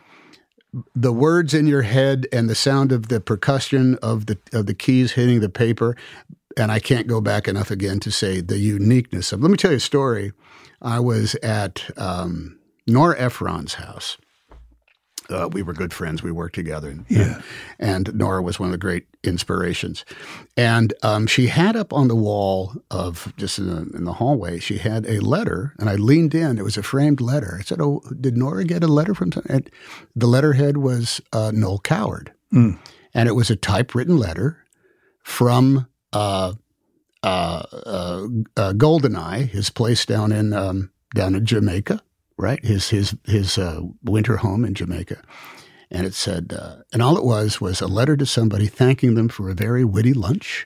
the 0.94 1.12
words 1.12 1.54
in 1.54 1.68
your 1.68 1.82
head 1.82 2.28
and 2.32 2.50
the 2.50 2.56
sound 2.56 2.92
of 2.92 3.08
the 3.08 3.20
percussion 3.20 3.96
of 4.04 4.28
the 4.28 4.38
of 4.54 4.68
the 4.68 4.74
keys 4.74 5.14
hitting 5.14 5.40
the 5.40 5.50
paper. 5.50 5.96
And 6.58 6.72
I 6.72 6.80
can't 6.80 7.08
go 7.08 7.22
back 7.22 7.48
enough 7.48 7.72
again 7.72 8.00
to 8.02 8.12
say 8.12 8.42
the 8.42 8.58
uniqueness 8.58 9.32
of. 9.32 9.42
Let 9.42 9.52
me 9.52 9.58
tell 9.58 9.72
you 9.72 9.78
a 9.78 9.82
story. 9.82 10.34
I 10.82 11.00
was 11.00 11.36
at 11.36 11.90
um, 11.98 12.60
Nora 12.86 13.20
Ephron's 13.20 13.76
house 13.76 14.18
uh, 15.30 15.50
we 15.52 15.62
were 15.62 15.74
good 15.74 15.94
friends. 15.94 16.24
We 16.24 16.32
worked 16.32 16.56
together. 16.56 16.90
And, 16.90 17.06
Yeah. 17.10 17.42
and 17.80 18.14
Nora 18.16 18.42
was 18.42 18.60
one 18.60 18.68
of 18.70 18.72
the 18.72 18.78
great 18.78 19.06
inspirations. 19.24 20.06
And 20.58 20.94
um, 21.04 21.28
she 21.28 21.48
had 21.48 21.76
up 21.76 21.94
on 21.94 22.08
the 22.08 22.16
wall 22.16 22.74
of 22.92 23.32
just 23.38 23.60
in 23.60 23.68
the, 23.68 23.98
in 23.98 24.04
the 24.06 24.14
hallway, 24.14 24.60
she 24.60 24.78
had 24.80 25.06
a 25.06 25.20
letter, 25.20 25.74
and 25.80 25.90
I 25.90 25.96
leaned 25.96 26.34
in. 26.36 26.58
It 26.58 26.64
was 26.64 26.78
a 26.78 26.84
framed 26.84 27.22
letter. 27.22 27.58
I 27.60 27.64
said, 27.64 27.80
"Oh, 27.82 28.02
did 28.20 28.36
Nora 28.38 28.64
get 28.64 28.84
a 28.84 28.88
letter 28.88 29.14
from?" 29.14 29.32
some-" 29.32 29.46
And 29.50 29.70
the 30.16 30.28
letterhead 30.28 30.78
was 30.78 31.22
uh, 31.34 31.52
Noel 31.54 31.80
Coward, 31.80 32.34
and 33.14 33.28
it 33.30 33.36
was 33.36 33.50
a 33.50 33.56
typewritten 33.56 34.18
letter 34.18 34.64
from. 35.24 35.88
Uh, 36.14 36.54
uh, 37.22 37.64
uh, 37.74 38.28
uh, 38.56 38.72
Goldeneye, 38.74 39.50
his 39.50 39.70
place 39.70 40.06
down 40.06 40.32
in 40.32 40.54
um, 40.54 40.90
down 41.14 41.36
in 41.36 41.46
Jamaica, 41.46 42.02
right? 42.40 42.64
His 42.64 42.90
his 42.90 43.16
his 43.26 43.58
uh, 43.58 43.82
winter 44.04 44.38
home 44.38 44.64
in 44.64 44.74
Jamaica, 44.74 45.22
and 45.92 46.08
it 46.08 46.14
said, 46.14 46.54
uh, 46.58 46.78
and 46.94 47.02
all 47.04 47.18
it 47.18 47.26
was 47.26 47.60
was 47.60 47.82
a 47.82 47.88
letter 47.88 48.16
to 48.16 48.26
somebody 48.26 48.66
thanking 48.66 49.16
them 49.16 49.28
for 49.28 49.50
a 49.50 49.54
very 49.54 49.84
witty 49.84 50.14
lunch, 50.14 50.66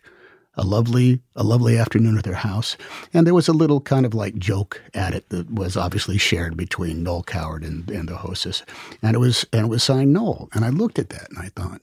a 0.53 0.63
lovely 0.63 1.21
a 1.35 1.43
lovely 1.43 1.77
afternoon 1.77 2.17
at 2.17 2.23
their 2.23 2.35
house, 2.35 2.77
and 3.11 3.25
there 3.25 3.33
was 3.33 3.47
a 3.47 3.53
little 3.53 3.81
kind 3.81 4.05
of 4.05 4.13
like 4.13 4.35
joke 4.35 4.81
at 4.93 5.15
it 5.15 5.27
that 5.29 5.49
was 5.51 5.75
obviously 5.75 6.17
shared 6.17 6.55
between 6.55 7.01
Noel 7.01 7.23
Coward 7.23 7.63
and, 7.63 7.89
and 7.89 8.07
the 8.07 8.17
hostess, 8.17 8.63
and 9.01 9.15
it 9.15 9.19
was 9.19 9.45
and 9.51 9.65
it 9.65 9.69
was 9.69 9.83
signed 9.83 10.13
Noel, 10.13 10.49
and 10.53 10.63
I 10.63 10.69
looked 10.69 10.99
at 10.99 11.09
that 11.09 11.29
and 11.31 11.39
I 11.39 11.49
thought, 11.49 11.81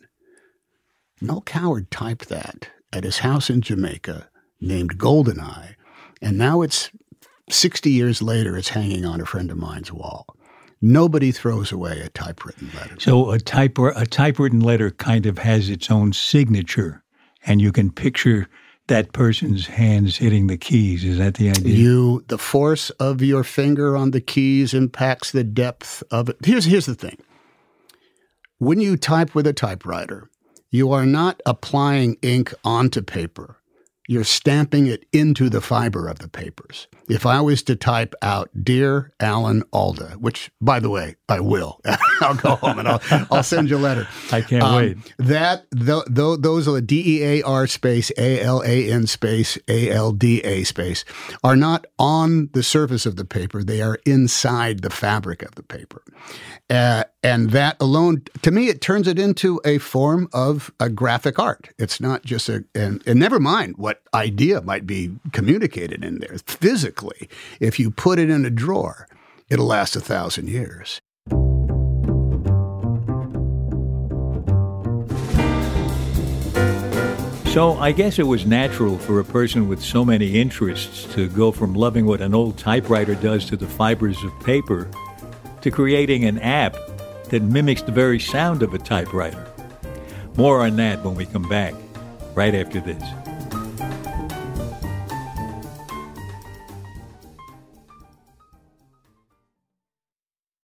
Noel 1.20 1.42
Coward 1.42 1.90
typed 1.90 2.29
that 2.29 2.68
at 2.92 3.05
his 3.05 3.18
house 3.18 3.50
in 3.50 3.61
Jamaica 3.61 4.29
named 4.61 4.98
Goldeneye, 4.98 5.74
and 6.22 6.38
now 6.38 6.62
it's 6.62 6.90
60 7.51 7.91
years 7.91 8.23
later, 8.23 8.57
it's 8.57 8.69
hanging 8.69 9.05
on 9.05 9.21
a 9.21 9.27
friend 9.27 9.51
of 9.51 9.59
mine's 9.59 9.93
wall. 9.93 10.27
Nobody 10.83 11.31
throws 11.31 11.73
away 11.73 12.01
a 12.01 12.09
typewritten 12.09 12.71
letter. 12.75 12.97
So 12.99 13.31
a 13.31 13.39
type 13.39 13.79
a 13.79 14.07
typewritten 14.07 14.61
letter 14.61 14.91
kind 14.91 15.27
of 15.27 15.39
has 15.39 15.69
its 15.69 15.91
own 15.91 16.15
signature, 16.15 17.03
and 17.45 17.61
you 17.61 17.71
can 17.71 17.91
picture 17.91 18.49
that 18.87 19.13
person's 19.13 19.67
hands 19.67 20.17
hitting 20.17 20.47
the 20.49 20.57
keys. 20.57 21.05
Is 21.05 21.19
that 21.19 21.35
the 21.35 21.51
idea? 21.51 21.75
You, 21.75 22.25
the 22.29 22.39
force 22.39 22.91
of 22.91 23.23
your 23.23 23.45
finger 23.45 23.97
on 23.97 24.11
the 24.11 24.21
keys 24.21 24.75
impacts 24.75 25.31
the 25.33 25.45
depth 25.45 26.03
of 26.11 26.29
it. 26.29 26.37
Here's, 26.45 26.65
here's 26.65 26.87
the 26.87 26.95
thing 26.95 27.17
when 28.59 28.81
you 28.81 28.97
type 28.97 29.35
with 29.35 29.47
a 29.47 29.53
typewriter, 29.53 30.29
you 30.71 30.93
are 30.93 31.07
not 31.07 31.41
applying 31.47 32.17
ink 32.21 32.53
onto 32.65 33.01
paper. 33.01 33.57
You're 34.09 34.25
stamping 34.25 34.87
it 34.87 35.07
into 35.13 35.49
the 35.49 35.61
fiber 35.61 36.09
of 36.09 36.19
the 36.19 36.29
papers. 36.29 36.89
If 37.11 37.27
I 37.27 37.40
was 37.40 37.62
to 37.64 37.77
type 37.77 38.14
out 38.23 38.49
"Dear 38.62 39.12
Alan 39.20 39.62
Alda," 39.73 40.16
which, 40.18 40.51
by 40.61 40.81
the 40.81 40.88
way, 40.90 41.16
I 41.29 41.40
will, 41.40 41.81
I'll 42.20 42.35
go 42.35 42.55
home 42.57 42.79
and 42.79 42.88
I'll, 42.88 43.03
I'll 43.31 43.42
send 43.42 43.68
you 43.68 43.77
a 43.77 43.79
letter. 43.79 44.07
I 44.33 44.40
can't 44.40 44.62
Um, 44.62 44.75
wait. 44.77 44.96
That 45.18 45.66
th- 45.73 46.05
th- 46.14 46.38
those 46.40 46.68
are 46.68 46.73
the 46.73 46.83
D 46.83 47.18
E 47.20 47.25
A 47.25 47.42
R 47.42 47.66
space 47.66 48.11
A 48.16 48.40
L 48.40 48.62
A 48.64 48.90
N 48.90 49.07
space 49.07 49.59
A 49.68 49.90
L 49.90 50.12
D 50.12 50.40
A 50.44 50.64
space 50.64 51.05
are 51.44 51.57
not 51.57 51.87
on 51.99 52.49
the 52.53 52.62
surface 52.62 53.07
of 53.07 53.16
the 53.16 53.25
paper. 53.25 53.62
They 53.62 53.83
are 53.83 53.99
inside 54.07 54.81
the 54.83 54.90
fabric 54.90 55.42
of 55.42 55.55
the 55.57 55.62
paper, 55.62 56.03
uh, 56.70 57.05
and 57.23 57.51
that 57.51 57.77
alone, 57.81 58.23
to 58.42 58.51
me, 58.51 58.68
it 58.68 58.81
turns 58.81 59.07
it 59.09 59.18
into 59.18 59.61
a 59.64 59.79
form 59.79 60.29
of 60.33 60.70
a 60.81 60.88
graphic 60.88 61.38
art. 61.38 61.70
It's 61.79 62.01
not 62.01 62.25
just 62.25 62.49
a 62.49 62.64
and, 62.75 63.03
and 63.07 63.18
never 63.18 63.40
mind 63.40 63.75
what 63.79 64.03
idea 64.14 64.61
might 64.62 64.87
be 64.87 65.11
communicated 65.33 66.05
in 66.05 66.18
there 66.20 66.37
physically. 66.46 67.00
If 67.61 67.79
you 67.79 67.91
put 67.91 68.19
it 68.19 68.31
in 68.31 68.45
a 68.45 68.51
drawer, 68.51 69.09
it'll 69.49 69.67
last 69.67 69.97
a 69.97 70.01
thousand 70.01 70.49
years. 70.49 71.01
So 77.51 77.77
I 77.81 77.91
guess 77.91 78.21
it 78.21 78.29
was 78.29 78.47
natural 78.47 78.97
for 78.97 79.19
a 79.19 79.25
person 79.25 79.69
with 79.69 79.83
so 79.83 80.05
many 80.05 80.41
interests 80.41 81.05
to 81.15 81.29
go 81.29 81.51
from 81.51 81.75
loving 81.75 82.07
what 82.07 82.21
an 82.21 82.33
old 82.33 82.57
typewriter 82.57 83.17
does 83.17 83.45
to 83.47 83.57
the 83.57 83.67
fibers 83.67 84.23
of 84.23 84.33
paper 84.45 84.89
to 85.61 85.71
creating 85.73 86.25
an 86.25 86.39
app 86.39 86.77
that 87.25 87.43
mimics 87.43 87.83
the 87.83 87.91
very 87.91 88.21
sound 88.21 88.63
of 88.63 88.73
a 88.73 88.79
typewriter. 88.79 89.47
More 90.37 90.65
on 90.65 90.77
that 90.77 91.05
when 91.05 91.17
we 91.17 91.27
come 91.27 91.49
back, 91.49 91.75
right 92.35 92.55
after 92.55 92.81
this. 92.81 93.03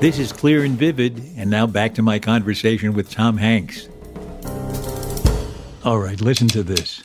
This 0.00 0.18
is 0.18 0.32
Clear 0.32 0.62
and 0.64 0.76
Vivid, 0.78 1.18
and 1.36 1.50
now 1.50 1.66
back 1.66 1.94
to 1.94 2.02
my 2.02 2.18
conversation 2.18 2.92
with 2.92 3.10
Tom 3.10 3.36
Hanks. 3.38 3.88
All 5.84 5.98
right, 5.98 6.20
listen 6.20 6.48
to 6.48 6.62
this. 6.62 7.02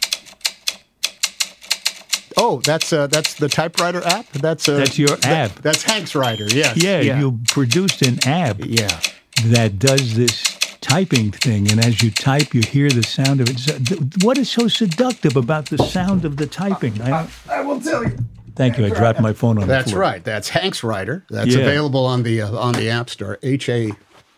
Oh, 2.37 2.61
that's 2.65 2.91
uh, 2.91 3.07
that's 3.07 3.35
the 3.35 3.47
typewriter 3.49 4.01
app. 4.05 4.27
That's 4.33 4.67
uh, 4.67 4.77
That's 4.77 4.99
your 4.99 5.15
that- 5.17 5.51
app. 5.51 5.61
that's 5.61 5.83
Hanx 5.83 6.19
Writer. 6.19 6.45
Yes. 6.49 6.81
Yeah, 6.83 6.99
yeah. 7.01 7.19
you 7.19 7.39
produced 7.47 8.01
an 8.01 8.19
app 8.27 8.57
Yeah. 8.59 8.99
that 9.45 9.79
does 9.79 10.15
this 10.15 10.41
typing 10.81 11.31
thing, 11.31 11.71
and 11.71 11.83
as 11.83 12.01
you 12.03 12.11
type, 12.11 12.53
you 12.53 12.61
hear 12.61 12.89
the 12.89 13.03
sound 13.03 13.39
of 13.41 13.47
it. 13.49 14.23
What 14.23 14.37
is 14.37 14.49
so 14.51 14.67
seductive 14.67 15.37
about 15.37 15.67
the 15.67 15.77
sound 15.77 16.25
of 16.25 16.37
the 16.37 16.45
typing? 16.47 17.01
I, 17.01 17.27
I 17.49 17.61
will 17.61 17.79
tell 17.79 18.03
you. 18.03 18.17
Thank 18.61 18.77
you. 18.77 18.85
I 18.85 18.89
dropped 18.89 19.19
my 19.19 19.33
phone 19.33 19.57
on 19.57 19.67
the 19.67 19.73
floor. 19.73 19.77
That's 19.81 19.93
right. 19.93 20.23
That's 20.23 20.49
Hanx 20.49 20.83
Writer. 20.83 21.25
That's 21.29 21.55
Yeah. 21.55 21.61
available 21.61 22.05
on 22.05 22.23
the 22.23 22.41
uh, 22.43 22.55
on 22.55 22.73
the 22.73 22.89
App 22.89 23.09
Store. 23.09 23.39
H 23.41 23.67
a 23.69 23.91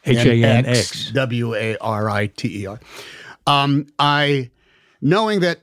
H-A-N-X. 0.06 1.12
W 1.12 1.56
a 1.56 1.78
r 1.78 2.10
i 2.10 2.28
t 2.28 2.64
e 2.64 2.66
r. 2.66 2.80
Um, 3.48 3.88
I 4.00 4.50
knowing 5.02 5.40
that 5.42 5.60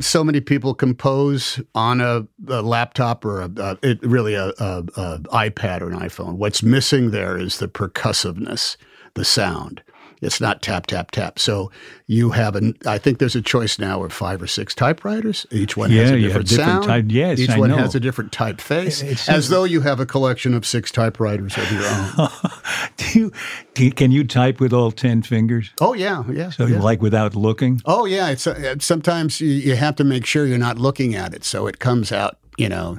so 0.00 0.24
many 0.24 0.40
people 0.40 0.74
compose 0.74 1.60
on 1.74 2.00
a, 2.00 2.26
a 2.48 2.62
laptop 2.62 3.24
or 3.24 3.42
a, 3.42 3.50
a 3.56 3.78
it, 3.82 4.02
really 4.02 4.34
a, 4.34 4.48
a, 4.58 4.84
a 4.96 5.18
iPad 5.50 5.80
or 5.82 5.90
an 5.90 5.98
iPhone. 6.00 6.34
What's 6.34 6.62
missing 6.62 7.10
there 7.10 7.38
is 7.38 7.58
the 7.58 7.68
percussiveness, 7.68 8.76
the 9.14 9.24
sound. 9.24 9.82
It's 10.24 10.40
not 10.40 10.62
tap 10.62 10.86
tap 10.86 11.10
tap. 11.10 11.38
So 11.38 11.70
you 12.06 12.30
have 12.30 12.56
an. 12.56 12.76
I 12.86 12.98
think 12.98 13.18
there's 13.18 13.36
a 13.36 13.42
choice 13.42 13.78
now 13.78 14.02
of 14.02 14.12
five 14.12 14.42
or 14.42 14.46
six 14.46 14.74
typewriters. 14.74 15.46
Each 15.50 15.76
one 15.76 15.90
Yeah, 15.90 16.02
has 16.02 16.10
a 16.12 16.18
different, 16.20 16.48
different 16.48 16.70
sound. 16.70 16.84
type- 16.84 17.04
yes, 17.08 17.38
Each 17.38 17.50
I 17.50 17.58
one 17.58 17.70
know. 17.70 17.76
has 17.76 17.94
a 17.94 18.00
different 18.00 18.32
typeface, 18.32 19.02
It's- 19.02 19.28
as 19.28 19.48
though 19.48 19.64
you 19.64 19.82
have 19.82 20.00
a 20.00 20.06
collection 20.06 20.54
of 20.54 20.64
six 20.66 20.90
typewriters 20.90 21.56
of 21.56 21.70
your 21.70 21.84
own. 21.86 22.28
Do 22.96 23.18
you, 23.18 23.32
do 23.74 23.90
can 23.90 24.10
you 24.12 24.24
type 24.24 24.60
with 24.60 24.72
all 24.72 24.90
10 24.92 25.22
fingers? 25.22 25.70
oh 25.80 25.94
yeah, 25.94 26.22
yeah. 26.32 26.50
So, 26.50 26.66
yeah. 26.66 26.80
like 26.80 27.02
without 27.02 27.34
looking? 27.36 27.80
Oh 27.84 28.04
yeah, 28.06 28.28
it's 28.30 28.46
uh, 28.46 28.76
sometimes 28.78 29.40
you, 29.40 29.48
you 29.48 29.76
have 29.76 29.96
to 29.96 30.04
make 30.04 30.26
sure 30.26 30.46
you're 30.46 30.58
not 30.58 30.78
looking 30.78 31.14
at 31.14 31.34
it, 31.34 31.44
so 31.44 31.66
it 31.66 31.78
comes 31.78 32.12
out. 32.12 32.38
You 32.56 32.68
know, 32.68 32.98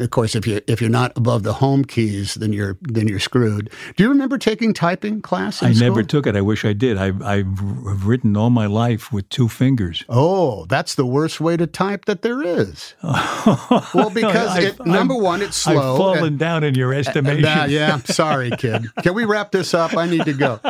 of 0.00 0.10
course, 0.10 0.34
if 0.34 0.46
you 0.46 0.60
if 0.66 0.80
you're 0.80 0.90
not 0.90 1.16
above 1.16 1.42
the 1.42 1.54
home 1.54 1.84
keys, 1.84 2.34
then 2.34 2.52
you're 2.52 2.76
then 2.82 3.08
you're 3.08 3.20
screwed. 3.20 3.70
Do 3.96 4.02
you 4.02 4.08
remember 4.08 4.38
taking 4.38 4.72
typing 4.72 5.20
class? 5.20 5.62
I 5.62 5.72
school? 5.72 5.88
never 5.88 6.02
took 6.02 6.26
it. 6.26 6.36
I 6.36 6.40
wish 6.40 6.64
I 6.64 6.72
did. 6.72 6.96
I've, 6.98 7.22
I've 7.22 8.06
written 8.06 8.36
all 8.36 8.50
my 8.50 8.66
life 8.66 9.12
with 9.12 9.28
two 9.28 9.48
fingers. 9.48 10.04
Oh, 10.08 10.66
that's 10.66 10.94
the 10.94 11.06
worst 11.06 11.40
way 11.40 11.56
to 11.56 11.66
type 11.66 12.06
that 12.06 12.22
there 12.22 12.42
is. 12.42 12.94
well, 13.02 14.10
because 14.12 14.56
I've- 14.56 14.66
it, 14.66 14.86
number 14.86 15.14
one, 15.14 15.42
it's 15.42 15.56
slow. 15.56 15.92
I've 15.92 15.98
fallen 15.98 16.36
down 16.36 16.64
in 16.64 16.74
your 16.74 16.92
estimation. 16.94 17.42
Nah, 17.42 17.64
yeah, 17.64 17.98
sorry, 18.04 18.50
kid. 18.52 18.86
Can 19.02 19.14
we 19.14 19.24
wrap 19.24 19.52
this 19.52 19.74
up? 19.74 19.96
I 19.96 20.06
need 20.06 20.24
to 20.24 20.32
go. 20.32 20.60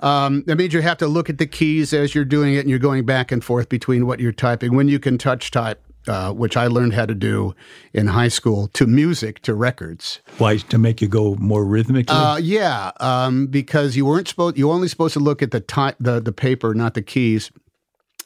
Um, 0.00 0.44
that 0.46 0.56
means 0.56 0.74
you 0.74 0.82
have 0.82 0.98
to 0.98 1.06
look 1.06 1.30
at 1.30 1.38
the 1.38 1.46
keys 1.46 1.92
as 1.92 2.14
you're 2.14 2.24
doing 2.24 2.54
it, 2.54 2.58
and 2.60 2.70
you're 2.70 2.78
going 2.78 3.04
back 3.06 3.32
and 3.32 3.42
forth 3.42 3.68
between 3.68 4.06
what 4.06 4.20
you're 4.20 4.32
typing. 4.32 4.74
When 4.74 4.88
you 4.88 4.98
can 4.98 5.18
touch 5.18 5.50
type, 5.50 5.80
uh, 6.06 6.32
which 6.32 6.56
I 6.56 6.66
learned 6.66 6.94
how 6.94 7.06
to 7.06 7.14
do 7.14 7.54
in 7.92 8.08
high 8.08 8.28
school, 8.28 8.68
to 8.68 8.86
music, 8.86 9.40
to 9.42 9.54
records. 9.54 10.20
Why? 10.38 10.56
To 10.56 10.78
make 10.78 11.00
you 11.00 11.08
go 11.08 11.34
more 11.36 11.64
rhythmically? 11.64 12.14
Uh, 12.14 12.36
yeah, 12.36 12.92
um, 13.00 13.46
because 13.46 13.96
you 13.96 14.06
weren't 14.06 14.28
supposed. 14.28 14.58
You 14.58 14.68
were 14.68 14.74
only 14.74 14.88
supposed 14.88 15.14
to 15.14 15.20
look 15.20 15.42
at 15.42 15.50
the 15.50 15.94
the 16.00 16.20
the 16.20 16.32
paper, 16.32 16.74
not 16.74 16.94
the 16.94 17.02
keys. 17.02 17.50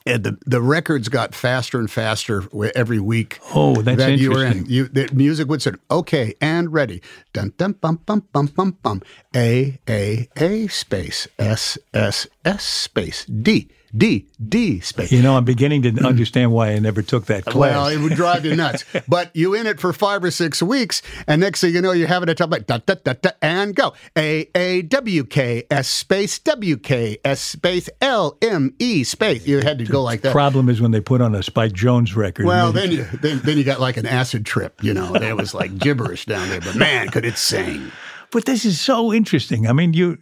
And 0.07 0.25
the 0.25 0.39
the 0.47 0.63
records 0.63 1.09
got 1.09 1.35
faster 1.35 1.79
and 1.79 1.91
faster 1.91 2.45
every 2.75 2.99
week. 2.99 3.41
Oh, 3.55 3.83
that's 3.83 3.99
that 3.99 4.19
you 4.19 4.31
were 4.31 4.45
in. 4.45 4.59
interesting. 4.59 4.73
You 4.73 4.89
the 4.89 5.11
music 5.13 5.49
would 5.49 5.61
say, 5.61 5.73
"Okay, 5.91 6.35
and 6.41 6.73
ready." 6.73 7.03
Dun 7.35 7.53
dun 7.59 7.73
bum 7.73 8.01
bum 8.07 8.27
bum 8.33 8.47
bum 8.47 8.79
bum. 8.83 9.03
A 9.37 9.79
A 9.89 10.29
A 10.37 10.69
space 10.69 11.29
S 11.39 11.77
S 11.93 12.27
S 12.45 12.65
space 12.65 13.27
D 13.27 13.69
D 13.97 14.29
D 14.47 14.81
space. 14.81 15.11
you 15.11 15.23
know, 15.23 15.37
I'm 15.37 15.45
beginning 15.45 15.83
to 15.83 16.07
understand 16.07 16.53
why 16.53 16.73
I 16.73 16.79
never 16.79 17.03
took 17.03 17.27
that 17.27 17.45
class. 17.45 17.57
Well, 17.57 17.87
it 17.87 17.99
would 17.99 18.15
drive 18.15 18.45
you 18.45 18.55
nuts. 18.55 18.85
but 19.09 19.35
you 19.35 19.55
in 19.55 19.67
it 19.67 19.81
for 19.81 19.93
five 19.93 20.23
or 20.23 20.31
six 20.31 20.63
weeks, 20.63 21.01
and 21.27 21.41
next 21.41 21.61
thing 21.61 21.75
you 21.75 21.81
know, 21.81 21.93
you're 21.93 22.09
having 22.09 22.29
a 22.29 22.35
top 22.35 22.51
like 22.51 22.67
da 22.67 22.79
da 22.79 22.95
da 23.03 23.15
da 23.15 23.31
and 23.41 23.75
go 23.75 23.95
A 24.17 24.49
A 24.55 24.83
W 24.83 25.25
K 25.25 25.65
S 25.71 25.89
space 25.89 26.39
W 26.41 26.77
K 26.77 27.19
S 27.25 27.41
space 27.41 27.89
L 28.01 28.37
M 28.43 28.75
E 28.79 29.05
space. 29.05 29.47
You 29.47 29.61
had 29.61 29.79
to 29.79 29.85
go 29.85 30.03
like 30.03 30.21
that. 30.23 30.33
Problem 30.33 30.69
is 30.69 30.81
when 30.81 30.91
they 30.91 31.01
put 31.01 31.21
on 31.21 31.35
a 31.35 31.43
Spike 31.43 31.73
Jones 31.73 32.15
record. 32.15 32.47
Well, 32.47 32.73
then 32.73 32.91
you 32.91 33.05
then, 33.23 33.41
then 33.41 33.57
you 33.57 33.65
got 33.65 33.81
like 33.81 33.97
an 33.97 34.07
acid 34.07 34.45
trip. 34.45 34.83
You 34.83 34.93
know, 34.93 35.13
there 35.13 35.37
was 35.37 35.55
like 35.55 35.79
gibberish 35.79 36.27
down 36.27 36.49
there. 36.51 36.61
But 36.61 36.77
man, 36.77 37.09
could 37.09 37.25
it 37.25 37.39
sing! 37.39 37.91
But 38.31 38.45
this 38.45 38.65
is 38.65 38.81
so 38.81 39.13
interesting. 39.13 39.67
I 39.67 39.73
mean, 39.73 39.95
you 39.95 40.19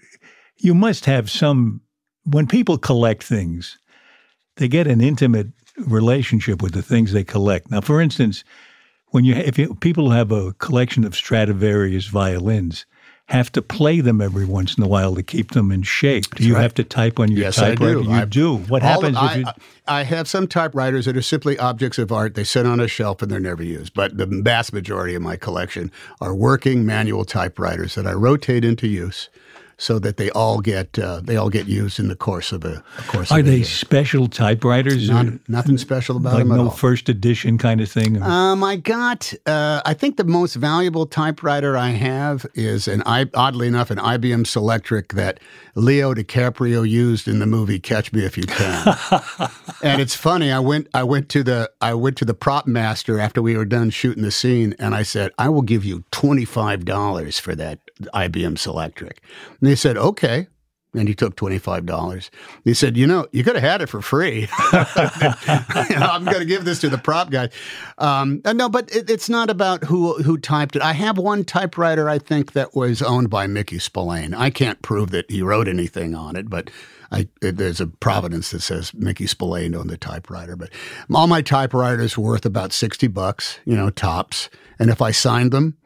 you 0.59 0.75
must 0.75 1.07
have 1.07 1.31
some 1.31 1.81
when 2.31 2.47
people 2.47 2.77
collect 2.79 3.23
things, 3.23 3.79
they 4.57 4.69
get 4.69 4.87
an 4.87 5.01
intimate 5.01 5.49
relationship 5.79 6.63
with 6.63 6.73
the 6.73 6.83
things 6.83 7.13
they 7.13 7.25
collect. 7.25 7.71
Now, 7.71 7.81
for 7.81 8.01
instance, 8.01 8.45
when 9.09 9.25
you 9.25 9.35
if 9.35 9.59
you, 9.59 9.75
people 9.77 10.11
have 10.11 10.33
a 10.33 10.53
collection 10.55 11.05
of 11.05 11.15
Stradivarius 11.15 12.07
violins, 12.07 12.87
have 13.29 13.51
to 13.53 13.61
play 13.63 14.01
them 14.01 14.21
every 14.21 14.45
once 14.45 14.77
in 14.79 14.85
a 14.85 14.89
while 14.89 15.15
to 15.17 15.23
keep 15.23 15.51
them 15.53 15.73
in 15.73 15.83
shape. 15.83 16.33
Do 16.37 16.45
you 16.45 16.55
have 16.55 16.75
to 16.75 16.85
type 16.85 17.19
on 17.19 17.31
your 17.33 17.41
Yes, 17.41 17.59
I 17.59 17.71
typewriter? 17.71 17.95
do. 18.03 18.05
You 18.05 18.11
I- 18.13 18.25
do. 18.25 18.57
What 18.57 18.83
happens 18.83 19.17
I, 19.17 19.35
you? 19.37 19.45
I 19.89 20.03
have 20.05 20.29
some 20.29 20.47
typewriters 20.47 21.07
that 21.07 21.17
are 21.17 21.23
simply 21.23 21.59
objects 21.59 21.99
of 21.99 22.13
art. 22.13 22.35
They 22.35 22.45
sit 22.45 22.67
on 22.67 22.79
a 22.81 22.87
shelf 22.89 23.23
and 23.23 23.31
they're 23.31 23.41
never 23.41 23.63
used. 23.65 23.95
But 23.95 24.17
the 24.17 24.27
vast 24.27 24.73
majority 24.73 25.15
of 25.17 25.23
my 25.23 25.37
collection 25.37 25.91
are 26.21 26.35
working 26.35 26.87
manual 26.87 27.25
typewriters 27.25 27.95
that 27.97 28.07
I 28.07 28.13
rotate 28.13 28.65
into 28.65 28.87
use, 28.87 29.29
so 29.79 29.99
that 29.99 30.17
they 30.17 30.31
all 30.31 30.61
get 30.61 30.99
uh, 30.99 31.21
they 31.23 31.37
all 31.37 31.51
get 31.51 31.67
used 31.67 31.99
in 31.99 32.09
the 32.09 32.17
course 32.17 32.51
of 32.53 32.65
a, 32.65 32.83
a 32.99 33.03
course. 33.03 33.31
Are 33.31 33.43
they 33.43 33.57
year. 33.57 33.65
special 33.65 34.27
typewriters? 34.27 35.11
Not, 35.11 35.27
or 35.27 35.39
nothing 35.49 35.77
special 35.77 36.17
about 36.17 36.35
like 36.35 36.45
them 36.45 36.53
at 36.53 36.57
no 36.57 36.65
all. 36.65 36.71
first 36.71 37.09
edition 37.09 37.59
kind 37.59 37.81
of 37.81 37.91
thing? 37.91 38.23
Um, 38.23 38.65
I 38.65 38.77
got. 38.77 39.35
Uh, 39.45 39.83
I 39.85 39.93
think 39.93 40.17
the 40.17 40.25
most 40.25 40.55
valuable 40.55 41.07
typewriter 41.07 41.77
I 41.77 41.91
have 41.91 42.47
is 42.55 42.89
an 42.89 43.03
oddly 43.07 43.69
enough 43.69 43.91
an 43.91 43.99
IBM 43.99 44.45
Selectric 44.45 45.13
that 45.13 45.41
Leo 45.75 46.15
DiCaprio 46.15 46.89
used 46.89 47.29
in 47.29 47.39
the 47.39 47.47
movie 47.47 47.79
Catch 47.79 48.13
Me 48.13 48.25
If 48.25 48.39
You 48.39 48.45
Can. 48.45 48.97
and 49.83 50.01
it's 50.01 50.15
funny. 50.15 50.51
I 50.51 50.59
went. 50.59 50.89
I 50.95 51.03
went 51.03 51.29
to 51.31 51.43
the. 51.43 51.71
I 51.83 51.93
went 51.93 52.17
to 52.19 52.25
the 52.25 52.35
prop 52.35 52.67
master 52.67 53.21
after 53.21 53.43
we 53.43 53.57
were 53.57 53.67
done 53.67 53.91
shooting 53.91 54.23
the 54.23 54.31
scene, 54.31 54.75
and 54.79 54.95
I 54.95 55.03
said, 55.03 55.33
"I 55.39 55.51
will 55.51 55.63
give 55.63 55.85
you 55.85 56.05
twenty 56.11 56.47
five 56.47 56.87
dollars 56.87 57.39
for 57.39 57.55
that 57.57 57.81
IBM 58.15 58.55
Selectric." 58.55 59.19
And 59.61 59.69
they 59.69 59.75
said, 59.77 59.97
"Okay." 59.97 60.49
And 60.95 61.09
he 61.09 61.15
took 61.15 61.37
twenty 61.37 61.59
five 61.59 61.85
dollars. 61.85 62.31
He 62.65 62.73
said, 62.73 62.97
"You 62.97 63.07
know, 63.07 63.27
you 63.31 63.45
could 63.45 63.55
have 63.55 63.63
had 63.63 63.83
it 63.83 63.89
for 63.89 64.01
free. 64.01 64.49
You 65.89 66.01
know, 66.01 66.07
I'm 66.07 66.25
going 66.25 66.39
to 66.39 66.45
give 66.47 66.65
this 66.65 66.81
to 66.81 66.89
the 66.89 66.99
prop 66.99 67.31
guy." 67.31 67.51
Um, 67.99 68.41
uh, 68.45 68.53
no, 68.53 68.69
but 68.69 68.95
it, 68.95 69.11
it's 69.11 69.29
not 69.29 69.51
about 69.51 69.85
who 69.85 70.15
who 70.23 70.39
typed 70.39 70.75
it. 70.75 70.83
I 70.83 70.93
have 70.93 71.19
one 71.19 71.45
typewriter 71.45 72.09
I 72.09 72.19
think 72.19 72.53
that 72.53 72.75
was 72.75 73.03
owned 73.03 73.31
by 73.31 73.47
Mickey 73.47 73.79
Spillane. 73.79 74.35
I 74.35 74.51
can't 74.51 74.81
prove 74.83 75.11
that 75.11 75.31
he 75.31 75.43
wrote 75.43 75.69
anything 75.69 76.15
on 76.15 76.35
it, 76.35 76.49
but 76.49 76.71
I, 77.13 77.29
there's 77.41 77.81
a 77.81 77.87
providence 77.87 78.51
that 78.51 78.63
says 78.63 78.93
Mickey 78.95 79.27
Spillane 79.27 79.75
owned 79.75 79.91
the 79.91 79.97
typewriter. 79.97 80.57
But 80.57 80.71
all 81.15 81.27
my 81.27 81.43
typewriters 81.43 82.17
were 82.17 82.25
worth 82.31 82.47
about 82.47 82.73
sixty 82.73 83.07
bucks, 83.07 83.61
you 83.65 83.77
know, 83.77 83.91
tops. 83.91 84.49
And 84.79 84.91
if 84.91 85.01
I 85.01 85.11
signed 85.11 85.53
them, 85.53 85.77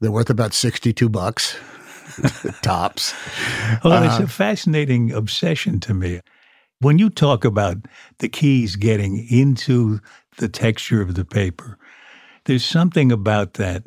they're 0.00 0.10
worth 0.10 0.30
about 0.30 0.54
sixty-two 0.54 1.08
bucks. 1.08 1.56
tops. 2.62 3.14
Well, 3.84 4.02
it's 4.02 4.20
uh, 4.20 4.24
a 4.24 4.28
fascinating 4.28 5.12
obsession 5.12 5.78
to 5.80 5.94
me. 5.94 6.20
When 6.80 6.98
you 6.98 7.10
talk 7.10 7.44
about 7.44 7.76
the 8.18 8.28
keys 8.28 8.76
getting 8.76 9.26
into 9.28 10.00
the 10.38 10.48
texture 10.48 11.02
of 11.02 11.14
the 11.14 11.24
paper, 11.24 11.78
there's 12.44 12.64
something 12.64 13.12
about 13.12 13.54
that 13.54 13.82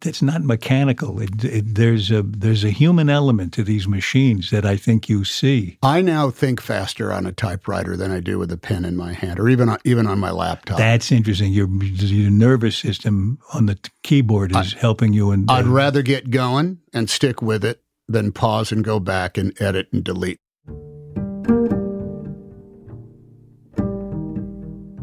that's 0.00 0.22
not 0.22 0.42
mechanical. 0.42 1.20
It, 1.20 1.44
it, 1.44 1.74
there's 1.74 2.10
a 2.10 2.22
there's 2.22 2.64
a 2.64 2.70
human 2.70 3.08
element 3.08 3.52
to 3.54 3.64
these 3.64 3.88
machines 3.88 4.50
that 4.50 4.64
I 4.64 4.76
think 4.76 5.08
you 5.08 5.24
see. 5.24 5.78
I 5.82 6.02
now 6.02 6.30
think 6.30 6.60
faster 6.60 7.12
on 7.12 7.26
a 7.26 7.32
typewriter 7.32 7.96
than 7.96 8.10
I 8.10 8.20
do 8.20 8.38
with 8.38 8.50
a 8.52 8.56
pen 8.56 8.84
in 8.84 8.96
my 8.96 9.12
hand, 9.12 9.38
or 9.38 9.48
even 9.48 9.68
on, 9.68 9.78
even 9.84 10.06
on 10.06 10.18
my 10.18 10.30
laptop. 10.30 10.78
That's 10.78 11.10
interesting. 11.12 11.52
Your 11.52 11.68
your 11.68 12.30
nervous 12.30 12.76
system 12.76 13.38
on 13.54 13.66
the 13.66 13.76
t- 13.76 13.90
keyboard 14.02 14.54
is 14.54 14.72
helping 14.74 15.12
you. 15.12 15.30
And 15.30 15.50
I'd 15.50 15.66
rather 15.66 16.02
get 16.02 16.30
going 16.30 16.78
and 16.92 17.10
stick 17.10 17.42
with 17.42 17.64
it 17.64 17.82
than 18.08 18.32
pause 18.32 18.72
and 18.72 18.84
go 18.84 19.00
back 19.00 19.36
and 19.36 19.60
edit 19.60 19.88
and 19.92 20.04
delete. 20.04 20.40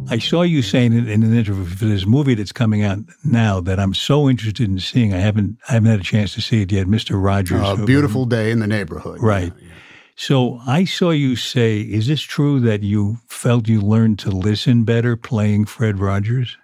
I 0.10 0.20
saw 0.20 0.42
you 0.42 0.62
saying 0.62 0.94
in, 0.94 1.08
in 1.08 1.24
an 1.24 1.36
interview 1.36 1.66
for 1.66 1.86
this 1.86 2.06
movie 2.06 2.36
that's 2.36 2.52
coming 2.52 2.84
out 2.84 3.00
now 3.24 3.60
that 3.62 3.80
I'm 3.80 3.94
so 3.94 4.30
interested 4.30 4.70
in 4.70 4.80
seeing. 4.80 5.14
I 5.14 5.18
haven't 5.18 5.58
I 5.70 5.74
haven't 5.74 5.90
had 5.92 6.00
a 6.00 6.04
chance 6.04 6.34
to 6.36 6.42
see 6.42 6.62
it 6.62 6.72
yet. 6.72 6.88
Mister 6.88 7.18
Rogers, 7.18 7.62
A 7.62 7.76
who- 7.76 7.86
beautiful 7.86 8.26
day 8.26 8.52
in 8.52 8.60
the 8.60 8.68
neighborhood. 8.68 9.22
Right. 9.22 9.54
So 10.16 10.60
I 10.68 10.86
saw 10.86 11.10
you 11.10 11.36
say, 11.36 11.82
is 11.82 12.06
this 12.08 12.22
true 12.22 12.60
that 12.60 12.84
you 12.84 13.18
felt 13.28 13.68
you 13.68 13.82
learned 13.82 14.20
to 14.20 14.30
listen 14.30 14.84
better 14.84 15.16
playing 15.16 15.66
Fred 15.66 16.00
Rogers? 16.00 16.58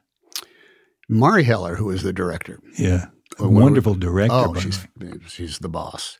Marielle 1.09 1.43
Heller, 1.43 1.75
who 1.75 1.89
is 1.89 2.03
the 2.03 2.13
director. 2.13 2.59
Yeah. 2.77 3.05
A 3.39 3.47
wonderful 3.47 3.95
director. 3.95 4.35
Oh, 4.35 4.53
she's 4.53 4.85
she's 5.27 5.59
the 5.59 5.69
boss. 5.69 6.19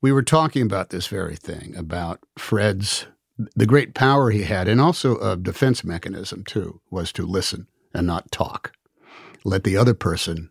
We 0.00 0.12
were 0.12 0.22
talking 0.22 0.62
about 0.62 0.90
this 0.90 1.08
very 1.08 1.36
thing 1.36 1.74
about 1.76 2.20
Fred's 2.38 3.06
the 3.56 3.66
great 3.66 3.94
power 3.94 4.30
he 4.30 4.42
had, 4.44 4.68
and 4.68 4.80
also 4.80 5.18
a 5.18 5.36
defense 5.36 5.84
mechanism 5.84 6.44
too, 6.44 6.80
was 6.90 7.12
to 7.12 7.26
listen 7.26 7.66
and 7.94 8.06
not 8.06 8.30
talk. 8.32 8.72
Let 9.44 9.64
the 9.64 9.76
other 9.76 9.94
person, 9.94 10.50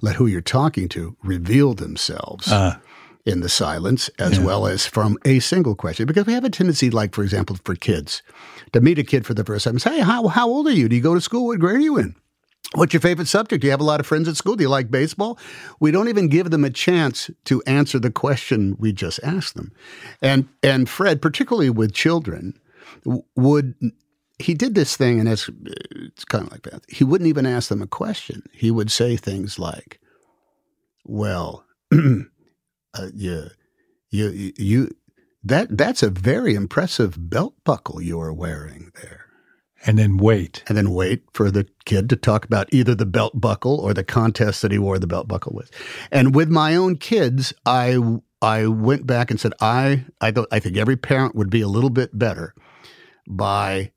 let 0.00 0.16
who 0.16 0.26
you're 0.26 0.40
talking 0.40 0.88
to, 0.90 1.16
reveal 1.22 1.74
themselves 1.74 2.48
Ah. 2.50 2.80
in 3.24 3.40
the 3.40 3.48
silence, 3.48 4.08
as 4.18 4.40
well 4.40 4.66
as 4.66 4.86
from 4.86 5.16
a 5.24 5.38
single 5.38 5.74
question. 5.76 6.06
Because 6.06 6.26
we 6.26 6.32
have 6.32 6.44
a 6.44 6.50
tendency, 6.50 6.90
like 6.90 7.14
for 7.14 7.22
example, 7.22 7.56
for 7.64 7.74
kids, 7.74 8.22
to 8.72 8.80
meet 8.80 8.98
a 8.98 9.04
kid 9.04 9.24
for 9.26 9.34
the 9.34 9.44
first 9.44 9.64
time 9.64 9.74
and 9.74 9.82
say, 9.82 9.96
"Hey, 9.96 10.00
how 10.00 10.26
how 10.28 10.48
old 10.48 10.66
are 10.66 10.72
you? 10.72 10.88
Do 10.88 10.96
you 10.96 11.02
go 11.02 11.14
to 11.14 11.20
school? 11.20 11.46
What 11.46 11.60
grade 11.60 11.76
are 11.76 11.80
you 11.80 11.98
in?" 11.98 12.14
What's 12.74 12.94
your 12.94 13.00
favorite 13.00 13.28
subject? 13.28 13.60
Do 13.60 13.66
you 13.66 13.70
have 13.70 13.80
a 13.80 13.84
lot 13.84 14.00
of 14.00 14.06
friends 14.06 14.28
at 14.28 14.36
school? 14.36 14.56
Do 14.56 14.62
you 14.64 14.70
like 14.70 14.90
baseball? 14.90 15.38
We 15.80 15.90
don't 15.90 16.08
even 16.08 16.28
give 16.28 16.50
them 16.50 16.64
a 16.64 16.70
chance 16.70 17.30
to 17.44 17.62
answer 17.66 17.98
the 17.98 18.10
question 18.10 18.76
we 18.78 18.92
just 18.92 19.20
asked 19.22 19.54
them. 19.56 19.72
And 20.22 20.48
and 20.62 20.88
Fred, 20.88 21.20
particularly 21.20 21.70
with 21.70 21.92
children, 21.92 22.58
would 23.36 23.74
he 24.38 24.54
did 24.54 24.74
this 24.74 24.96
thing, 24.96 25.20
and 25.20 25.28
it's 25.28 25.50
it's 25.90 26.24
kind 26.24 26.46
of 26.46 26.52
like 26.52 26.62
that. 26.62 26.82
He 26.88 27.04
wouldn't 27.04 27.28
even 27.28 27.46
ask 27.46 27.68
them 27.68 27.82
a 27.82 27.86
question. 27.86 28.42
He 28.52 28.70
would 28.70 28.90
say 28.90 29.16
things 29.16 29.58
like, 29.58 30.00
"Well, 31.04 31.64
uh, 31.92 33.08
you, 33.14 33.48
you, 34.10 34.52
you, 34.58 34.90
That 35.44 35.76
that's 35.76 36.02
a 36.02 36.10
very 36.10 36.54
impressive 36.54 37.30
belt 37.30 37.54
buckle 37.64 38.00
you 38.02 38.20
are 38.20 38.32
wearing 38.32 38.92
there. 39.02 39.26
And 39.84 39.98
then 39.98 40.16
wait. 40.16 40.62
And 40.68 40.76
then 40.76 40.90
wait 40.90 41.24
for 41.32 41.50
the 41.50 41.66
kid 41.84 42.08
to 42.10 42.16
talk 42.16 42.44
about 42.44 42.72
either 42.72 42.94
the 42.94 43.06
belt 43.06 43.40
buckle 43.40 43.80
or 43.80 43.92
the 43.92 44.04
contest 44.04 44.62
that 44.62 44.72
he 44.72 44.78
wore 44.78 44.98
the 44.98 45.06
belt 45.06 45.28
buckle 45.28 45.52
with. 45.54 45.70
And 46.10 46.34
with 46.34 46.48
my 46.48 46.76
own 46.76 46.96
kids, 46.96 47.52
I 47.66 47.98
I 48.40 48.66
went 48.66 49.06
back 49.06 49.30
and 49.30 49.40
said 49.40 49.52
I 49.60 50.04
I 50.20 50.30
th- 50.30 50.46
I 50.50 50.60
think 50.60 50.76
every 50.76 50.96
parent 50.96 51.34
would 51.34 51.50
be 51.50 51.60
a 51.60 51.68
little 51.68 51.90
bit 51.90 52.16
better 52.16 52.54
by 53.28 53.92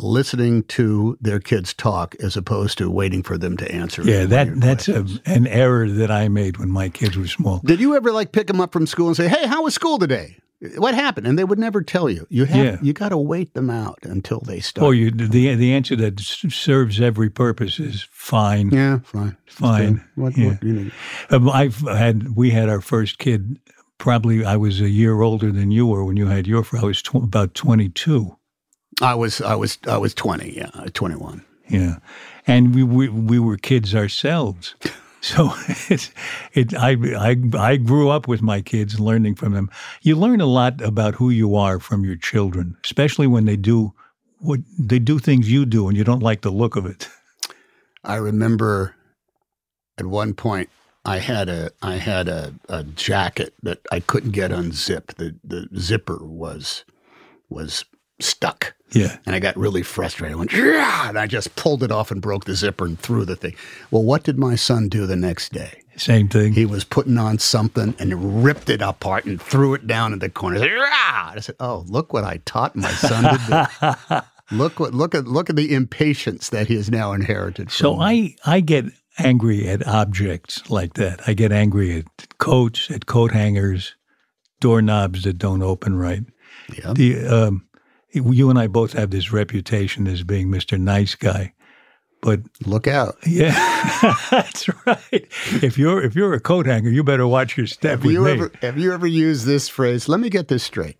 listening 0.00 0.62
to 0.62 1.18
their 1.20 1.40
kids 1.40 1.74
talk 1.74 2.14
as 2.20 2.36
opposed 2.36 2.78
to 2.78 2.90
waiting 2.90 3.22
for 3.22 3.36
them 3.36 3.56
to 3.56 3.70
answer. 3.70 4.02
Yeah, 4.02 4.26
that 4.26 4.60
that's 4.60 4.88
a, 4.88 5.06
an 5.26 5.46
error 5.46 5.88
that 5.88 6.10
I 6.10 6.28
made 6.28 6.58
when 6.58 6.70
my 6.70 6.88
kids 6.88 7.16
were 7.16 7.26
small. 7.26 7.60
Did 7.64 7.80
you 7.80 7.96
ever 7.96 8.12
like 8.12 8.32
pick 8.32 8.46
them 8.46 8.60
up 8.60 8.72
from 8.72 8.86
school 8.86 9.08
and 9.08 9.16
say, 9.16 9.28
"Hey, 9.28 9.46
how 9.46 9.64
was 9.64 9.74
school 9.74 9.98
today?" 9.98 10.38
What 10.76 10.94
happened? 10.94 11.26
And 11.28 11.38
they 11.38 11.44
would 11.44 11.58
never 11.58 11.82
tell 11.82 12.10
you. 12.10 12.26
You 12.30 12.44
have 12.46 12.64
Yeah. 12.64 12.78
you 12.82 12.92
got 12.92 13.10
to 13.10 13.16
wait 13.16 13.54
them 13.54 13.70
out 13.70 13.98
until 14.02 14.40
they 14.40 14.58
start. 14.60 14.86
oh 14.86 14.90
you, 14.90 15.10
the 15.10 15.54
the 15.54 15.72
answer 15.72 15.94
that 15.96 16.18
serves 16.20 17.00
every 17.00 17.30
purpose 17.30 17.78
is 17.78 18.06
fine. 18.10 18.70
yeah, 18.70 18.98
fine, 19.04 19.36
Fine. 19.46 20.04
What, 20.16 20.36
Yeah. 20.36 20.48
what, 20.48 20.62
you 20.64 20.72
know, 20.72 20.90
Um, 21.30 21.48
I've 21.48 21.76
had 21.80 22.34
we 22.36 22.50
had 22.50 22.68
our 22.68 22.80
first 22.80 23.18
kid. 23.18 23.58
Probably 23.98 24.44
I 24.44 24.56
was 24.56 24.80
a 24.80 24.88
year 24.88 25.20
older 25.22 25.50
than 25.52 25.70
you 25.70 25.86
were 25.86 26.04
when 26.04 26.16
you 26.16 26.26
had 26.26 26.46
your. 26.46 26.64
I 26.80 26.84
was 26.84 27.02
tw- 27.02 27.16
about 27.16 27.54
twenty 27.54 27.88
two. 27.88 28.36
I 29.00 29.14
was 29.14 29.40
I 29.40 29.54
was 29.56 29.78
I 29.86 29.96
was 29.96 30.14
twenty. 30.14 30.56
Yeah, 30.56 30.70
twenty 30.92 31.16
one. 31.16 31.44
Yeah, 31.68 31.96
and 32.46 32.74
we 32.74 32.82
we, 32.82 33.08
we 33.08 33.38
were 33.38 33.56
kids 33.56 33.94
ourselves. 33.94 34.74
So 35.20 35.52
it's 35.88 36.10
it. 36.52 36.74
I, 36.74 36.96
I 37.16 37.36
I 37.58 37.76
grew 37.76 38.08
up 38.08 38.28
with 38.28 38.42
my 38.42 38.60
kids, 38.60 39.00
learning 39.00 39.34
from 39.34 39.52
them. 39.52 39.70
You 40.02 40.16
learn 40.16 40.40
a 40.40 40.46
lot 40.46 40.80
about 40.80 41.14
who 41.14 41.30
you 41.30 41.56
are 41.56 41.80
from 41.80 42.04
your 42.04 42.16
children, 42.16 42.76
especially 42.84 43.26
when 43.26 43.44
they 43.44 43.56
do 43.56 43.94
what 44.38 44.60
they 44.78 44.98
do 44.98 45.18
things 45.18 45.50
you 45.50 45.66
do 45.66 45.88
and 45.88 45.96
you 45.96 46.04
don't 46.04 46.22
like 46.22 46.42
the 46.42 46.50
look 46.50 46.76
of 46.76 46.86
it. 46.86 47.08
I 48.04 48.16
remember 48.16 48.94
at 49.98 50.06
one 50.06 50.34
point 50.34 50.70
I 51.04 51.18
had 51.18 51.48
a 51.48 51.70
I 51.82 51.96
had 51.96 52.28
a, 52.28 52.54
a 52.68 52.84
jacket 52.84 53.54
that 53.62 53.80
I 53.90 54.00
couldn't 54.00 54.32
get 54.32 54.52
unzipped. 54.52 55.16
The 55.18 55.34
the 55.42 55.68
zipper 55.76 56.24
was 56.24 56.84
was 57.48 57.84
stuck. 58.20 58.74
Yeah. 58.90 59.18
And 59.26 59.34
I 59.34 59.38
got 59.38 59.56
really 59.56 59.82
frustrated. 59.82 60.34
I 60.34 60.38
went, 60.38 60.52
yeah, 60.52 61.08
and 61.08 61.18
I 61.18 61.26
just 61.26 61.54
pulled 61.56 61.82
it 61.82 61.92
off 61.92 62.10
and 62.10 62.22
broke 62.22 62.46
the 62.46 62.54
zipper 62.54 62.86
and 62.86 62.98
threw 62.98 63.24
the 63.24 63.36
thing. 63.36 63.54
Well, 63.90 64.02
what 64.02 64.22
did 64.22 64.38
my 64.38 64.54
son 64.54 64.88
do 64.88 65.06
the 65.06 65.16
next 65.16 65.52
day? 65.52 65.82
Same 65.96 66.28
thing. 66.28 66.52
He 66.52 66.64
was 66.64 66.84
putting 66.84 67.18
on 67.18 67.38
something 67.38 67.94
and 67.98 68.44
ripped 68.44 68.70
it 68.70 68.80
apart 68.80 69.24
and 69.24 69.40
threw 69.40 69.74
it 69.74 69.86
down 69.86 70.12
in 70.12 70.20
the 70.20 70.30
corner. 70.30 70.56
I 70.56 70.60
said, 70.60 70.74
"Rah!" 70.74 71.32
I 71.34 71.40
said, 71.40 71.56
"Oh, 71.58 71.84
look 71.88 72.12
what 72.12 72.22
I 72.22 72.40
taught 72.44 72.76
my 72.76 72.90
son 72.92 73.24
to 73.24 73.68
do. 74.08 74.16
look 74.56 74.78
what 74.78 74.94
look 74.94 75.14
at 75.16 75.26
look 75.26 75.50
at 75.50 75.56
the 75.56 75.74
impatience 75.74 76.50
that 76.50 76.68
he 76.68 76.76
has 76.76 76.88
now 76.88 77.12
inherited." 77.12 77.72
So 77.72 77.94
from 77.94 78.02
I, 78.02 78.36
I 78.46 78.60
get 78.60 78.84
angry 79.18 79.68
at 79.68 79.86
objects 79.86 80.70
like 80.70 80.94
that. 80.94 81.20
I 81.26 81.34
get 81.34 81.50
angry 81.50 81.98
at 81.98 82.38
coats, 82.38 82.90
at 82.92 83.06
coat 83.06 83.32
hangers, 83.32 83.96
doorknobs 84.60 85.24
that 85.24 85.38
don't 85.38 85.62
open 85.62 85.96
right. 85.96 86.22
Yeah. 86.76 86.92
The 86.92 87.26
um, 87.26 87.67
you 88.20 88.50
and 88.50 88.58
I 88.58 88.66
both 88.66 88.92
have 88.92 89.10
this 89.10 89.32
reputation 89.32 90.06
as 90.06 90.22
being 90.22 90.48
Mr. 90.48 90.78
Nice 90.78 91.14
Guy, 91.14 91.52
but 92.22 92.40
look 92.66 92.86
out. 92.86 93.16
yeah, 93.26 94.16
that's 94.30 94.68
right. 94.86 95.26
If 95.62 95.78
you're 95.78 96.02
if 96.02 96.14
you're 96.14 96.34
a 96.34 96.40
coat 96.40 96.66
hanger, 96.66 96.90
you 96.90 97.02
better 97.04 97.26
watch 97.26 97.56
your 97.56 97.66
step 97.66 98.00
Have 98.02 98.10
you 98.10 98.22
me. 98.24 98.30
ever 98.32 98.52
have 98.62 98.78
you 98.78 98.92
ever 98.92 99.06
used 99.06 99.46
this 99.46 99.68
phrase? 99.68 100.08
Let 100.08 100.20
me 100.20 100.28
get 100.30 100.48
this 100.48 100.62
straight. 100.62 100.96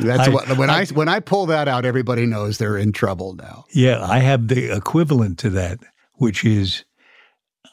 That's 0.00 0.28
I- 0.28 0.30
what 0.32 0.58
when 0.58 0.68
I, 0.70 0.84
when 0.86 1.08
I 1.08 1.20
pull 1.20 1.46
that 1.46 1.68
out, 1.68 1.84
everybody 1.84 2.26
knows 2.26 2.58
they're 2.58 2.76
in 2.78 2.92
trouble 2.92 3.34
now. 3.34 3.64
Yeah, 3.72 4.02
I 4.04 4.18
have 4.18 4.48
the 4.48 4.74
equivalent 4.76 5.38
to 5.40 5.50
that, 5.50 5.78
which 6.14 6.44
is 6.44 6.84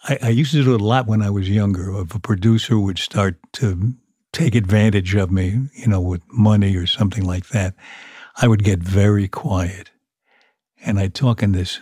I, 0.08 0.18
I 0.22 0.30
used 0.30 0.52
to 0.52 0.64
do 0.64 0.76
it 0.76 0.82
a 0.82 0.84
lot 0.86 1.08
when 1.08 1.22
I 1.22 1.30
was 1.32 1.50
younger. 1.50 2.00
If 2.02 2.14
a 2.14 2.20
producer 2.20 2.78
would 2.78 3.00
start 3.00 3.38
to 3.54 3.94
take 4.32 4.54
advantage 4.56 5.16
of 5.16 5.32
me, 5.32 5.70
you 5.76 5.88
know, 5.88 6.02
with 6.02 6.22
money 6.32 6.76
or 6.76 6.86
something 6.86 7.24
like 7.24 7.48
that, 7.50 7.74
I 8.36 8.48
would 8.48 8.64
get 8.64 8.80
very 8.80 9.28
quiet. 9.28 9.92
And 10.84 11.00
I'd 11.00 11.14
talk 11.14 11.44
in 11.44 11.52
this 11.52 11.80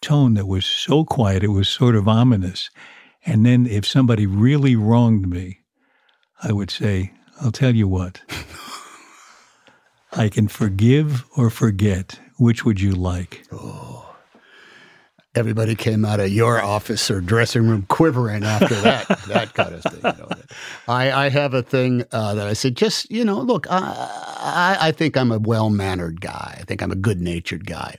tone 0.00 0.34
that 0.34 0.46
was 0.46 0.66
so 0.66 1.04
quiet, 1.04 1.42
it 1.42 1.48
was 1.48 1.68
sort 1.68 1.96
of 1.96 2.06
ominous. 2.06 2.70
And 3.26 3.44
then 3.44 3.66
if 3.66 3.86
somebody 3.86 4.26
really 4.26 4.76
wronged 4.76 5.28
me, 5.28 5.60
I 6.42 6.52
would 6.52 6.70
say, 6.70 7.12
I'll 7.40 7.52
tell 7.52 7.74
you 7.74 7.88
what. 7.88 8.20
I 10.12 10.28
can 10.28 10.46
forgive 10.46 11.24
or 11.36 11.50
forget. 11.50 12.20
Which 12.38 12.64
would 12.64 12.80
you 12.80 12.92
like? 12.92 13.44
Oh. 13.52 13.93
Everybody 15.34 15.74
came 15.74 16.04
out 16.04 16.20
of 16.20 16.30
your 16.30 16.62
office 16.62 17.10
or 17.10 17.20
dressing 17.20 17.66
room 17.66 17.86
quivering 17.88 18.44
after 18.44 18.74
that 18.76 19.08
that 19.28 19.54
kind 19.54 19.74
of 19.74 19.82
thing. 19.82 20.00
You 20.04 20.22
know. 20.22 20.28
I, 20.86 21.26
I 21.26 21.28
have 21.28 21.54
a 21.54 21.62
thing 21.62 22.04
uh, 22.12 22.34
that 22.34 22.46
I 22.46 22.52
say, 22.52 22.70
just 22.70 23.10
you 23.10 23.24
know, 23.24 23.40
look, 23.40 23.66
I, 23.70 23.78
I, 23.78 24.88
I 24.88 24.92
think 24.92 25.16
I'm 25.16 25.32
a 25.32 25.38
well 25.38 25.70
mannered 25.70 26.20
guy. 26.20 26.56
I 26.60 26.64
think 26.64 26.82
I'm 26.82 26.92
a 26.92 26.96
good 26.96 27.20
natured 27.20 27.66
guy. 27.66 27.96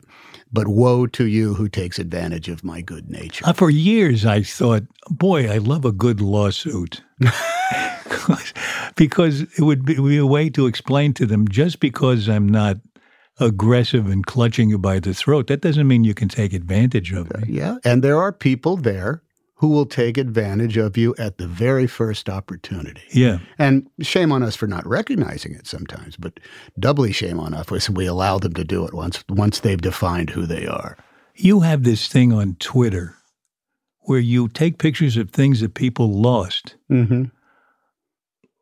But 0.53 0.69
woe 0.69 1.07
to 1.07 1.25
you 1.25 1.55
who 1.55 1.67
takes 1.67 1.99
advantage 1.99 2.47
of 2.47 2.63
my 2.63 2.79
good 2.79 3.09
nature. 3.09 3.45
Uh, 3.45 3.51
for 3.51 3.69
years, 3.69 4.25
I 4.25 4.41
thought, 4.41 4.83
boy, 5.09 5.51
I 5.51 5.57
love 5.57 5.83
a 5.83 5.91
good 5.91 6.21
lawsuit. 6.21 7.01
because 8.95 9.41
it 9.41 9.61
would 9.61 9.85
be, 9.85 9.95
be 9.95 10.17
a 10.17 10.25
way 10.25 10.49
to 10.51 10.67
explain 10.67 11.13
to 11.15 11.25
them 11.25 11.47
just 11.47 11.79
because 11.79 12.29
I'm 12.29 12.47
not 12.47 12.77
aggressive 13.39 14.07
and 14.07 14.25
clutching 14.25 14.69
you 14.69 14.77
by 14.77 14.99
the 14.99 15.13
throat, 15.13 15.47
that 15.47 15.61
doesn't 15.61 15.87
mean 15.87 16.03
you 16.03 16.13
can 16.13 16.29
take 16.29 16.53
advantage 16.53 17.11
of 17.11 17.33
me. 17.35 17.43
Yeah. 17.47 17.77
And 17.83 18.03
there 18.03 18.19
are 18.19 18.31
people 18.31 18.77
there 18.77 19.21
who 19.57 19.69
will 19.69 19.85
take 19.85 20.17
advantage 20.17 20.77
of 20.77 20.97
you 20.97 21.15
at 21.17 21.37
the 21.37 21.47
very 21.47 21.87
first 21.87 22.29
opportunity. 22.29 23.01
Yeah. 23.11 23.39
And 23.57 23.89
shame 24.01 24.31
on 24.31 24.43
us 24.43 24.55
for 24.55 24.67
not 24.67 24.85
recognizing 24.85 25.53
it 25.53 25.65
sometimes, 25.65 26.17
but 26.17 26.39
doubly 26.77 27.13
shame 27.13 27.39
on 27.39 27.53
us 27.53 27.71
if 27.71 27.89
we 27.89 28.05
allow 28.05 28.37
them 28.37 28.53
to 28.53 28.63
do 28.63 28.85
it 28.85 28.93
once 28.93 29.23
once 29.29 29.61
they've 29.61 29.81
defined 29.81 30.29
who 30.29 30.45
they 30.45 30.67
are. 30.67 30.97
You 31.35 31.61
have 31.61 31.83
this 31.83 32.07
thing 32.07 32.33
on 32.33 32.55
Twitter 32.59 33.15
where 34.01 34.19
you 34.19 34.47
take 34.49 34.77
pictures 34.77 35.17
of 35.17 35.31
things 35.31 35.61
that 35.61 35.73
people 35.73 36.11
lost. 36.11 36.75
Mm-hmm. 36.91 37.23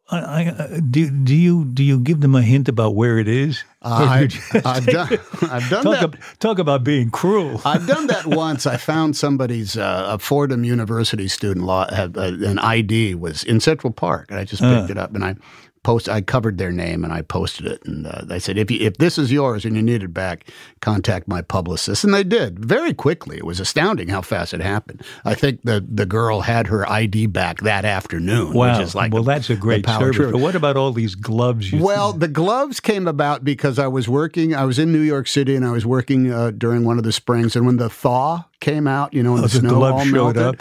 I, 0.10 0.18
I, 0.18 0.80
do, 0.80 1.10
do 1.10 1.36
you 1.36 1.66
do 1.66 1.84
you 1.84 2.00
give 2.00 2.22
them 2.22 2.36
a 2.36 2.42
hint 2.42 2.70
about 2.70 2.96
where 2.96 3.18
it 3.18 3.28
is? 3.28 3.64
Or 3.84 3.92
I, 3.92 4.28
I've 4.66 4.86
done. 4.86 5.10
I've 5.52 5.70
done 5.70 5.84
talk, 5.84 5.94
that. 5.96 6.04
ab- 6.04 6.20
talk 6.40 6.60
about 6.60 6.84
being 6.84 7.10
cruel. 7.12 7.62
I've 7.66 7.86
done 7.86 8.08
that 8.08 8.26
once. 8.28 8.66
I 8.66 8.78
found 8.78 9.16
somebody's 9.18 9.78
uh, 9.78 10.06
a 10.08 10.20
Fordham 10.20 10.64
University 10.64 11.28
student 11.28 11.66
law 11.66 11.94
had 11.94 12.18
uh, 12.18 12.22
an 12.22 12.60
ID 12.60 13.16
was 13.16 13.44
in 13.44 13.60
Central 13.60 13.92
Park, 13.92 14.32
and 14.32 14.40
I 14.40 14.46
just 14.46 14.62
picked 14.62 14.90
Uh. 14.90 14.94
it 14.94 14.98
up 14.98 15.14
and 15.16 15.24
I 15.26 15.36
post. 15.84 16.08
I 16.10 16.22
covered 16.22 16.58
their 16.58 16.72
name 16.72 17.04
and 17.04 17.14
I 17.14 17.22
posted 17.22 17.66
it, 17.66 17.84
and 17.86 18.08
uh, 18.08 18.22
I 18.30 18.38
said, 18.40 18.58
if 18.58 18.72
you, 18.72 18.80
if 18.80 18.98
this 18.98 19.18
is 19.18 19.32
yours 19.32 19.66
and 19.66 19.76
you 19.76 19.82
need 19.82 20.02
it 20.04 20.14
back, 20.14 20.50
contact 20.82 21.28
my 21.28 21.42
publicist, 21.42 22.04
and 22.04 22.14
they 22.14 22.24
did 22.24 22.58
very 22.60 22.94
quickly. 22.94 23.38
It 23.38 23.46
was 23.46 23.60
astounding 23.60 24.08
how 24.10 24.22
fast 24.22 24.54
it 24.54 24.62
happened. 24.62 25.02
I 25.26 25.34
think 25.36 25.62
the 25.64 25.86
the 25.88 26.06
girl 26.06 26.42
had 26.42 26.68
her 26.68 26.90
ID 26.90 27.28
back 27.28 27.62
that 27.62 27.86
afternoon. 27.86 28.54
wow. 28.54 28.78
which 28.78 28.88
is 28.88 28.96
like 28.96 29.14
well, 29.14 29.24
the- 29.24 29.34
that's 29.34 29.50
a 29.50 29.56
great 29.56 29.86
power 29.86 30.00
service. 30.00 30.16
trip. 30.18 30.32
But 30.32 30.40
what 30.40 30.56
about 30.56 30.78
all 30.78 30.92
these 30.92 31.16
gloves? 31.16 31.72
You 31.72 31.84
Well, 31.84 32.14
the 32.14 32.28
gloves 32.28 32.80
came 32.80 33.08
about 33.08 33.44
because 33.44 33.78
I 33.80 33.88
was 33.88 34.08
working. 34.10 34.56
I 34.56 34.66
was 34.66 34.80
in 34.80 34.92
New 34.92 35.02
York 35.02 35.28
City, 35.28 35.56
and 35.56 35.66
I 35.66 35.72
was 35.72 35.86
working 35.86 36.32
uh, 36.32 36.52
during 36.52 36.86
one 36.86 36.98
of 36.98 37.04
the 37.04 37.12
springs. 37.12 37.56
And 37.56 37.66
when 37.66 37.78
the 37.78 37.90
thaw 37.90 38.44
came 38.60 38.88
out, 38.88 39.14
you 39.14 39.22
know, 39.22 39.36
and 39.36 39.44
Oh, 39.44 39.48
the 39.48 39.60
the 39.60 39.68
snow 39.68 39.84
all 39.84 40.00
showed 40.04 40.36
melted, 40.36 40.42
up. 40.44 40.56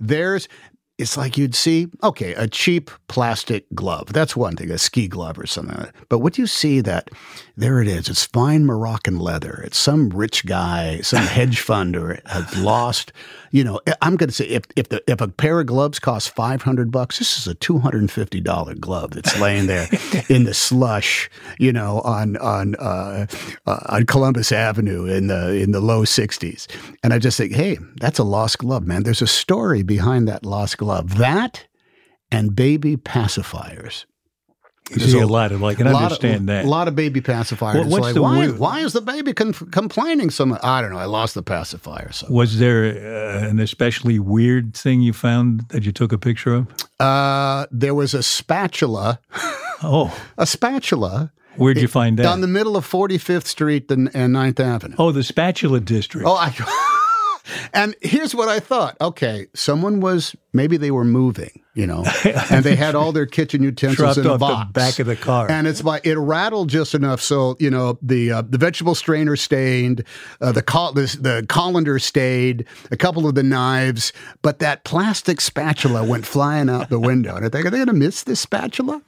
there's. 0.00 0.48
It's 0.98 1.16
like 1.16 1.38
you'd 1.38 1.54
see, 1.54 1.88
okay, 2.02 2.34
a 2.34 2.48
cheap 2.48 2.90
plastic 3.06 3.66
glove. 3.72 4.12
That's 4.12 4.34
one 4.34 4.56
thing, 4.56 4.70
a 4.70 4.78
ski 4.78 5.06
glove 5.06 5.38
or 5.38 5.46
something 5.46 5.76
like 5.76 5.92
that. 5.92 6.08
But 6.08 6.18
what 6.18 6.32
do 6.32 6.42
you 6.42 6.46
see 6.46 6.80
that 6.80 7.10
there 7.58 7.82
it 7.82 7.88
is. 7.88 8.08
It's 8.08 8.24
fine 8.24 8.64
Moroccan 8.64 9.18
leather. 9.18 9.60
It's 9.64 9.76
some 9.76 10.10
rich 10.10 10.46
guy, 10.46 11.00
some 11.00 11.24
hedge 11.26 11.60
funder 11.60 12.24
has 12.28 12.56
lost. 12.56 13.12
You 13.50 13.64
know, 13.64 13.80
I'm 14.00 14.16
going 14.16 14.28
to 14.28 14.34
say 14.34 14.44
if 14.44 14.62
if 14.76 14.90
the 14.90 15.02
if 15.10 15.20
a 15.20 15.26
pair 15.26 15.58
of 15.58 15.66
gloves 15.66 15.98
costs 15.98 16.28
five 16.28 16.62
hundred 16.62 16.92
bucks, 16.92 17.18
this 17.18 17.36
is 17.36 17.48
a 17.48 17.54
two 17.54 17.78
hundred 17.80 18.02
and 18.02 18.10
fifty 18.12 18.40
dollar 18.40 18.74
glove 18.76 19.10
that's 19.10 19.40
laying 19.40 19.66
there 19.66 19.88
in 20.28 20.44
the 20.44 20.54
slush. 20.54 21.28
You 21.58 21.72
know, 21.72 22.00
on 22.02 22.36
on 22.36 22.76
uh, 22.76 23.26
uh, 23.66 23.80
on 23.86 24.06
Columbus 24.06 24.52
Avenue 24.52 25.06
in 25.06 25.26
the 25.26 25.54
in 25.54 25.72
the 25.72 25.80
low 25.80 26.04
sixties. 26.04 26.68
And 27.02 27.12
I 27.12 27.18
just 27.18 27.36
think, 27.38 27.54
hey, 27.54 27.78
that's 27.96 28.20
a 28.20 28.24
lost 28.24 28.58
glove, 28.58 28.86
man. 28.86 29.02
There's 29.02 29.22
a 29.22 29.26
story 29.26 29.82
behind 29.82 30.28
that 30.28 30.46
lost 30.46 30.78
glove. 30.78 30.87
That 30.88 31.66
and 32.30 32.54
baby 32.54 32.96
pacifiers. 32.96 34.04
You 34.90 35.00
see 35.00 35.20
a 35.20 35.26
lot 35.26 35.52
of, 35.52 35.62
I 35.62 35.74
can 35.74 35.86
A 35.86 35.92
lot 35.92 36.04
understand 36.04 36.36
of, 36.40 36.46
that. 36.46 36.64
A 36.64 36.68
lot 36.68 36.88
of 36.88 36.96
baby 36.96 37.20
pacifiers. 37.20 37.82
It's 37.82 37.90
what's 37.90 38.02
like, 38.04 38.14
the 38.14 38.22
why, 38.22 38.38
weird- 38.38 38.58
why 38.58 38.80
is 38.80 38.94
the 38.94 39.02
baby 39.02 39.34
con- 39.34 39.52
complaining 39.52 40.30
so 40.30 40.46
much? 40.46 40.60
I 40.64 40.80
don't 40.80 40.90
know. 40.92 40.96
I 40.98 41.04
lost 41.04 41.34
the 41.34 41.42
pacifier. 41.42 42.10
So. 42.10 42.26
Was 42.30 42.58
there 42.58 42.84
uh, 42.86 43.46
an 43.50 43.60
especially 43.60 44.18
weird 44.18 44.74
thing 44.74 45.02
you 45.02 45.12
found 45.12 45.68
that 45.68 45.84
you 45.84 45.92
took 45.92 46.10
a 46.10 46.16
picture 46.16 46.54
of? 46.54 46.68
Uh, 46.98 47.66
there 47.70 47.94
was 47.94 48.14
a 48.14 48.22
spatula 48.22 49.20
Oh, 49.82 50.18
a 50.38 50.46
spatula. 50.46 51.32
where'd 51.56 51.76
you 51.78 51.86
find 51.88 52.18
that? 52.18 52.22
Down 52.22 52.40
the 52.40 52.46
middle 52.48 52.74
of 52.74 52.88
45th 52.90 53.44
Street 53.46 53.90
and, 53.90 54.08
and 54.14 54.34
9th 54.34 54.58
Avenue. 54.58 54.96
oh, 54.98 55.12
the 55.12 55.22
spatula 55.22 55.80
district. 55.80 56.26
Oh, 56.26 56.34
I. 56.34 56.48
and 57.72 57.94
here's 58.00 58.34
what 58.34 58.48
I 58.48 58.60
thought. 58.60 58.96
Okay, 59.00 59.46
someone 59.54 60.00
was 60.00 60.34
maybe 60.52 60.76
they 60.76 60.90
were 60.90 61.04
moving, 61.04 61.62
you 61.74 61.86
know, 61.86 62.04
and 62.50 62.64
they 62.64 62.76
had 62.76 62.94
all 62.94 63.12
their 63.12 63.26
kitchen 63.26 63.62
utensils 63.62 64.18
in 64.18 64.26
a 64.26 64.38
box 64.38 64.68
the 64.68 64.72
back 64.72 64.98
of 64.98 65.06
the 65.06 65.16
car. 65.16 65.50
and 65.50 65.66
it's 65.66 65.84
like 65.84 66.06
it 66.06 66.18
rattled 66.18 66.68
just 66.68 66.94
enough 66.94 67.20
so 67.20 67.56
you 67.58 67.70
know 67.70 67.98
the 68.02 68.32
uh, 68.32 68.42
the 68.42 68.58
vegetable 68.58 68.94
strainer 68.94 69.36
stained, 69.36 70.04
uh, 70.40 70.52
the 70.52 70.62
col- 70.62 70.92
the, 70.92 71.16
the 71.20 71.46
colander 71.48 71.98
stayed, 71.98 72.66
a 72.90 72.96
couple 72.96 73.26
of 73.26 73.34
the 73.34 73.42
knives, 73.42 74.12
but 74.42 74.58
that 74.58 74.84
plastic 74.84 75.40
spatula 75.40 76.04
went 76.04 76.26
flying 76.26 76.68
out 76.68 76.88
the 76.90 77.00
window. 77.00 77.36
And 77.36 77.44
I 77.44 77.48
think 77.48 77.66
are 77.66 77.70
they 77.70 77.78
going 77.78 77.86
to 77.88 77.92
miss 77.92 78.22
this 78.24 78.40
spatula? 78.40 79.02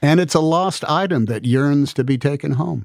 And 0.00 0.20
it's 0.20 0.34
a 0.34 0.40
lost 0.40 0.84
item 0.88 1.24
that 1.24 1.44
yearns 1.44 1.92
to 1.94 2.04
be 2.04 2.18
taken 2.18 2.52
home. 2.52 2.84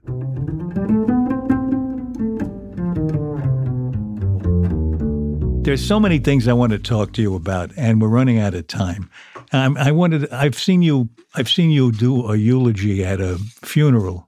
There's 5.63 5.85
so 5.87 5.97
many 5.97 6.19
things 6.19 6.49
I 6.49 6.53
want 6.53 6.73
to 6.73 6.77
talk 6.77 7.13
to 7.13 7.21
you 7.21 7.35
about, 7.35 7.71
and 7.77 8.01
we're 8.01 8.09
running 8.09 8.37
out 8.37 8.53
of 8.53 8.67
time. 8.67 9.09
Um, 9.53 9.77
I 9.77 9.91
wanted. 9.91 10.29
I've 10.29 10.55
seen 10.55 10.81
you. 10.81 11.07
I've 11.35 11.47
seen 11.47 11.71
you 11.71 11.93
do 11.93 12.27
a 12.29 12.35
eulogy 12.35 13.05
at 13.05 13.21
a 13.21 13.37
funeral, 13.37 14.27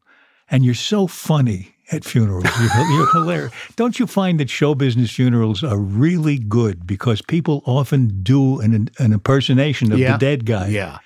and 0.50 0.64
you're 0.64 0.74
so 0.74 1.08
funny 1.08 1.76
at 1.92 2.06
funerals. 2.06 2.46
You're, 2.58 2.86
you're 2.90 3.12
hilarious. 3.12 3.52
Don't 3.76 4.00
you 4.00 4.08
find 4.08 4.40
that 4.40 4.50
show 4.50 4.76
business 4.76 5.12
funerals 5.12 5.62
are 5.62 5.78
really 5.78 6.40
good 6.40 6.88
because 6.88 7.22
people 7.22 7.62
often 7.66 8.24
do 8.24 8.62
an, 8.62 8.90
an 8.98 9.12
impersonation 9.12 9.92
of 9.92 10.00
the 10.00 10.18
dead 10.18 10.46
guy? 10.46 10.70
Yeah. 10.70 11.00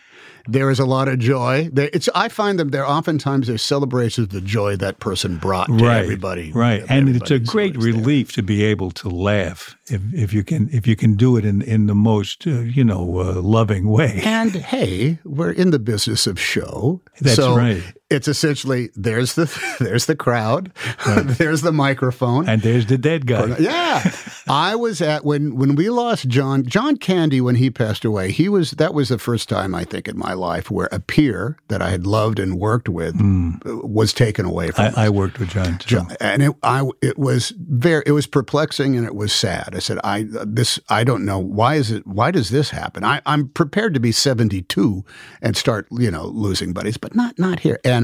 There 0.52 0.70
is 0.70 0.80
a 0.80 0.86
lot 0.86 1.08
of 1.08 1.20
joy. 1.20 1.70
There, 1.72 1.90
it's. 1.94 2.10
I 2.16 2.30
find 2.30 2.60
them. 2.60 2.70
There 2.70 2.88
oftentimes 2.88 3.48
there's 3.48 3.62
celebrations 3.62 4.26
of 4.26 4.32
the 4.32 4.42
joy 4.42 4.76
that 4.78 5.00
person 5.00 5.38
brought 5.38 5.68
to 5.68 5.74
right, 5.74 6.04
everybody. 6.04 6.52
Right, 6.52 6.84
and 6.90 7.10
it's 7.10 7.32
a 7.32 7.40
great 7.40 7.76
who's 7.76 7.86
there. 7.86 7.94
relief 7.94 8.34
to 8.34 8.44
be 8.44 8.64
able 8.64 8.92
to 8.92 9.10
laugh 9.10 9.78
if 9.88 10.02
if 10.14 10.34
you 10.34 10.44
can 10.44 10.70
if 10.72 10.88
you 10.88 10.96
can 10.96 11.16
do 11.16 11.38
it 11.38 11.46
in 11.46 11.62
in 11.62 11.88
the 11.88 11.96
most 11.96 12.48
uh, 12.48 12.62
you 12.62 12.84
know 12.84 13.20
uh, 13.20 13.42
loving 13.42 13.90
way. 13.90 14.22
And 14.24 14.52
hey, 14.56 15.20
we're 15.24 15.52
in 15.52 15.72
the 15.72 15.80
business 15.80 16.28
of 16.28 16.40
show. 16.40 17.02
That's 17.22 17.36
so 17.36 17.56
right. 17.56 17.84
It's 18.10 18.28
essentially 18.28 18.90
there's 18.96 19.36
the 19.36 19.46
there's 19.80 20.06
the 20.06 20.16
crowd, 20.16 20.72
there's 21.08 21.62
the 21.62 21.72
microphone. 21.72 22.50
And 22.50 22.62
there's 22.62 22.88
the 22.88 22.98
dead 22.98 23.28
guy. 23.28 23.56
yeah, 23.60 24.12
I 24.48 24.76
was 24.76 25.02
at 25.02 25.24
when 25.24 25.56
when 25.56 25.76
we 25.76 25.90
lost 25.90 26.28
John 26.28 26.66
John 26.66 26.98
Candy 26.98 27.40
when 27.42 27.56
he 27.56 27.70
passed 27.70 28.04
away. 28.04 28.32
He 28.32 28.50
was 28.50 28.72
that 28.72 28.94
was 28.94 29.10
the 29.10 29.20
first 29.20 29.48
time 29.50 29.76
I 29.76 29.84
think 29.84 30.08
in 30.08 30.18
my 30.18 30.34
life 30.34 30.72
where 30.72 30.90
a 30.92 31.00
peer 31.00 31.58
that 31.68 31.82
I 31.82 31.90
had 31.90 32.08
loved 32.08 32.40
and 32.40 32.58
worked 32.58 32.90
with 32.90 33.16
uh, 33.16 33.78
was 33.88 34.12
taken 34.14 34.46
away 34.46 34.72
from. 34.72 34.94
I, 34.96 35.06
I 35.06 35.10
worked 35.10 35.40
with 35.40 35.50
John 35.50 35.78
too. 35.78 35.98
John, 35.98 36.16
and 36.20 36.42
it 36.42 36.56
I 36.64 36.90
it 37.02 37.20
was 37.20 37.54
very 37.58 38.04
it 38.08 38.12
was 38.12 38.26
perplexing 38.26 38.96
and 38.96 39.06
it 39.06 39.16
was 39.16 39.32
sad. 39.32 39.76
I 39.76 39.80
said 39.80 40.00
I 40.04 40.26
this 40.28 40.80
I 40.90 41.04
don't 41.04 41.26
know 41.26 41.38
why 41.38 41.76
is 41.76 41.92
it 41.92 42.08
why 42.08 42.32
does 42.32 42.50
this 42.50 42.72
happen? 42.72 43.04
I 43.04 43.22
I'm 43.26 43.50
prepared 43.50 43.94
to 43.94 44.00
be 44.00 44.12
72 44.12 45.06
and 45.42 45.56
start 45.56 45.88
you 45.92 46.10
know 46.10 46.26
losing 46.26 46.74
buddies, 46.74 46.98
but 46.98 47.14
not 47.14 47.38
not 47.38 47.60
here. 47.60 47.80
And 47.86 47.99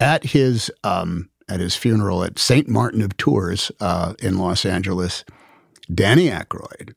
at 0.00 0.24
his 0.24 0.70
um 0.82 1.30
at 1.48 1.60
his 1.60 1.76
funeral 1.76 2.24
at 2.24 2.38
St. 2.38 2.68
Martin 2.68 3.02
of 3.02 3.16
Tours 3.16 3.70
uh, 3.80 4.14
in 4.18 4.38
Los 4.38 4.64
Angeles, 4.64 5.24
Danny 5.92 6.30
Aykroyd, 6.30 6.94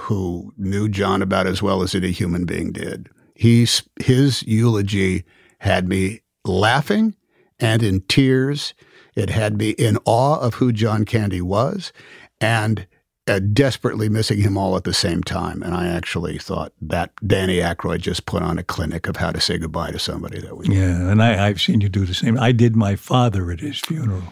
who 0.00 0.54
knew 0.56 0.88
John 0.88 1.20
about 1.20 1.46
as 1.46 1.62
well 1.62 1.82
as 1.82 1.94
any 1.94 2.12
human 2.12 2.46
being 2.46 2.72
did, 2.72 3.10
he's 3.34 3.82
his 4.00 4.42
eulogy 4.44 5.24
had 5.60 5.88
me 5.88 6.20
laughing 6.44 7.14
and 7.60 7.82
in 7.82 8.00
tears. 8.02 8.74
It 9.14 9.30
had 9.30 9.58
me 9.58 9.70
in 9.70 9.98
awe 10.04 10.38
of 10.38 10.54
who 10.54 10.72
John 10.72 11.04
Candy 11.04 11.42
was 11.42 11.92
and 12.40 12.86
uh, 13.28 13.38
desperately 13.38 14.08
missing 14.08 14.40
him 14.40 14.56
all 14.56 14.76
at 14.76 14.84
the 14.84 14.94
same 14.94 15.22
time. 15.22 15.62
And 15.62 15.74
I 15.74 15.88
actually 15.88 16.38
thought 16.38 16.72
that 16.80 17.12
Danny 17.26 17.58
Aykroyd 17.58 18.00
just 18.00 18.26
put 18.26 18.42
on 18.42 18.58
a 18.58 18.62
clinic 18.62 19.06
of 19.06 19.16
how 19.16 19.32
to 19.32 19.40
say 19.40 19.58
goodbye 19.58 19.90
to 19.92 19.98
somebody 19.98 20.40
that 20.40 20.56
we 20.56 20.68
Yeah, 20.68 21.10
and 21.10 21.22
I, 21.22 21.46
I've 21.46 21.60
seen 21.60 21.80
you 21.80 21.88
do 21.88 22.04
the 22.04 22.14
same. 22.14 22.38
I 22.38 22.52
did 22.52 22.76
my 22.76 22.96
father 22.96 23.50
at 23.50 23.60
his 23.60 23.80
funeral. 23.80 24.24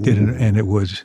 Did 0.00 0.16
it, 0.16 0.28
and 0.40 0.56
it 0.56 0.66
was, 0.66 1.04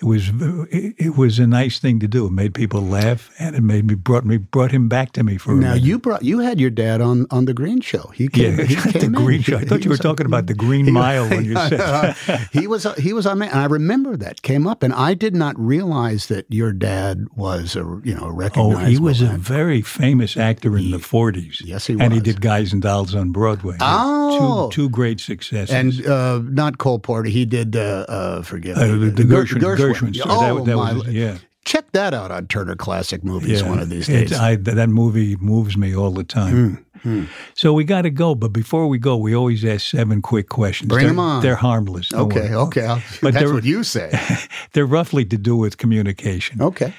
it 0.00 0.04
was, 0.06 0.30
it, 0.70 0.94
it 0.98 1.16
was 1.16 1.38
a 1.38 1.46
nice 1.46 1.78
thing 1.78 2.00
to 2.00 2.08
do. 2.08 2.26
It 2.26 2.32
made 2.32 2.54
people 2.54 2.80
laugh, 2.80 3.30
and 3.38 3.54
it 3.54 3.60
made 3.62 3.86
me 3.86 3.94
brought 3.94 4.24
me 4.24 4.38
brought 4.38 4.70
him 4.72 4.88
back 4.88 5.12
to 5.12 5.22
me 5.22 5.36
for 5.36 5.52
a 5.52 5.56
Now 5.56 5.74
you 5.74 5.98
brought 5.98 6.22
you 6.24 6.38
had 6.38 6.58
your 6.58 6.70
dad 6.70 7.00
on 7.00 7.26
on 7.30 7.44
the 7.44 7.52
Green 7.54 7.80
Show. 7.80 8.10
He 8.14 8.24
yeah, 8.32 8.56
came. 8.56 8.66
he 8.66 8.74
the 8.76 9.04
in. 9.04 9.12
green 9.12 9.42
show. 9.42 9.58
I 9.58 9.64
thought 9.64 9.78
he 9.80 9.84
you 9.84 9.90
were 9.90 9.96
talking 9.98 10.26
about 10.26 10.46
the 10.46 10.54
Green 10.54 10.90
Mile 11.00 11.28
when 11.28 11.44
you 11.44 11.54
said. 11.68 12.46
he 12.52 12.66
was 12.66 12.86
he 12.96 13.12
was 13.12 13.26
on 13.26 13.42
and 13.42 13.52
I 13.52 13.66
remember 13.66 14.16
that 14.16 14.42
came 14.42 14.66
up, 14.66 14.82
and 14.82 14.92
I 14.94 15.14
did 15.14 15.34
not 15.34 15.58
realize 15.58 16.26
that 16.28 16.46
your 16.48 16.72
dad 16.72 17.26
was 17.36 17.76
a 17.76 17.80
you 18.02 18.14
know 18.14 18.24
a 18.40 18.50
Oh, 18.56 18.76
he 18.76 18.98
was 18.98 19.20
a 19.20 19.26
very 19.26 19.82
famous 19.82 20.36
actor 20.36 20.76
in 20.78 20.90
the 20.90 20.96
40s. 20.98 21.60
Yes, 21.64 21.86
he 21.86 21.94
was, 21.94 22.02
And 22.02 22.12
he 22.14 22.20
did 22.20 22.40
Guys 22.40 22.72
and 22.72 22.80
Dolls 22.82 23.14
on 23.14 23.32
Broadway. 23.32 23.76
Oh. 23.80 24.70
Two, 24.70 24.74
two 24.84 24.88
great 24.88 25.20
successes. 25.20 25.74
and 25.74 26.06
uh, 26.06 26.40
not 26.44 26.78
Cole 26.78 26.98
Porter. 26.98 27.28
He 27.28 27.44
did 27.44 27.76
uh, 27.76 28.06
uh, 28.08 28.42
forgive 28.42 28.78
Uh, 28.78 28.86
me, 28.86 29.10
the, 29.10 29.24
the 29.24 29.24
Ger- 29.24 29.44
Gershwin, 29.44 29.60
Gershwin 29.60 29.89
Oh 30.26 30.56
that, 30.58 30.64
that 30.66 30.76
my! 30.76 30.92
was, 30.92 31.08
yeah. 31.08 31.38
Check 31.64 31.92
that 31.92 32.14
out 32.14 32.30
on 32.30 32.46
Turner 32.46 32.74
Classic 32.74 33.22
Movies 33.22 33.60
Yeah, 33.60 33.68
one 33.68 33.78
of 33.78 33.90
these 33.90 34.06
days. 34.06 34.32
I, 34.32 34.56
that 34.56 34.88
movie 34.88 35.36
moves 35.36 35.76
me 35.76 35.94
all 35.94 36.10
the 36.10 36.24
time. 36.24 36.86
Hmm, 37.02 37.24
So 37.54 37.74
we 37.74 37.84
got 37.84 38.02
to 38.02 38.10
go, 38.10 38.34
but 38.34 38.52
before 38.52 38.88
we 38.88 38.98
go, 38.98 39.16
we 39.16 39.34
always 39.34 39.62
ask 39.64 39.86
seven 39.90 40.22
quick 40.22 40.48
questions. 40.48 40.88
Bring 40.88 41.02
they're, 41.04 41.10
'em 41.10 41.18
on. 41.18 41.42
They're 41.42 41.56
harmless. 41.56 42.12
okay, 42.14 42.54
okay, 42.54 42.86
I'll, 42.86 43.02
But 43.20 43.34
that's 43.34 43.52
what 43.52 43.64
you 43.64 43.84
say. 43.84 44.10
They're 44.72 44.86
roughly 44.86 45.24
to 45.26 45.36
do 45.36 45.54
with 45.56 45.76
communication. 45.76 46.62
Okay. 46.62 46.94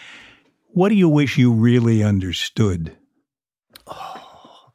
What 0.74 0.90
do 0.90 0.96
you 0.96 1.10
wish 1.10 1.38
you 1.38 1.52
really 1.52 2.04
understood? 2.04 2.96
Oh, 3.88 4.72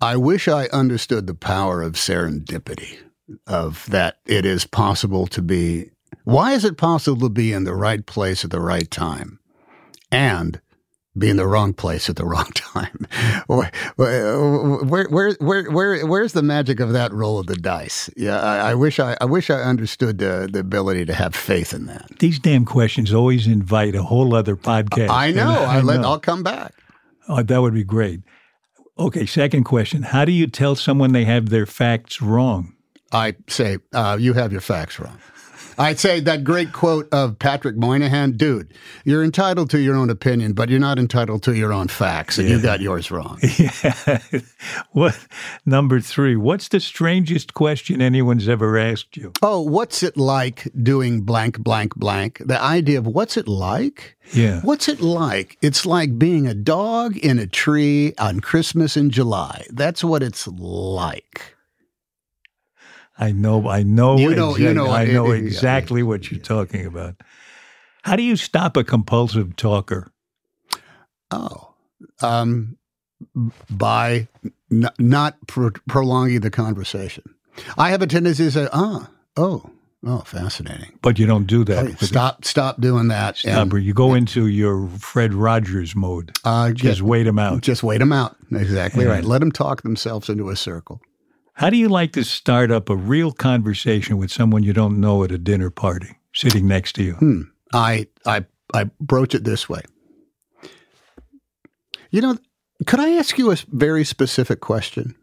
I 0.00 0.16
wish 0.16 0.48
I 0.48 0.66
understood 0.66 1.26
the 1.26 1.34
power 1.34 1.82
of 1.82 1.94
serendipity, 1.94 2.98
of 3.46 3.86
that 3.90 4.18
it 4.26 4.44
is 4.44 4.66
possible 4.66 5.26
to 5.28 5.40
be. 5.42 5.90
Why 6.24 6.52
is 6.52 6.64
it 6.64 6.78
possible 6.78 7.28
to 7.28 7.28
be 7.28 7.52
in 7.52 7.64
the 7.64 7.74
right 7.74 8.04
place 8.04 8.44
at 8.44 8.50
the 8.50 8.60
right 8.60 8.90
time 8.90 9.38
and 10.10 10.60
be 11.16 11.28
in 11.28 11.36
the 11.36 11.46
wrong 11.46 11.74
place 11.74 12.08
at 12.08 12.16
the 12.16 12.24
wrong 12.26 12.50
time? 12.54 13.06
where, 13.46 13.70
where, 13.96 14.84
where, 14.84 15.36
where, 15.38 15.70
where, 15.70 16.06
where's 16.06 16.32
the 16.32 16.42
magic 16.42 16.80
of 16.80 16.92
that 16.94 17.12
roll 17.12 17.38
of 17.38 17.46
the 17.46 17.56
dice? 17.56 18.08
Yeah, 18.16 18.40
I, 18.40 18.70
I 18.70 18.74
wish 18.74 18.98
I, 18.98 19.16
I 19.20 19.26
wish 19.26 19.50
I 19.50 19.60
understood 19.60 20.18
the, 20.18 20.48
the 20.50 20.60
ability 20.60 21.04
to 21.06 21.14
have 21.14 21.34
faith 21.34 21.74
in 21.74 21.86
that. 21.86 22.18
These 22.20 22.38
damn 22.38 22.64
questions 22.64 23.12
always 23.12 23.46
invite 23.46 23.94
a 23.94 24.02
whole 24.02 24.34
other 24.34 24.56
podcast. 24.56 25.10
I 25.10 25.30
know. 25.30 25.50
I, 25.68 25.80
let, 25.80 26.00
know. 26.00 26.08
I'll 26.08 26.20
come 26.20 26.42
back. 26.42 26.72
Oh, 27.28 27.42
that 27.42 27.60
would 27.60 27.74
be 27.74 27.84
great. 27.84 28.20
Okay, 28.98 29.26
second 29.26 29.64
question. 29.64 30.02
How 30.02 30.24
do 30.24 30.32
you 30.32 30.46
tell 30.46 30.74
someone 30.74 31.12
they 31.12 31.24
have 31.24 31.50
their 31.50 31.66
facts 31.66 32.22
wrong? 32.22 32.74
I 33.12 33.34
say, 33.48 33.78
uh, 33.92 34.16
you 34.18 34.32
have 34.32 34.52
your 34.52 34.60
facts 34.60 34.98
wrong. 34.98 35.18
I'd 35.78 35.98
say 35.98 36.20
that 36.20 36.44
great 36.44 36.72
quote 36.72 37.08
of 37.12 37.38
Patrick 37.38 37.76
Moynihan, 37.76 38.32
dude, 38.32 38.72
you're 39.04 39.24
entitled 39.24 39.70
to 39.70 39.80
your 39.80 39.96
own 39.96 40.10
opinion, 40.10 40.52
but 40.52 40.68
you're 40.68 40.80
not 40.80 40.98
entitled 40.98 41.42
to 41.44 41.54
your 41.54 41.72
own 41.72 41.88
facts, 41.88 42.38
and 42.38 42.48
you 42.48 42.60
got 42.60 42.80
yours 42.80 43.10
wrong. 43.10 43.38
Yeah. 43.56 44.18
what 44.92 45.18
number 45.64 46.00
three? 46.00 46.36
What's 46.36 46.68
the 46.68 46.80
strangest 46.80 47.54
question 47.54 48.00
anyone's 48.02 48.48
ever 48.48 48.78
asked 48.78 49.16
you? 49.16 49.32
oh, 49.42 49.60
what's 49.60 50.02
it 50.02 50.16
like 50.16 50.68
doing 50.82 51.22
blank, 51.22 51.58
blank, 51.60 51.94
blank? 51.96 52.42
The 52.44 52.60
idea 52.60 52.98
of 52.98 53.06
what's 53.06 53.36
it 53.36 53.46
like? 53.48 54.16
Yeah. 54.32 54.60
What's 54.62 54.88
it 54.88 55.00
like? 55.00 55.56
It's 55.62 55.84
like 55.86 56.18
being 56.18 56.46
a 56.46 56.54
dog 56.54 57.16
in 57.18 57.38
a 57.38 57.46
tree 57.46 58.14
on 58.18 58.40
Christmas 58.40 58.96
in 58.96 59.10
July. 59.10 59.66
That's 59.70 60.02
what 60.02 60.22
it's 60.22 60.48
like. 60.48 61.53
I 63.18 63.32
know. 63.32 63.68
I 63.68 63.82
know. 63.84 64.18
You 64.18 64.34
know- 64.34 64.56
you 64.56 64.74
know- 64.74 64.90
I 64.90 65.04
know 65.06 65.26
yeah, 65.32 65.34
yeah, 65.34 65.46
exactly 65.46 66.02
what 66.02 66.30
you're 66.30 66.40
talking 66.40 66.84
about. 66.86 67.14
How 68.02 68.16
do 68.16 68.22
you 68.22 68.36
stop 68.36 68.76
a 68.76 68.84
compulsive 68.84 69.56
talker? 69.56 70.10
Oh, 71.30 71.74
um, 72.20 72.76
by 73.70 74.28
n- 74.70 74.88
not 74.98 75.36
pro- 75.46 75.70
prolonging 75.88 76.40
the 76.40 76.50
conversation. 76.50 77.24
I 77.78 77.90
have 77.90 78.02
a 78.02 78.06
tendency 78.06 78.44
to 78.44 78.50
say, 78.50 78.68
"Ah, 78.72 79.08
oh, 79.36 79.70
oh, 80.04 80.18
fascinating." 80.26 80.98
But 81.00 81.18
you 81.18 81.26
don't 81.26 81.46
do 81.46 81.64
that. 81.64 81.86
Hey, 81.86 81.94
stop, 82.06 82.44
stop 82.44 82.80
doing 82.80 83.08
that. 83.08 83.38
Stop. 83.38 83.72
and, 83.72 83.82
you 83.84 83.94
go 83.94 84.12
into 84.14 84.46
your 84.48 84.86
Fred 84.98 85.32
Rogers 85.32 85.96
mode. 85.96 86.36
uh, 86.44 86.70
Just 86.70 86.82
just, 86.82 87.02
wait 87.02 87.22
them 87.24 87.38
out. 87.38 87.62
just 87.62 87.82
wait 87.82 87.98
them 87.98 88.12
out. 88.12 88.36
Exactly 88.52 89.04
Yeah. 89.04 89.10
right. 89.12 89.24
Let 89.24 89.38
them 89.40 89.50
talk 89.52 89.82
themselves 89.82 90.28
into 90.28 90.50
a 90.50 90.56
circle. 90.56 91.00
How 91.54 91.70
do 91.70 91.76
you 91.76 91.88
like 91.88 92.12
to 92.12 92.24
start 92.24 92.70
up 92.70 92.90
a 92.90 92.96
real 92.96 93.30
conversation 93.30 94.18
with 94.18 94.32
someone 94.32 94.64
you 94.64 94.72
don't 94.72 95.00
know 95.00 95.22
at 95.22 95.30
a 95.30 95.38
dinner 95.38 95.70
party 95.70 96.18
sitting 96.32 96.66
next 96.66 96.94
to 96.94 97.04
you? 97.04 97.14
Hmm. 97.14 97.42
I, 97.72 98.08
I, 98.26 98.44
I 98.72 98.90
broach 99.00 99.34
it 99.34 99.44
this 99.44 99.68
way. 99.68 99.82
You 102.10 102.20
know, 102.20 102.36
could 102.86 103.00
I 103.00 103.10
ask 103.12 103.38
you 103.38 103.52
a 103.52 103.56
very 103.68 104.04
specific 104.04 104.60
question? 104.60 105.14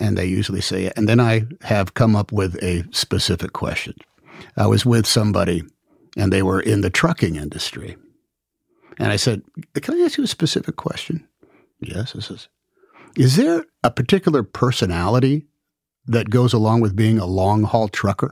And 0.00 0.16
they 0.16 0.26
usually 0.26 0.60
say, 0.60 0.84
it. 0.86 0.92
and 0.96 1.08
then 1.08 1.20
I 1.20 1.46
have 1.62 1.94
come 1.94 2.16
up 2.16 2.32
with 2.32 2.60
a 2.62 2.84
specific 2.92 3.52
question. 3.52 3.94
I 4.56 4.66
was 4.66 4.86
with 4.86 5.06
somebody 5.06 5.62
and 6.16 6.32
they 6.32 6.42
were 6.42 6.60
in 6.60 6.80
the 6.80 6.90
trucking 6.90 7.36
industry. 7.36 7.96
And 8.98 9.10
I 9.10 9.16
said, 9.16 9.42
Can 9.74 9.94
I 9.94 10.04
ask 10.04 10.16
you 10.16 10.24
a 10.24 10.28
specific 10.28 10.76
question? 10.76 11.26
Yes. 11.80 12.12
This 12.12 12.30
is, 12.30 12.48
is 13.16 13.36
there 13.36 13.64
a 13.82 13.90
particular 13.90 14.42
personality 14.42 15.46
that 16.06 16.30
goes 16.30 16.52
along 16.52 16.80
with 16.80 16.94
being 16.96 17.18
a 17.18 17.26
long 17.26 17.62
haul 17.64 17.88
trucker? 17.88 18.30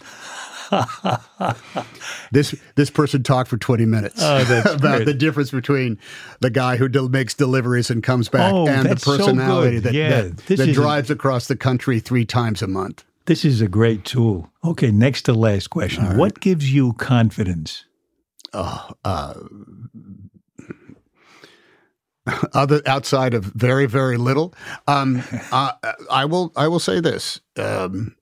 this 2.33 2.55
this 2.76 2.91
person 2.91 3.22
talked 3.22 3.49
for 3.51 3.57
20 3.59 3.85
minutes 3.85 4.16
Oh, 4.22 4.43
about 4.74 4.80
great. 4.80 5.05
the 5.05 5.14
difference 5.14 5.51
between 5.51 5.99
the 6.41 6.51
guy 6.51 6.76
who 6.76 6.89
del- 6.89 7.09
makes 7.09 7.35
deliveries 7.35 7.91
and 7.91 8.03
comes 8.03 8.28
back 8.28 8.53
Oh, 8.53 8.66
and 8.68 8.85
the 8.85 8.89
that's 8.91 9.05
so 9.05 9.16
personality 9.18 9.78
that, 9.80 9.93
Yeah, 9.95 10.22
that, 10.22 10.37
that 10.39 10.51
is 10.61 10.68
a- 10.68 10.72
drives 10.72 11.11
across 11.11 11.47
the 11.49 11.57
country 11.57 12.01
three 12.01 12.24
times 12.24 12.62
a 12.62 12.66
month. 12.66 13.05
This 13.26 13.45
is 13.45 13.61
a 13.61 13.68
great 13.68 14.05
tool. 14.05 14.51
Okay, 14.64 14.91
next 14.91 15.22
to 15.22 15.33
last 15.35 15.68
question. 15.70 16.16
What 16.16 16.41
gives 16.41 16.72
you 16.72 16.93
confidence? 16.95 17.85
Oh, 18.53 18.89
uh, 19.05 19.35
other 22.55 22.81
outside 22.87 23.35
of 23.35 23.45
very 23.45 23.87
very 23.87 24.16
little, 24.16 24.55
um, 24.87 25.23
uh, 25.53 25.73
I 26.11 26.25
will 26.25 26.53
I 26.57 26.68
will 26.68 26.81
say 26.81 27.01
this 27.01 27.41
um, 27.59 28.16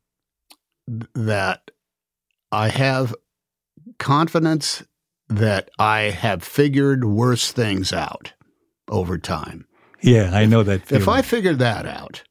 that 1.14 1.70
I 2.52 2.68
have 2.68 3.14
confidence 3.98 4.82
that 5.28 5.70
I 5.78 6.00
have 6.10 6.42
figured 6.42 7.04
worse 7.04 7.52
things 7.52 7.92
out 7.92 8.32
over 8.88 9.18
time. 9.18 9.66
Yeah, 10.02 10.30
I 10.32 10.46
know 10.46 10.62
that 10.62 10.86
feeling. 10.86 11.02
If 11.02 11.08
I 11.08 11.22
figure 11.22 11.54
that 11.54 11.86
out, 11.86 12.24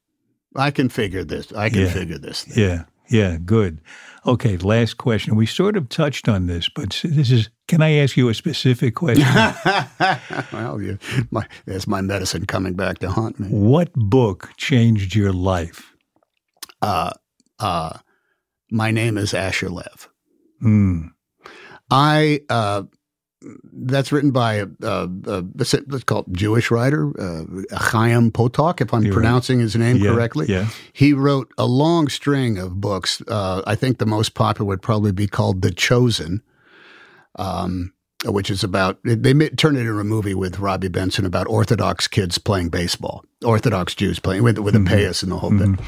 I 0.56 0.70
can 0.70 0.88
figure 0.88 1.24
this. 1.24 1.52
I 1.52 1.70
can 1.70 1.82
Yeah. 1.82 1.92
figure 1.92 2.18
this. 2.18 2.44
Thing. 2.44 2.62
Yeah, 2.62 2.84
yeah, 3.08 3.38
good. 3.38 3.80
Okay, 4.26 4.56
last 4.58 4.98
question. 4.98 5.36
We 5.36 5.46
sort 5.46 5.76
of 5.76 5.88
touched 5.88 6.28
on 6.28 6.46
this, 6.46 6.68
but 6.68 7.00
this 7.04 7.30
is 7.30 7.48
can 7.70 7.80
I 7.82 7.92
ask 8.02 8.16
you 8.16 8.28
a 8.28 8.34
specific 8.34 8.94
question? 8.94 9.24
well, 10.52 10.80
you, 10.82 10.98
my, 11.30 11.46
there's 11.66 11.86
my 11.86 12.00
medicine 12.00 12.44
coming 12.46 12.74
back 12.74 12.98
to 12.98 13.10
haunt 13.10 13.38
me. 13.40 13.48
what 13.48 13.92
book 13.94 14.50
changed 14.56 15.14
your 15.14 15.32
life? 15.32 15.94
uh, 16.82 17.12
uh, 17.58 17.98
my 18.70 18.90
name 18.90 19.18
is 19.18 19.34
Asher 19.34 19.68
Lev. 19.68 20.08
Hmm. 20.60 21.08
I 21.90 22.40
uh, 22.48 22.82
that's 23.72 24.12
written 24.12 24.30
by 24.30 24.54
a, 24.54 24.66
a, 24.82 25.08
a 25.26 25.44
let's 25.56 26.04
call 26.04 26.20
it 26.20 26.32
Jewish 26.32 26.70
writer 26.70 27.10
uh, 27.20 27.44
Chaim 27.76 28.30
Potok, 28.30 28.80
if 28.80 28.92
I'm 28.94 29.02
You're 29.02 29.12
right. 29.12 29.14
pronouncing 29.22 29.60
his 29.60 29.74
name 29.76 29.96
Yeah, 29.96 30.12
correctly. 30.12 30.46
yeah. 30.48 30.68
He 30.92 31.12
wrote 31.12 31.52
a 31.58 31.66
long 31.66 32.08
string 32.08 32.58
of 32.58 32.80
books. 32.80 33.22
Uh, 33.26 33.62
I 33.66 33.74
think 33.74 33.98
the 33.98 34.06
most 34.06 34.34
popular 34.34 34.66
would 34.68 34.82
probably 34.82 35.12
be 35.12 35.26
called 35.26 35.62
The 35.62 35.70
Chosen. 35.72 36.42
Um, 37.36 37.92
which 38.26 38.50
is 38.50 38.62
about 38.62 38.98
they 39.02 39.32
ma- 39.32 39.46
turned 39.56 39.78
it 39.78 39.80
into 39.80 39.98
a 39.98 40.04
movie 40.04 40.34
with 40.34 40.58
Robby 40.58 40.88
Benson 40.88 41.24
about 41.24 41.46
Orthodox 41.46 42.06
kids 42.06 42.36
playing 42.36 42.68
baseball, 42.68 43.24
Orthodox 43.42 43.94
Jews 43.94 44.18
playing 44.18 44.42
with 44.42 44.58
with 44.58 44.76
a 44.76 44.78
payas 44.80 45.22
and 45.22 45.32
the 45.32 45.38
whole 45.38 45.56
bit. 45.56 45.80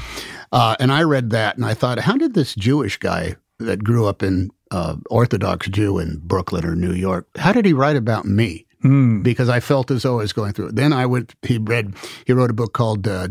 Uh, 0.51 0.75
and 0.79 0.91
I 0.91 1.03
read 1.03 1.29
that 1.29 1.57
and 1.57 1.65
I 1.65 1.75
thought, 1.75 1.99
how 1.99 2.17
did 2.17 2.33
this 2.33 2.55
Jewish 2.55 2.97
guy 2.97 3.35
that 3.59 3.83
grew 3.83 4.07
up 4.07 4.23
in 4.23 4.49
uh, 4.73 4.95
Orthodox 5.09 5.69
Jew 5.69 5.99
in 5.99 6.19
Brooklyn 6.23 6.65
or 6.65 6.75
New 6.75 6.93
York, 6.93 7.27
how 7.37 7.53
did 7.53 7.65
he 7.65 7.73
write 7.73 7.95
about 7.95 8.25
me? 8.25 8.62
Hmm. 8.83 9.21
Because 9.21 9.47
I 9.47 9.61
felt 9.61 9.89
as 9.91 10.03
though 10.03 10.19
I 10.19 10.23
was 10.23 10.33
going 10.33 10.51
through 10.51 10.67
it. 10.67 10.75
Then 10.75 10.91
I 10.91 11.05
would 11.05 11.33
He 11.41 11.57
read. 11.57 11.95
He 12.25 12.33
wrote 12.33 12.51
a 12.51 12.53
book 12.53 12.73
called 12.73 13.07
uh, 13.07 13.29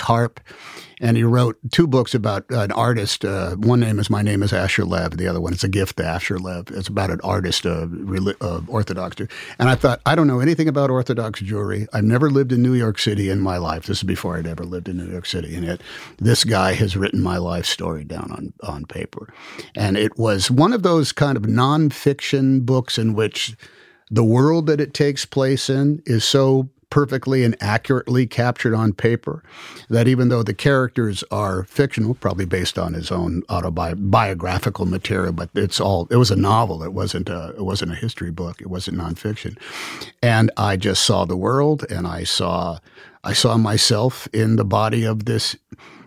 Harp, 0.00 0.40
and 0.98 1.18
he 1.18 1.22
wrote 1.22 1.58
two 1.72 1.86
books 1.86 2.14
about 2.14 2.46
an 2.48 2.72
artist. 2.72 3.22
Uh, 3.22 3.54
one 3.56 3.80
name 3.80 3.98
is 3.98 4.08
My 4.08 4.22
Name 4.22 4.42
is 4.42 4.50
Asher 4.50 4.86
Lev. 4.86 5.18
The 5.18 5.28
other 5.28 5.42
one 5.42 5.52
is 5.52 5.62
A 5.62 5.68
Gift 5.68 5.98
to 5.98 6.06
Asher 6.06 6.38
Lev. 6.38 6.68
It's 6.70 6.88
about 6.88 7.10
an 7.10 7.20
artist, 7.22 7.66
uh, 7.66 7.86
reli- 7.86 8.36
uh, 8.40 8.62
Orthodox 8.66 9.16
Jew. 9.16 9.28
And 9.58 9.68
I 9.68 9.74
thought, 9.74 10.00
I 10.06 10.14
don't 10.14 10.26
know 10.26 10.40
anything 10.40 10.68
about 10.68 10.90
Orthodox 10.90 11.42
Jewry. 11.42 11.86
I've 11.92 12.04
never 12.04 12.30
lived 12.30 12.50
in 12.50 12.62
New 12.62 12.72
York 12.72 12.98
City 12.98 13.28
in 13.28 13.40
my 13.40 13.58
life. 13.58 13.84
This 13.84 13.98
is 13.98 14.04
before 14.04 14.38
I'd 14.38 14.46
ever 14.46 14.64
lived 14.64 14.88
in 14.88 14.96
New 14.96 15.10
York 15.10 15.26
City. 15.26 15.54
And 15.54 15.66
yet, 15.66 15.82
this 16.18 16.44
guy 16.44 16.72
has 16.72 16.96
written 16.96 17.20
my 17.20 17.36
life 17.36 17.66
story 17.66 18.04
down 18.04 18.30
on, 18.32 18.54
on 18.62 18.86
paper. 18.86 19.34
And 19.76 19.98
it 19.98 20.16
was 20.16 20.50
one 20.50 20.72
of 20.72 20.82
those 20.82 21.12
kind 21.12 21.36
of 21.36 21.42
nonfiction 21.42 22.64
books 22.64 22.96
in 22.96 23.12
which 23.12 23.54
the 24.10 24.24
world 24.24 24.66
that 24.66 24.80
it 24.80 24.94
takes 24.94 25.24
place 25.24 25.68
in 25.70 26.02
is 26.06 26.24
so 26.24 26.68
perfectly 26.94 27.42
and 27.42 27.56
accurately 27.60 28.24
captured 28.24 28.72
on 28.72 28.92
paper 28.92 29.42
that 29.88 30.06
even 30.06 30.28
though 30.28 30.44
the 30.44 30.54
characters 30.54 31.24
are 31.28 31.64
fictional, 31.64 32.14
probably 32.14 32.44
based 32.44 32.78
on 32.78 32.94
his 32.94 33.10
own 33.10 33.42
autobiographical 33.48 34.86
material, 34.86 35.32
but 35.32 35.50
it's 35.56 35.80
all 35.80 36.06
it 36.12 36.16
was 36.16 36.30
a 36.30 36.36
novel. 36.36 36.84
It 36.84 36.92
wasn't 36.92 37.28
a 37.28 37.52
it 37.56 37.64
wasn't 37.64 37.90
a 37.90 37.96
history 37.96 38.30
book. 38.30 38.60
It 38.60 38.68
wasn't 38.68 38.98
nonfiction. 38.98 39.58
And 40.22 40.52
I 40.56 40.76
just 40.76 41.04
saw 41.04 41.24
the 41.24 41.36
world 41.36 41.84
and 41.90 42.06
I 42.06 42.22
saw 42.22 42.78
I 43.24 43.32
saw 43.32 43.56
myself 43.56 44.28
in 44.32 44.54
the 44.54 44.64
body 44.64 45.04
of 45.04 45.24
this 45.24 45.56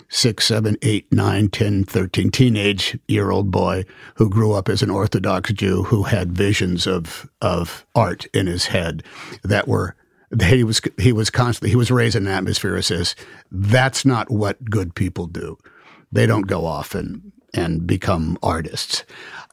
six, 0.09 0.45
seven, 0.45 0.77
eight, 0.81 1.11
nine, 1.11 1.49
10, 1.49 1.83
13 1.83 2.31
teenage 2.31 2.97
year 3.07 3.31
old 3.31 3.51
boy 3.51 3.83
who 4.15 4.29
grew 4.29 4.53
up 4.53 4.69
as 4.69 4.81
an 4.81 4.89
Orthodox 4.89 5.51
Jew 5.53 5.83
who 5.83 6.03
had 6.03 6.31
visions 6.31 6.87
of 6.87 7.29
of 7.41 7.85
art 7.95 8.25
in 8.27 8.47
his 8.47 8.67
head 8.67 9.03
that 9.43 9.67
were 9.67 9.95
he 10.41 10.63
was 10.63 10.81
he 10.97 11.13
was 11.13 11.29
constantly 11.29 11.69
he 11.69 11.75
was 11.75 11.91
raised 11.91 12.15
in 12.15 12.27
an 12.27 12.33
atmosphere 12.33 12.75
that 12.75 12.83
says 12.83 13.15
that's 13.51 14.05
not 14.05 14.29
what 14.29 14.63
good 14.65 14.95
people 14.95 15.27
do. 15.27 15.57
They 16.11 16.25
don't 16.25 16.47
go 16.47 16.65
off 16.65 16.95
and 16.95 17.31
and 17.53 17.87
become 17.87 18.37
artists. 18.43 19.03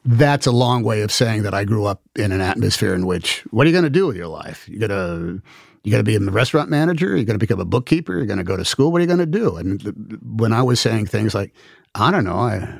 That's 0.05 0.47
a 0.47 0.53
long 0.53 0.83
way 0.83 1.01
of 1.01 1.11
saying 1.11 1.43
that 1.43 1.55
I 1.55 1.65
grew 1.65 1.87
up 1.87 2.03
in 2.17 2.33
an 2.33 2.41
atmosphere 2.41 2.95
in 2.95 3.07
which 3.07 3.43
what 3.51 3.67
are 3.67 3.71
you 3.71 3.73
going 3.73 3.85
to 3.85 3.91
do 3.91 4.07
with 4.07 4.17
your 4.17 4.29
life? 4.29 4.69
You 4.69 4.79
got 4.79 4.89
to 4.89 5.41
you 5.85 5.91
got 5.91 5.99
to 5.99 6.03
be 6.03 6.17
a 6.17 6.21
restaurant 6.21 6.71
manager. 6.71 7.09
You're 7.09 7.27
going 7.27 7.39
to 7.39 7.39
become 7.39 7.61
a 7.61 7.65
bookkeeper. 7.67 8.17
You're 8.17 8.27
going 8.27 8.39
to 8.39 8.45
go 8.45 8.57
to 8.57 8.65
school. 8.65 8.91
What 8.91 8.99
are 8.99 9.03
you 9.03 9.07
going 9.07 9.19
to 9.19 9.27
do? 9.27 9.57
And 9.57 10.19
when 10.23 10.53
I 10.53 10.63
was 10.63 10.81
saying 10.81 11.07
things 11.07 11.35
like, 11.35 11.55
I 11.95 12.11
don't 12.11 12.25
know, 12.25 12.39
I, 12.39 12.79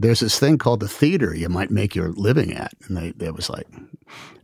there's 0.00 0.20
this 0.20 0.38
thing 0.38 0.56
called 0.56 0.80
the 0.80 0.88
theater 0.88 1.34
you 1.34 1.48
might 1.50 1.70
make 1.70 1.94
your 1.94 2.08
living 2.12 2.54
at, 2.54 2.72
and 2.88 2.96
they, 2.96 3.10
they 3.12 3.30
was 3.30 3.50
like, 3.50 3.66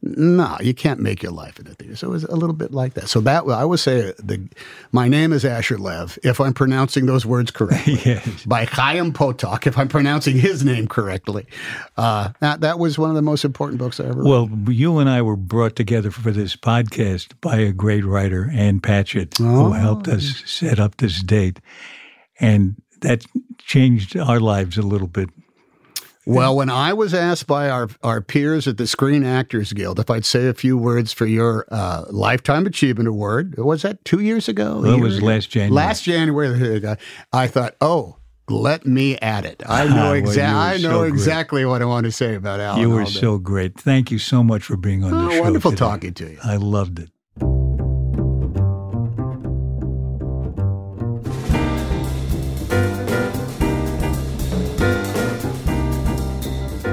no, 0.03 0.57
you 0.61 0.75
can't 0.75 1.01
make 1.01 1.23
your 1.23 1.33
life 1.33 1.59
in 1.59 1.67
a 1.67 1.71
theater. 1.71 1.97
So 1.97 2.09
it 2.09 2.11
was 2.11 2.25
a 2.25 2.37
little 2.37 2.55
bit 2.55 2.73
like 2.73 2.93
that. 2.95 3.09
So 3.09 3.21
that 3.23 3.45
I 3.49 3.65
would 3.65 3.81
say 3.81 4.13
the 4.19 4.47
my 4.93 5.09
name 5.09 5.33
is 5.33 5.45
Asher 5.45 5.79
Lev, 5.79 6.19
if 6.23 6.41
I'm 6.41 6.53
pronouncing 6.53 7.07
those 7.07 7.25
words 7.25 7.51
correctly. 7.51 7.95
Yes. 8.07 8.45
By 8.45 8.67
Chaim 8.67 9.13
Potok, 9.13 9.67
if 9.67 9.77
I'm 9.79 9.89
pronouncing 9.89 10.39
his 10.39 10.63
name 10.65 10.87
correctly. 10.87 11.47
Uh, 11.97 12.31
that 12.41 12.61
that 12.61 12.79
was 12.79 12.99
one 12.99 13.09
of 13.09 13.17
the 13.17 13.23
most 13.23 13.45
important 13.45 13.79
books 13.79 13.99
I 13.99 14.05
ever 14.05 14.23
read. 14.23 14.29
Well, 14.29 14.51
you 14.69 14.99
and 14.99 15.09
I 15.09 15.23
were 15.23 15.37
brought 15.37 15.75
together 15.75 16.11
for 16.11 16.31
this 16.31 16.55
podcast 16.55 17.33
by 17.41 17.57
a 17.57 17.73
great 17.73 18.05
writer, 18.05 18.51
Ann 18.53 18.81
Patchett, 18.81 19.39
who 19.39 19.73
helped 19.73 20.07
us 20.07 20.43
set 20.45 20.79
up 20.79 20.99
this 20.99 21.23
date. 21.23 21.59
And 22.39 22.81
that 23.01 23.25
changed 23.59 24.17
our 24.17 24.39
lives 24.39 24.77
a 24.77 24.83
little 24.83 25.09
bit. 25.09 25.31
Well, 26.27 26.57
when 26.57 26.69
I 26.71 26.93
was 26.93 27.15
asked 27.15 27.47
by 27.47 27.71
our, 27.71 27.89
our 28.03 28.21
peers 28.21 28.67
at 28.67 28.79
the 28.79 28.87
Screen 28.89 29.25
Actors 29.25 29.73
Guild 29.73 30.01
if 30.01 30.11
I'd 30.11 30.25
say 30.25 30.49
a 30.49 30.55
few 30.55 30.77
words 30.77 31.13
for 31.13 31.25
your 31.27 31.67
uh, 31.71 32.05
Lifetime 32.11 32.67
Achievement 32.67 33.09
Award, 33.09 33.57
was 33.59 33.83
that 33.83 34.05
two 34.05 34.19
years 34.21 34.49
ago? 34.49 34.81
Well, 34.83 34.95
it 34.95 35.01
was 35.01 35.19
ago? 35.19 35.27
last 35.27 35.51
January. 35.51 35.71
Last 35.87 36.03
January, 36.03 36.97
I 37.33 37.47
thought, 37.47 37.77
oh, 37.81 38.17
let 38.49 38.87
me 38.87 39.17
at 39.19 39.45
it. 39.45 39.63
I 39.69 39.85
know, 39.89 40.13
exa- 40.21 40.37
were 40.37 40.43
I 40.59 40.73
know 40.79 40.79
so 40.91 40.99
great. 41.01 41.09
exactly 41.13 41.65
what 41.65 41.81
I 41.81 41.85
want 41.85 42.07
to 42.07 42.13
say 42.13 42.35
about 42.35 42.59
Alan. 42.61 42.81
you 42.81 42.91
were 42.91 43.07
so 43.07 43.39
great. 43.39 43.79
Thank 43.79 44.11
you 44.11 44.19
so 44.19 44.43
much 44.43 44.63
for 44.65 44.77
being 44.77 45.05
on 45.05 45.11
the 45.13 45.27
Oh, 45.27 45.31
show. 45.31 45.43
wonderful 45.43 45.71
today. 45.73 45.79
talking 45.79 46.15
to 46.15 46.31
you. 46.33 46.39
I 46.45 46.57
loved 46.57 46.99
it. 46.99 47.11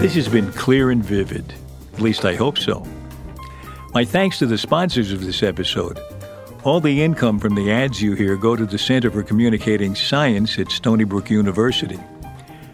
This 0.03 0.15
has 0.15 0.27
been 0.27 0.51
clear 0.51 0.91
and 0.91 1.01
vivid. 1.01 1.53
At 1.93 2.01
least 2.01 2.25
I 2.25 2.35
hope 2.35 2.57
so. 2.57 2.85
My 3.93 4.03
thanks 4.03 4.37
to 4.39 4.45
the 4.45 4.57
sponsors 4.57 5.13
of 5.13 5.25
this 5.25 5.41
episode. 5.41 5.97
All 6.65 6.81
the 6.81 7.01
income 7.01 7.39
from 7.39 7.55
the 7.55 7.71
ads 7.71 8.01
you 8.01 8.13
hear 8.13 8.35
go 8.35 8.57
to 8.57 8.65
the 8.65 8.77
Center 8.77 9.09
for 9.09 9.23
Communicating 9.23 9.95
Science 9.95 10.59
at 10.59 10.69
Stony 10.71 11.05
Brook 11.05 11.29
University. 11.29 11.97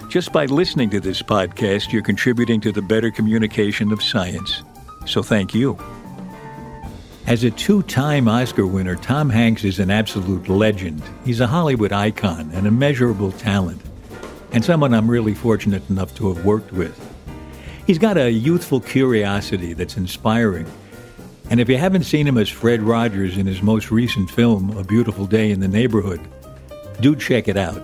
Just 0.09 0.33
by 0.33 0.45
listening 0.45 0.89
to 0.89 0.99
this 0.99 1.21
podcast, 1.21 1.93
you're 1.93 2.01
contributing 2.01 2.61
to 2.61 2.71
the 2.71 2.81
better 2.81 3.11
communication 3.11 3.91
of 3.91 4.01
science. 4.01 4.63
So 5.05 5.21
thank 5.21 5.53
you. 5.53 5.77
As 7.27 7.43
a 7.43 7.51
two 7.51 7.83
time 7.83 8.27
Oscar 8.27 8.65
winner, 8.65 8.95
Tom 8.95 9.29
Hanks 9.29 9.63
is 9.63 9.77
an 9.77 9.91
absolute 9.91 10.49
legend. 10.49 11.03
He's 11.25 11.41
a 11.41 11.45
Hollywood 11.45 11.93
icon, 11.93 12.49
an 12.53 12.65
immeasurable 12.65 13.33
talent, 13.33 13.83
and 14.51 14.65
someone 14.65 14.95
I'm 14.95 15.11
really 15.11 15.35
fortunate 15.35 15.87
enough 15.91 16.15
to 16.15 16.33
have 16.33 16.43
worked 16.43 16.71
with. 16.71 17.05
He's 17.89 17.97
got 17.97 18.17
a 18.19 18.31
youthful 18.31 18.81
curiosity 18.81 19.73
that's 19.73 19.97
inspiring. 19.97 20.67
And 21.49 21.59
if 21.59 21.67
you 21.67 21.79
haven't 21.79 22.03
seen 22.03 22.27
him 22.27 22.37
as 22.37 22.47
Fred 22.47 22.83
Rogers 22.83 23.35
in 23.35 23.47
his 23.47 23.63
most 23.63 23.89
recent 23.89 24.29
film, 24.29 24.77
A 24.77 24.83
Beautiful 24.83 25.25
Day 25.25 25.49
in 25.49 25.59
the 25.59 25.67
Neighborhood, 25.67 26.21
do 27.01 27.15
check 27.15 27.47
it 27.47 27.57
out. 27.57 27.81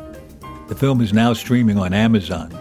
The 0.68 0.76
film 0.76 1.02
is 1.02 1.12
now 1.12 1.34
streaming 1.34 1.80
on 1.80 1.92
Amazon. 1.92 2.56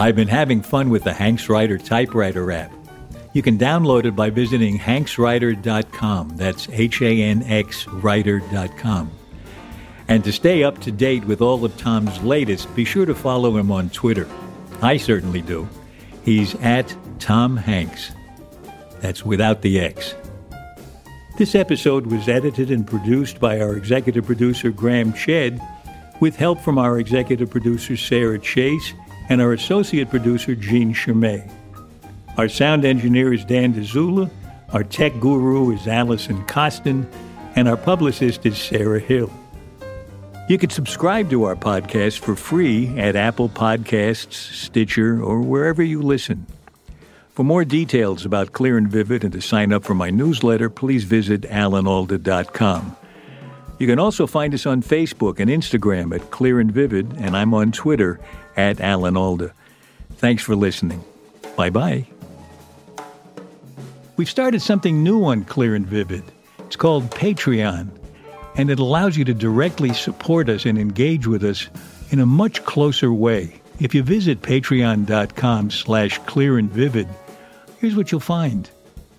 I've 0.00 0.16
been 0.16 0.26
having 0.26 0.62
fun 0.62 0.90
with 0.90 1.04
the 1.04 1.12
Hanx 1.12 1.48
Writer 1.48 1.78
typewriter 1.78 2.50
app. 2.50 2.72
You 3.34 3.42
can 3.42 3.56
download 3.56 4.04
it 4.04 4.16
by 4.16 4.30
visiting 4.30 4.80
hanxwriter.com. 4.80 6.30
That's 6.30 6.68
H 6.70 7.02
A 7.02 7.22
N 7.22 7.44
X 7.44 7.86
writer.com. 7.86 9.12
And 10.08 10.24
to 10.24 10.32
stay 10.32 10.64
up 10.64 10.80
to 10.80 10.90
date 10.90 11.24
with 11.24 11.40
all 11.40 11.64
of 11.64 11.76
Tom's 11.76 12.20
latest, 12.24 12.74
be 12.74 12.84
sure 12.84 13.06
to 13.06 13.14
follow 13.14 13.56
him 13.56 13.70
on 13.70 13.90
Twitter. 13.90 14.28
I 14.82 14.96
certainly 14.96 15.40
do. 15.40 15.68
He's 16.24 16.54
at 16.56 16.96
Tom 17.18 17.56
Hanks. 17.56 18.12
That's 19.00 19.24
without 19.24 19.62
the 19.62 19.80
X. 19.80 20.14
This 21.38 21.54
episode 21.54 22.06
was 22.06 22.28
edited 22.28 22.70
and 22.70 22.86
produced 22.86 23.40
by 23.40 23.60
our 23.60 23.74
executive 23.74 24.24
producer, 24.24 24.70
Graham 24.70 25.12
Chedd, 25.12 25.60
with 26.20 26.36
help 26.36 26.60
from 26.60 26.78
our 26.78 26.98
executive 26.98 27.50
producer, 27.50 27.96
Sarah 27.96 28.38
Chase, 28.38 28.94
and 29.28 29.40
our 29.40 29.52
associate 29.52 30.10
producer, 30.10 30.54
Jean 30.54 30.94
Chimay. 30.94 31.50
Our 32.36 32.48
sound 32.48 32.84
engineer 32.84 33.32
is 33.32 33.44
Dan 33.44 33.74
Dzula, 33.74 34.30
our 34.72 34.84
tech 34.84 35.18
guru 35.20 35.72
is 35.72 35.88
Allison 35.88 36.44
Costin, 36.46 37.10
and 37.56 37.68
our 37.68 37.76
publicist 37.76 38.46
is 38.46 38.56
Sarah 38.56 39.00
Hill. 39.00 39.32
You 40.52 40.58
can 40.58 40.68
subscribe 40.68 41.30
to 41.30 41.44
our 41.44 41.56
podcast 41.56 42.18
for 42.18 42.36
free 42.36 42.98
at 42.98 43.16
Apple 43.16 43.48
Podcasts, 43.48 44.34
Stitcher, 44.34 45.18
or 45.18 45.40
wherever 45.40 45.82
you 45.82 46.02
listen. 46.02 46.46
For 47.30 47.42
more 47.42 47.64
details 47.64 48.26
about 48.26 48.52
Clear 48.52 48.76
and 48.76 48.86
Vivid 48.86 49.24
and 49.24 49.32
to 49.32 49.40
sign 49.40 49.72
up 49.72 49.82
for 49.82 49.94
my 49.94 50.10
newsletter, 50.10 50.68
please 50.68 51.04
visit 51.04 51.40
alanalda.com. 51.44 52.94
You 53.78 53.86
can 53.86 53.98
also 53.98 54.26
find 54.26 54.52
us 54.52 54.66
on 54.66 54.82
Facebook 54.82 55.40
and 55.40 55.50
Instagram 55.50 56.14
at 56.14 56.30
Clear 56.30 56.60
and 56.60 56.70
Vivid, 56.70 57.14
and 57.16 57.34
I'm 57.34 57.54
on 57.54 57.72
Twitter 57.72 58.20
at 58.54 58.78
Alan 58.78 59.16
Alda. 59.16 59.54
Thanks 60.16 60.42
for 60.42 60.54
listening. 60.54 61.02
Bye 61.56 61.70
bye. 61.70 62.06
We've 64.18 64.28
started 64.28 64.60
something 64.60 65.02
new 65.02 65.24
on 65.24 65.44
Clear 65.44 65.74
and 65.74 65.86
Vivid. 65.86 66.24
It's 66.58 66.76
called 66.76 67.10
Patreon, 67.10 67.88
and 68.56 68.70
it 68.70 68.78
allows 68.78 69.16
you 69.16 69.24
to 69.24 69.34
directly 69.34 69.92
support 69.92 70.48
us 70.48 70.64
and 70.64 70.78
engage 70.78 71.26
with 71.26 71.44
us 71.44 71.68
in 72.10 72.20
a 72.20 72.26
much 72.26 72.64
closer 72.64 73.12
way. 73.12 73.60
If 73.80 73.94
you 73.94 74.02
visit 74.02 74.42
patreon.com 74.42 75.70
slash 75.70 76.18
clear 76.26 76.58
and 76.58 76.70
vivid, 76.70 77.08
here's 77.80 77.96
what 77.96 78.12
you'll 78.12 78.20
find. 78.20 78.70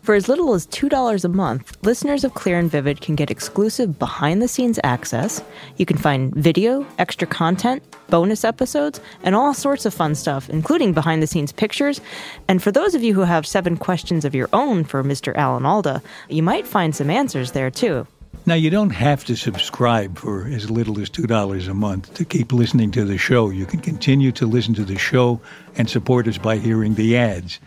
For 0.03 0.15
as 0.15 0.27
little 0.27 0.53
as 0.53 0.67
$2 0.67 1.23
a 1.23 1.29
month, 1.29 1.77
listeners 1.81 2.25
of 2.25 2.34
Clear 2.34 2.59
and 2.59 2.69
Vivid 2.69 2.99
can 2.99 3.15
get 3.15 3.31
exclusive 3.31 3.97
behind 3.97 4.41
the 4.41 4.49
scenes 4.49 4.77
access. 4.84 5.41
You 5.77 5.86
can 5.86 5.97
find 5.97 6.36
video, 6.36 6.86
extra 6.97 7.25
content, 7.25 7.81
bonus 8.09 8.43
episodes, 8.43 8.99
and 9.23 9.34
all 9.34 9.53
sorts 9.53 9.86
of 9.86 9.93
fun 9.93 10.13
stuff, 10.15 10.49
including 10.49 10.91
behind 10.91 11.23
the 11.23 11.27
scenes 11.27 11.53
pictures. 11.53 12.01
And 12.49 12.61
for 12.61 12.69
those 12.69 12.95
of 12.95 13.01
you 13.01 13.13
who 13.13 13.21
have 13.21 13.47
seven 13.47 13.77
questions 13.77 14.25
of 14.25 14.36
your 14.36 14.49
own 14.51 14.84
for 14.84 15.05
Mr. 15.05 15.34
Alan 15.38 15.65
Alda, 15.65 16.01
you 16.27 16.43
might 16.43 16.67
find 16.67 16.93
some 16.93 17.09
answers 17.09 17.53
there 17.53 17.71
too. 17.71 18.05
Now, 18.45 18.55
you 18.55 18.69
don't 18.69 18.89
have 18.89 19.23
to 19.25 19.38
subscribe 19.38 20.17
for 20.17 20.45
as 20.47 20.69
little 20.69 20.99
as 20.99 21.09
$2 21.09 21.69
a 21.69 21.73
month 21.73 22.13
to 22.15 22.25
keep 22.25 22.51
listening 22.51 22.91
to 22.91 23.05
the 23.05 23.17
show. 23.17 23.49
You 23.49 23.65
can 23.65 23.79
continue 23.79 24.34
to 24.34 24.45
listen 24.45 24.73
to 24.73 24.84
the 24.84 24.97
show 24.97 25.39
and 25.77 25.89
support 25.89 26.27
us 26.27 26.38
by 26.38 26.57
hearing 26.57 26.95
the 26.95 27.15
ads. 27.15 27.61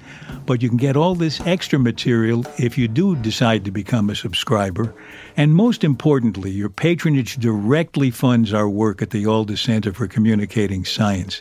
But 0.45 0.61
you 0.61 0.69
can 0.69 0.77
get 0.77 0.95
all 0.95 1.15
this 1.15 1.41
extra 1.47 1.79
material 1.79 2.45
if 2.59 2.77
you 2.77 2.89
do 2.89 3.17
decide 3.17 3.65
to 3.65 3.71
become 3.71 4.11
a 4.11 4.15
subscriber. 4.15 4.95
And 5.35 5.55
most 5.55 5.83
importantly, 5.83 6.51
your 6.51 6.69
patronage 6.69 7.37
directly 7.37 8.11
funds 8.11 8.53
our 8.53 8.69
work 8.69 9.01
at 9.01 9.11
the 9.11 9.25
Alda 9.25 9.57
Center 9.57 9.95
for 9.95 10.07
Communicating 10.07 10.85
Science. 10.85 11.41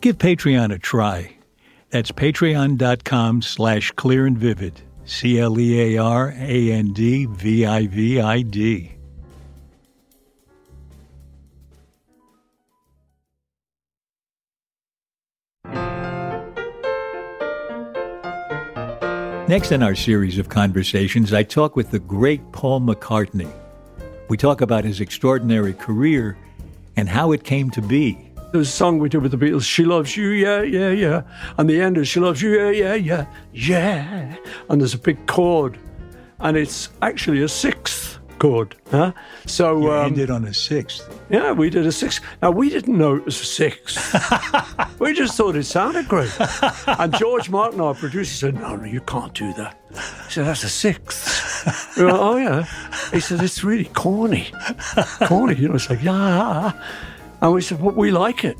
Give 0.00 0.16
Patreon 0.16 0.72
a 0.72 0.78
try. 0.78 1.36
That's 1.90 2.12
patreon.com 2.12 3.42
slash 3.42 3.90
clear 3.92 4.26
and 4.26 4.38
vivid. 4.38 4.80
C 5.10 5.40
L 5.40 5.58
E 5.58 5.96
A 5.96 6.00
R 6.00 6.32
A 6.38 6.70
N 6.70 6.92
D 6.92 7.26
V 7.26 7.66
I 7.66 7.88
V 7.88 8.20
I 8.20 8.42
D. 8.42 8.92
Next 19.48 19.72
in 19.72 19.82
our 19.82 19.96
series 19.96 20.38
of 20.38 20.48
conversations, 20.48 21.32
I 21.34 21.42
talk 21.42 21.74
with 21.74 21.90
the 21.90 21.98
great 21.98 22.52
Paul 22.52 22.80
McCartney. 22.80 23.52
We 24.28 24.36
talk 24.36 24.60
about 24.60 24.84
his 24.84 25.00
extraordinary 25.00 25.72
career 25.72 26.38
and 26.96 27.08
how 27.08 27.32
it 27.32 27.42
came 27.42 27.68
to 27.70 27.82
be. 27.82 28.29
There's 28.52 28.68
a 28.68 28.72
song 28.72 28.98
we 28.98 29.08
did 29.08 29.22
with 29.22 29.30
the 29.30 29.36
Beatles, 29.38 29.62
She 29.62 29.84
Loves 29.84 30.16
You, 30.16 30.30
yeah, 30.30 30.62
yeah, 30.62 30.90
yeah. 30.90 31.22
And 31.56 31.70
the 31.70 31.80
end 31.80 31.96
is 31.96 32.08
She 32.08 32.18
Loves 32.18 32.42
You, 32.42 32.50
yeah, 32.50 32.70
yeah, 32.70 32.94
yeah, 32.94 33.26
yeah. 33.52 34.36
And 34.68 34.80
there's 34.80 34.94
a 34.94 34.98
big 34.98 35.24
chord. 35.26 35.78
And 36.40 36.56
it's 36.56 36.88
actually 37.00 37.42
a 37.42 37.48
sixth 37.48 38.18
chord. 38.40 38.74
Huh? 38.90 39.12
So 39.46 39.80
You 39.82 39.92
um, 39.92 40.06
ended 40.06 40.30
on 40.30 40.44
a 40.46 40.54
sixth. 40.54 41.08
yeah, 41.30 41.52
we 41.52 41.70
did 41.70 41.86
a 41.86 41.92
sixth. 41.92 42.24
Now 42.42 42.50
we 42.50 42.70
didn't 42.70 42.98
know 42.98 43.14
it 43.16 43.24
was 43.24 43.40
a 43.40 43.44
sixth. 43.44 44.14
we 44.98 45.12
just 45.14 45.36
thought 45.36 45.54
it 45.54 45.64
sounded 45.64 46.08
great. 46.08 46.32
And 46.86 47.14
George 47.14 47.50
Martin, 47.50 47.80
our 47.80 47.94
producer, 47.94 48.34
said, 48.34 48.54
"No, 48.54 48.74
no, 48.76 48.84
you 48.84 49.02
can't 49.02 49.34
do 49.34 49.52
that." 49.54 49.78
He 50.26 50.32
said, 50.32 50.46
"That's 50.46 50.64
a 50.64 50.68
sixth. 50.70 51.98
We 51.98 52.06
went, 52.06 52.16
oh 52.18 52.36
yeah. 52.38 52.64
He 53.12 53.20
said, 53.20 53.42
"It's 53.42 53.62
really 53.62 53.84
corny, 53.84 54.50
corny." 55.26 55.54
You 55.56 55.68
know, 55.68 55.74
it's 55.74 55.90
like 55.90 56.02
yeah. 56.02 56.72
And 57.40 57.52
we 57.52 57.60
said, 57.62 57.82
"But 57.82 57.96
we 57.96 58.10
like 58.10 58.44
it," 58.44 58.56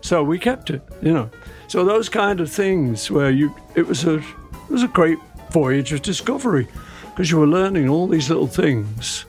so 0.00 0.22
we 0.22 0.38
kept 0.38 0.70
it. 0.70 0.82
You 1.02 1.12
know, 1.12 1.30
so 1.68 1.84
those 1.84 2.08
kind 2.08 2.40
of 2.40 2.50
things 2.50 3.10
where 3.10 3.30
you, 3.30 3.54
it 3.74 3.86
was 3.86 4.04
a, 4.04 4.16
it 4.18 4.70
was 4.70 4.82
a 4.82 4.88
great 4.88 5.18
voyage 5.50 5.92
of 5.92 6.02
discovery 6.02 6.68
because 7.10 7.30
you 7.30 7.38
were 7.38 7.46
learning 7.46 7.88
all 7.88 8.06
these 8.08 8.28
little 8.28 8.48
things 8.48 9.24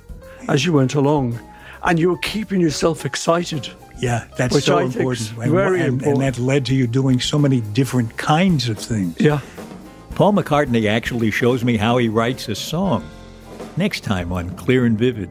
as 0.47 0.65
you 0.65 0.73
went 0.73 0.95
along, 0.95 1.39
and 1.83 1.99
you 1.99 2.09
were 2.09 2.17
keeping 2.19 2.59
yourself 2.61 3.05
excited. 3.05 3.69
Yeah, 3.97 4.25
that's 4.37 4.53
Which 4.53 4.65
so 4.65 4.79
I 4.79 4.83
important. 4.83 5.31
And- 5.37 5.51
very 5.51 5.79
and, 5.79 5.93
important. 5.93 6.23
And 6.25 6.35
that 6.35 6.41
led 6.41 6.65
to 6.65 6.75
you 6.75 6.87
doing 6.87 7.19
so 7.21 7.39
many 7.39 7.61
different 7.61 8.17
kinds 8.17 8.67
of 8.67 8.77
things. 8.77 9.15
Yeah. 9.19 9.39
Paul 10.15 10.33
McCartney 10.33 10.87
actually 10.89 11.31
shows 11.31 11.63
me 11.63 11.77
how 11.77 11.97
he 11.97 12.09
writes 12.09 12.49
a 12.49 12.55
song. 12.55 13.09
Next 13.77 14.01
time 14.01 14.31
on 14.31 14.49
Clear 14.55 14.85
and 14.85 14.97
Vivid. 14.97 15.29